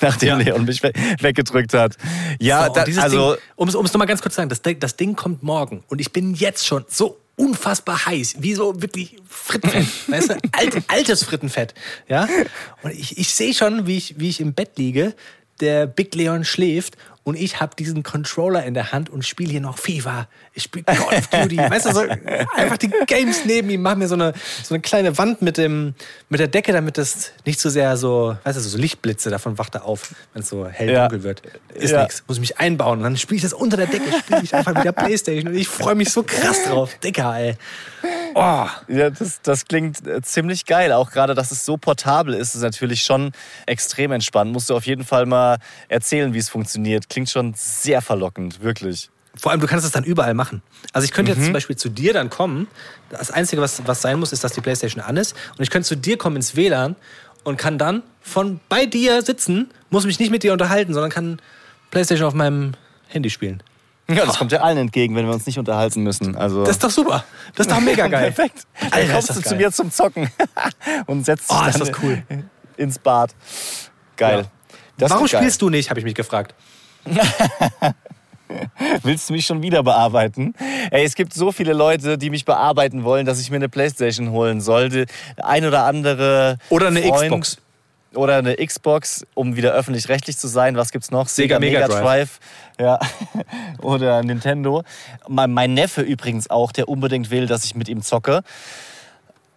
[0.00, 0.36] Nachdem Ja.
[0.36, 1.96] Leon mich we weggedrückt hat.
[2.38, 5.42] Ja, So, da, also um es nochmal ganz kurz zu sagen, das, das Ding kommt
[5.42, 10.34] morgen und ich bin jetzt schon so unfassbar heiß, wie so wirklich Frittenfett, weißt du,
[10.52, 11.74] Alt, altes Frittenfett,
[12.08, 12.28] ja.
[12.82, 15.14] Und ich, ich sehe schon, wie ich, wie ich im Bett liege,
[15.60, 19.60] der Big Leon schläft und ich habe diesen Controller in der Hand und spiele hier
[19.60, 20.28] noch FIFA.
[20.52, 22.00] Ich spiele Call of Duty, weißt du, so
[22.54, 25.94] einfach die Games neben ihm, mach mir so eine, so eine kleine Wand mit, dem,
[26.28, 29.74] mit der Decke, damit das nicht so sehr so, weißt du, so Lichtblitze, davon wacht
[29.74, 31.08] er auf, wenn es so hell Ja.
[31.08, 31.42] dunkel wird.
[31.74, 32.02] Ist Ja.
[32.02, 32.22] nix.
[32.28, 32.98] Muss ich mich einbauen.
[32.98, 35.48] Und dann spiele ich das unter der Decke, spiele ich einfach mit der Playstation.
[35.48, 36.90] Und ich freue mich so krass drauf.
[37.02, 37.56] Dicker, ey.
[38.34, 38.66] Oh.
[38.88, 40.92] Ja, das, das klingt äh, ziemlich geil.
[40.92, 43.32] Auch gerade, dass es so portabel ist, ist natürlich schon
[43.66, 44.52] extrem entspannt.
[44.52, 47.08] Musst du auf jeden Fall mal erzählen, wie es funktioniert.
[47.14, 49.08] Klingt schon sehr verlockend, wirklich.
[49.36, 50.62] Vor allem, du kannst es dann überall machen.
[50.92, 51.36] Also ich könnte Mhm.
[51.38, 52.66] jetzt zum Beispiel zu dir dann kommen.
[53.10, 55.36] Das Einzige, was, was sein muss, ist, dass die Playstation an ist.
[55.56, 56.96] Und ich könnte zu dir kommen ins WLAN
[57.44, 61.40] und kann dann von bei dir sitzen, muss mich nicht mit dir unterhalten, sondern kann
[61.92, 62.72] Playstation auf meinem
[63.06, 63.62] Handy spielen.
[64.08, 66.34] Ja, das kommt ja allen entgegen, wenn wir uns nicht unterhalten müssen.
[66.34, 67.24] Also Das ist doch super.
[67.54, 68.32] Das ist doch mega geil.
[68.32, 68.66] Perfekt.
[68.80, 69.58] Dann Alter, kommst du zu geil.
[69.58, 70.28] mir zum Zocken
[71.06, 72.22] und setzt dich Oh, ist dann das cool.
[72.76, 73.34] ins Bad.
[74.16, 74.46] Geil.
[75.00, 75.10] Ja.
[75.10, 75.40] Warum geil.
[75.40, 76.54] spielst du nicht, habe ich mich gefragt.
[79.02, 80.54] Willst du mich schon wieder bearbeiten?
[80.90, 84.30] Ey, es gibt so viele Leute, die mich bearbeiten wollen, dass ich mir eine Playstation
[84.30, 85.06] holen sollte.
[85.36, 87.58] Ein oder andere Oder eine Freund Xbox.
[88.14, 90.76] Oder eine Xbox, um wieder öffentlich-rechtlich zu sein.
[90.76, 91.26] Was gibt's noch?
[91.28, 92.38] Sega Mega Drive.
[92.78, 93.00] Ja.
[93.78, 94.84] oder Nintendo.
[95.28, 98.42] Mein, mein Neffe übrigens auch, der unbedingt will, dass ich mit ihm zocke.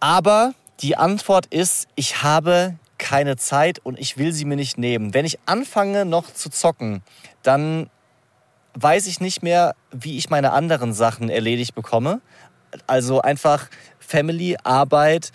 [0.00, 5.14] Aber die Antwort ist, ich habe keine Zeit und ich will sie mir nicht nehmen.
[5.14, 7.02] Wenn ich anfange noch zu zocken,
[7.42, 7.90] dann
[8.74, 12.20] weiß ich nicht mehr, wie ich meine anderen Sachen erledigt bekomme.
[12.86, 15.32] Also einfach Family, Arbeit,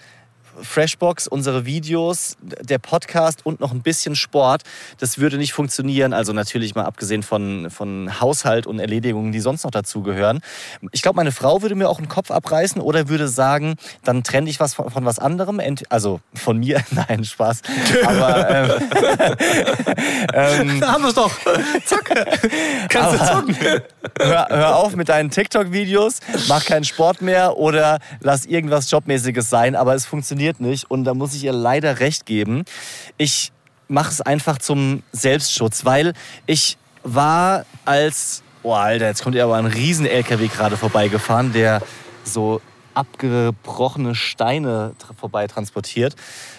[0.62, 4.64] Freshbox, unsere Videos, der Podcast und noch ein bisschen Sport.
[5.00, 6.14] Das würde nicht funktionieren.
[6.14, 10.42] Also natürlich mal abgesehen von, von Haushalt und Erledigungen, die sonst noch dazugehören.
[10.92, 14.50] Ich glaube, meine Frau würde mir auch einen Kopf abreißen oder würde sagen, dann trenne
[14.50, 15.60] ich was von, von was anderem.
[15.60, 17.62] Ent also von mir, nein, Spaß.
[18.06, 18.72] Aber ähm,
[20.34, 21.32] ähm, haben wir es doch.
[21.86, 22.10] Zack.
[22.90, 23.58] Kannst du zocken.
[24.20, 29.76] hör, hör auf mit deinen TikTok-Videos, mach keinen Sport mehr oder lass irgendwas Jobmäßiges sein,
[29.76, 32.64] aber es funktioniert nicht und da muss ich ihr leider recht geben.
[33.18, 33.52] Ich
[33.88, 36.14] mache es einfach zum Selbstschutz, weil
[36.46, 41.82] ich war als, oh Alter, jetzt kommt ja aber ein riesen LKW gerade vorbeigefahren, der
[42.24, 42.62] so
[42.94, 46.16] abgebrochene Steine tra- vorbei transportiert.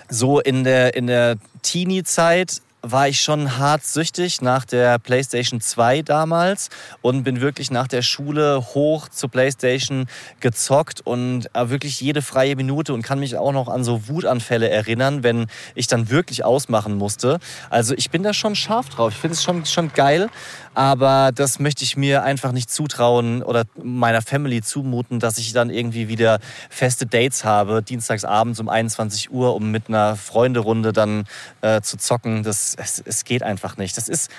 [0.08, 6.02] So in der, in der Teenie-Zeit war ich schon hart süchtig nach der PlayStation 2
[6.02, 6.68] damals
[7.00, 10.06] und bin wirklich nach der Schule hoch zur PlayStation
[10.40, 14.68] gezockt und äh, wirklich jede freie Minute und kann mich auch noch an so Wutanfälle
[14.68, 17.38] erinnern, wenn ich dann wirklich ausmachen musste.
[17.70, 19.14] Also ich bin da schon scharf drauf.
[19.14, 20.28] Ich finde es schon, schon geil,
[20.74, 25.70] aber das möchte ich mir einfach nicht zutrauen oder meiner Family zumuten, dass ich dann
[25.70, 31.26] irgendwie wieder feste Dates habe, dienstagsabends um 21 Uhr, um mit einer Freunderunde dann
[31.60, 32.42] äh, zu zocken.
[32.42, 33.96] Das, es, es geht einfach nicht.
[33.96, 34.30] Das ist,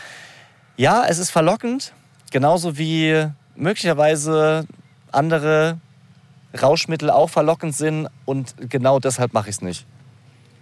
[0.75, 1.93] ja, es ist verlockend,
[2.31, 4.67] genauso wie möglicherweise
[5.11, 5.79] andere
[6.61, 9.85] Rauschmittel auch verlockend sind und genau deshalb mache ich es nicht.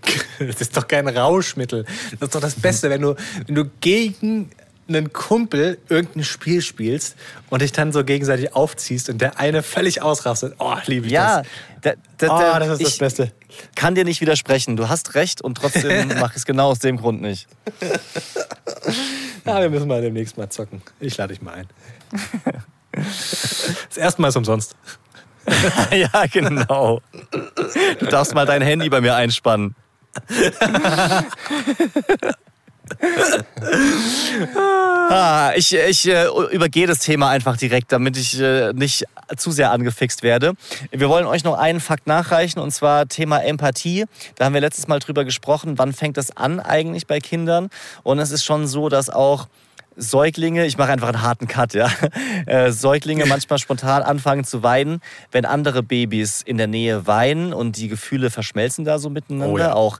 [0.39, 1.85] Das ist doch kein Rauschmittel.
[2.11, 4.49] Das ist doch das Beste, wenn du, wenn du gegen
[4.87, 7.15] einen Kumpel irgendein Spiel spielst
[7.49, 10.55] und dich dann so gegenseitig aufziehst und der eine völlig ausrastet.
[10.59, 11.43] Oh, liebe ich Ja,
[11.81, 11.95] das.
[12.17, 13.31] da, da, Oh, da, das ist das Beste.
[13.75, 14.75] kann dir nicht widersprechen.
[14.75, 17.47] Du hast recht und trotzdem mache ich es genau aus dem Grund nicht.
[19.45, 20.81] Ja, wir müssen mal demnächst mal zocken.
[21.01, 21.67] Ich lade dich mal ein.
[22.93, 24.73] Das erste Mal ist umsonst.
[25.91, 27.01] ja, genau.
[27.99, 29.75] Du darfst mal dein Handy bei mir einspannen.
[35.09, 39.05] ah, ich ich äh, übergehe das Thema einfach direkt, damit ich äh, nicht
[39.37, 40.53] zu sehr angefixt werde.
[40.91, 44.05] Wir wollen euch noch einen Fakt nachreichen und zwar Thema Empathie.
[44.35, 47.69] Da haben wir letztes Mal drüber gesprochen, wann fängt das an eigentlich bei Kindern?
[48.03, 49.47] Und es ist schon so, dass auch
[49.95, 51.89] Säuglinge, ich mache einfach einen harten Cut, ja.
[52.45, 54.99] Äh, Säuglinge manchmal spontan anfangen zu weinen,
[55.31, 59.53] wenn andere Babys in der Nähe weinen und die Gefühle verschmelzen da so miteinander.
[59.53, 59.73] Oh ja.
[59.73, 59.99] Auch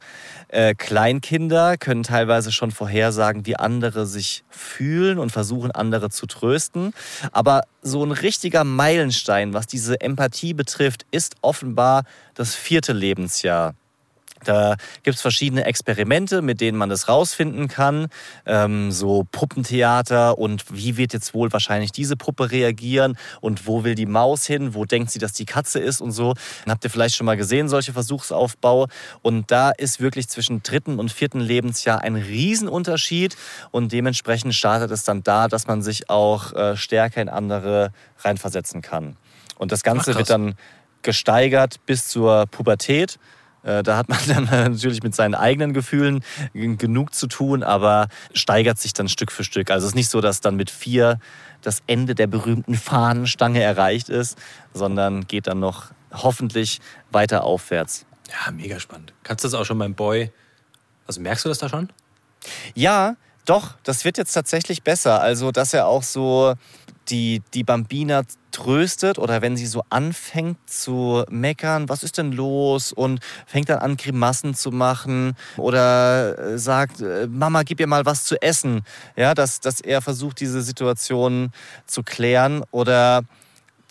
[0.50, 6.94] äh, Kleinkinder können teilweise schon vorhersagen, wie andere sich fühlen und versuchen, andere zu trösten.
[7.32, 12.04] Aber so ein richtiger Meilenstein, was diese Empathie betrifft, ist offenbar
[12.34, 13.76] das vierte Lebensjahr.
[14.44, 18.08] Da gibt es verschiedene Experimente, mit denen man das rausfinden kann.
[18.46, 23.96] Ähm, so Puppentheater und wie wird jetzt wohl wahrscheinlich diese Puppe reagieren und wo will
[23.96, 26.34] die Maus hin, wo denkt sie, dass die Katze ist und so.
[26.64, 28.88] Dann habt ihr vielleicht schon mal gesehen, solche Versuchsaufbau.
[29.22, 33.36] Und da ist wirklich zwischen dritten und vierten Lebensjahr ein Riesenunterschied
[33.72, 38.82] und dementsprechend startet es dann da, dass man sich auch äh, stärker in andere reinversetzen
[38.82, 39.18] kann.
[39.58, 40.56] Und das Ganze Ach, wird dann
[41.04, 43.20] gesteigert bis zur Pubertät.
[43.64, 46.24] Äh, Da hat man dann natürlich mit seinen eigenen Gefühlen
[46.54, 49.72] genug zu tun, aber steigert sich dann Stück für Stück.
[49.72, 51.20] Also es ist nicht so, dass dann mit vier
[51.62, 54.38] das Ende der berühmten Fahnenstange erreicht ist,
[54.74, 56.82] sondern geht dann noch hoffentlich
[57.12, 58.06] weiter aufwärts.
[58.30, 59.14] Ja, mega spannend.
[59.24, 60.32] Kannst du das auch schon beim Boy,
[61.08, 61.90] also merkst du das da schon?
[62.76, 63.16] Ja,
[63.46, 65.22] doch, das wird jetzt tatsächlich besser.
[65.22, 66.56] Also, dass er auch so
[67.10, 68.24] die, die Bambina
[68.54, 73.80] tröstet oder wenn sie so anfängt zu meckern, was ist denn los und fängt dann
[73.80, 78.82] an, Grimassen zu machen oder äh, sagt, äh, Mama, gib ihr mal was zu essen.
[79.16, 81.52] Ja, dass, dass er versucht, diese Situation
[81.86, 83.24] zu klären oder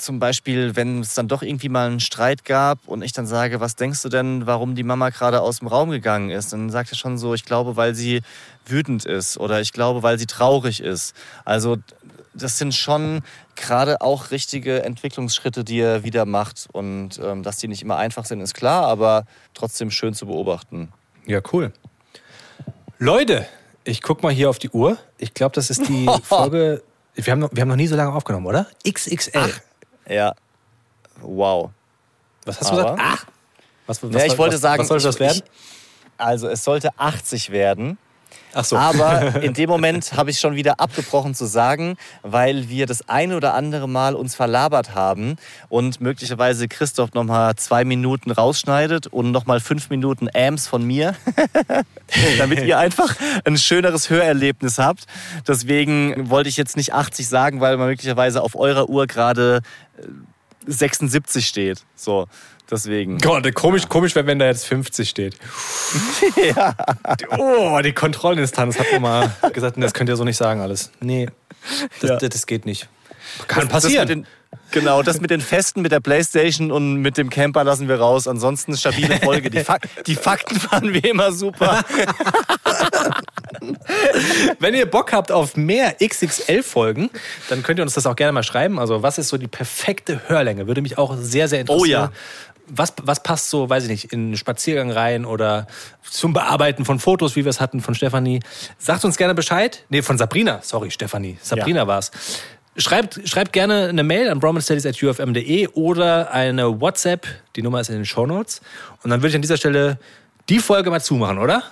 [0.02, 3.60] zum Beispiel, wenn es dann doch irgendwie mal einen Streit gab und ich dann sage,
[3.60, 6.52] was denkst du denn, warum die Mama gerade aus dem Raum gegangen ist?
[6.52, 8.22] Dann sagt er schon so, ich glaube, weil sie
[8.66, 11.14] wütend ist oder ich glaube, weil sie traurig ist.
[11.44, 11.78] Also
[12.34, 13.22] das sind schon
[13.56, 16.68] gerade auch richtige Entwicklungsschritte, die er wieder macht.
[16.72, 20.92] Und ähm, dass die nicht immer einfach sind, ist klar, aber trotzdem schön zu beobachten.
[21.26, 21.72] Ja, cool.
[22.98, 23.46] Leute,
[23.84, 24.96] ich guck mal hier auf die Uhr.
[25.18, 26.82] Ich glaube, das ist die Folge.
[27.14, 28.66] Wir haben, noch, wir haben noch nie so lange aufgenommen, oder?
[28.88, 29.52] XXL.
[30.08, 30.34] Ja,
[31.20, 31.70] wow.
[32.44, 33.00] Was hast du Aber- gesagt?
[33.04, 33.26] Ach!
[33.86, 35.42] Was, was, Ja, ich was- wollte sagen, was soll das ich- werden?
[36.16, 37.98] Also es sollte 80 werden.
[38.54, 38.76] Ach so.
[38.76, 43.36] Aber in dem Moment habe ich schon wieder abgebrochen zu sagen, weil wir das eine
[43.36, 45.36] oder andere Mal uns verlabert haben
[45.68, 50.84] und möglicherweise Christoph noch mal zwei Minuten rausschneidet und noch mal fünf Minuten Ams von
[50.84, 51.14] mir,
[52.38, 55.04] damit ihr einfach ein schöneres Hörerlebnis habt.
[55.46, 59.60] Deswegen wollte ich jetzt nicht 80 sagen, weil man möglicherweise auf eurer Uhr gerade
[59.98, 60.02] äh,
[60.66, 61.84] 76 steht.
[61.96, 62.26] So,
[62.72, 63.18] deswegen.
[63.18, 65.36] Gott, komisch, komisch wäre, wenn da jetzt 50 steht.
[66.56, 66.74] ja.
[67.38, 70.90] Oh, die Kontrollinstanz hat mal gesagt, das könnt ihr so nicht sagen alles.
[71.00, 71.28] Nee,
[72.00, 72.16] das, Ja.
[72.16, 72.88] das, das geht nicht.
[73.46, 74.08] Kann Das passieren.
[74.08, 74.26] mit den,
[74.72, 78.26] genau, das mit den Festen, mit der Playstation und mit dem Camper lassen wir raus.
[78.26, 79.48] Ansonsten stabile Folge.
[79.48, 81.84] Die, Fak die Fakten fanden wir immer super.
[84.58, 87.10] Wenn ihr Bock habt auf mehr XXL-Folgen,
[87.48, 88.78] dann könnt ihr uns das auch gerne mal schreiben.
[88.78, 90.66] Also, was ist so die perfekte Hörlänge?
[90.66, 91.80] Würde mich auch sehr, sehr interessieren.
[91.80, 92.12] Oh ja.
[92.68, 95.66] Was, was passt so, weiß ich nicht, in einen Spaziergang rein oder
[96.02, 98.40] zum Bearbeiten von Fotos, wie wir es hatten von Stefanie?
[98.78, 99.84] Sagt uns gerne Bescheid.
[99.88, 100.60] Nee, von Sabrina.
[100.62, 101.38] Sorry, Stefanie.
[101.42, 102.10] Sabrina war's.
[102.76, 107.26] Schreibt, schreibt gerne eine Mail an bromanstudies.ufm.de oder eine WhatsApp.
[107.54, 108.62] Die Nummer ist in den Shownotes.
[109.02, 109.98] Und dann würde ich an dieser Stelle
[110.48, 111.62] die Folge mal zumachen, oder?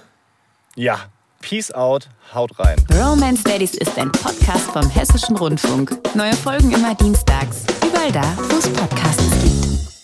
[0.77, 1.07] Ja,
[1.41, 2.77] Peace out, haut rein.
[2.93, 5.97] Romance Daddies ist ein Podcast vom Hessischen Rundfunk.
[6.15, 7.65] Neue Folgen immer dienstags.
[7.87, 9.99] Überall da, wo es Podcasts gibt.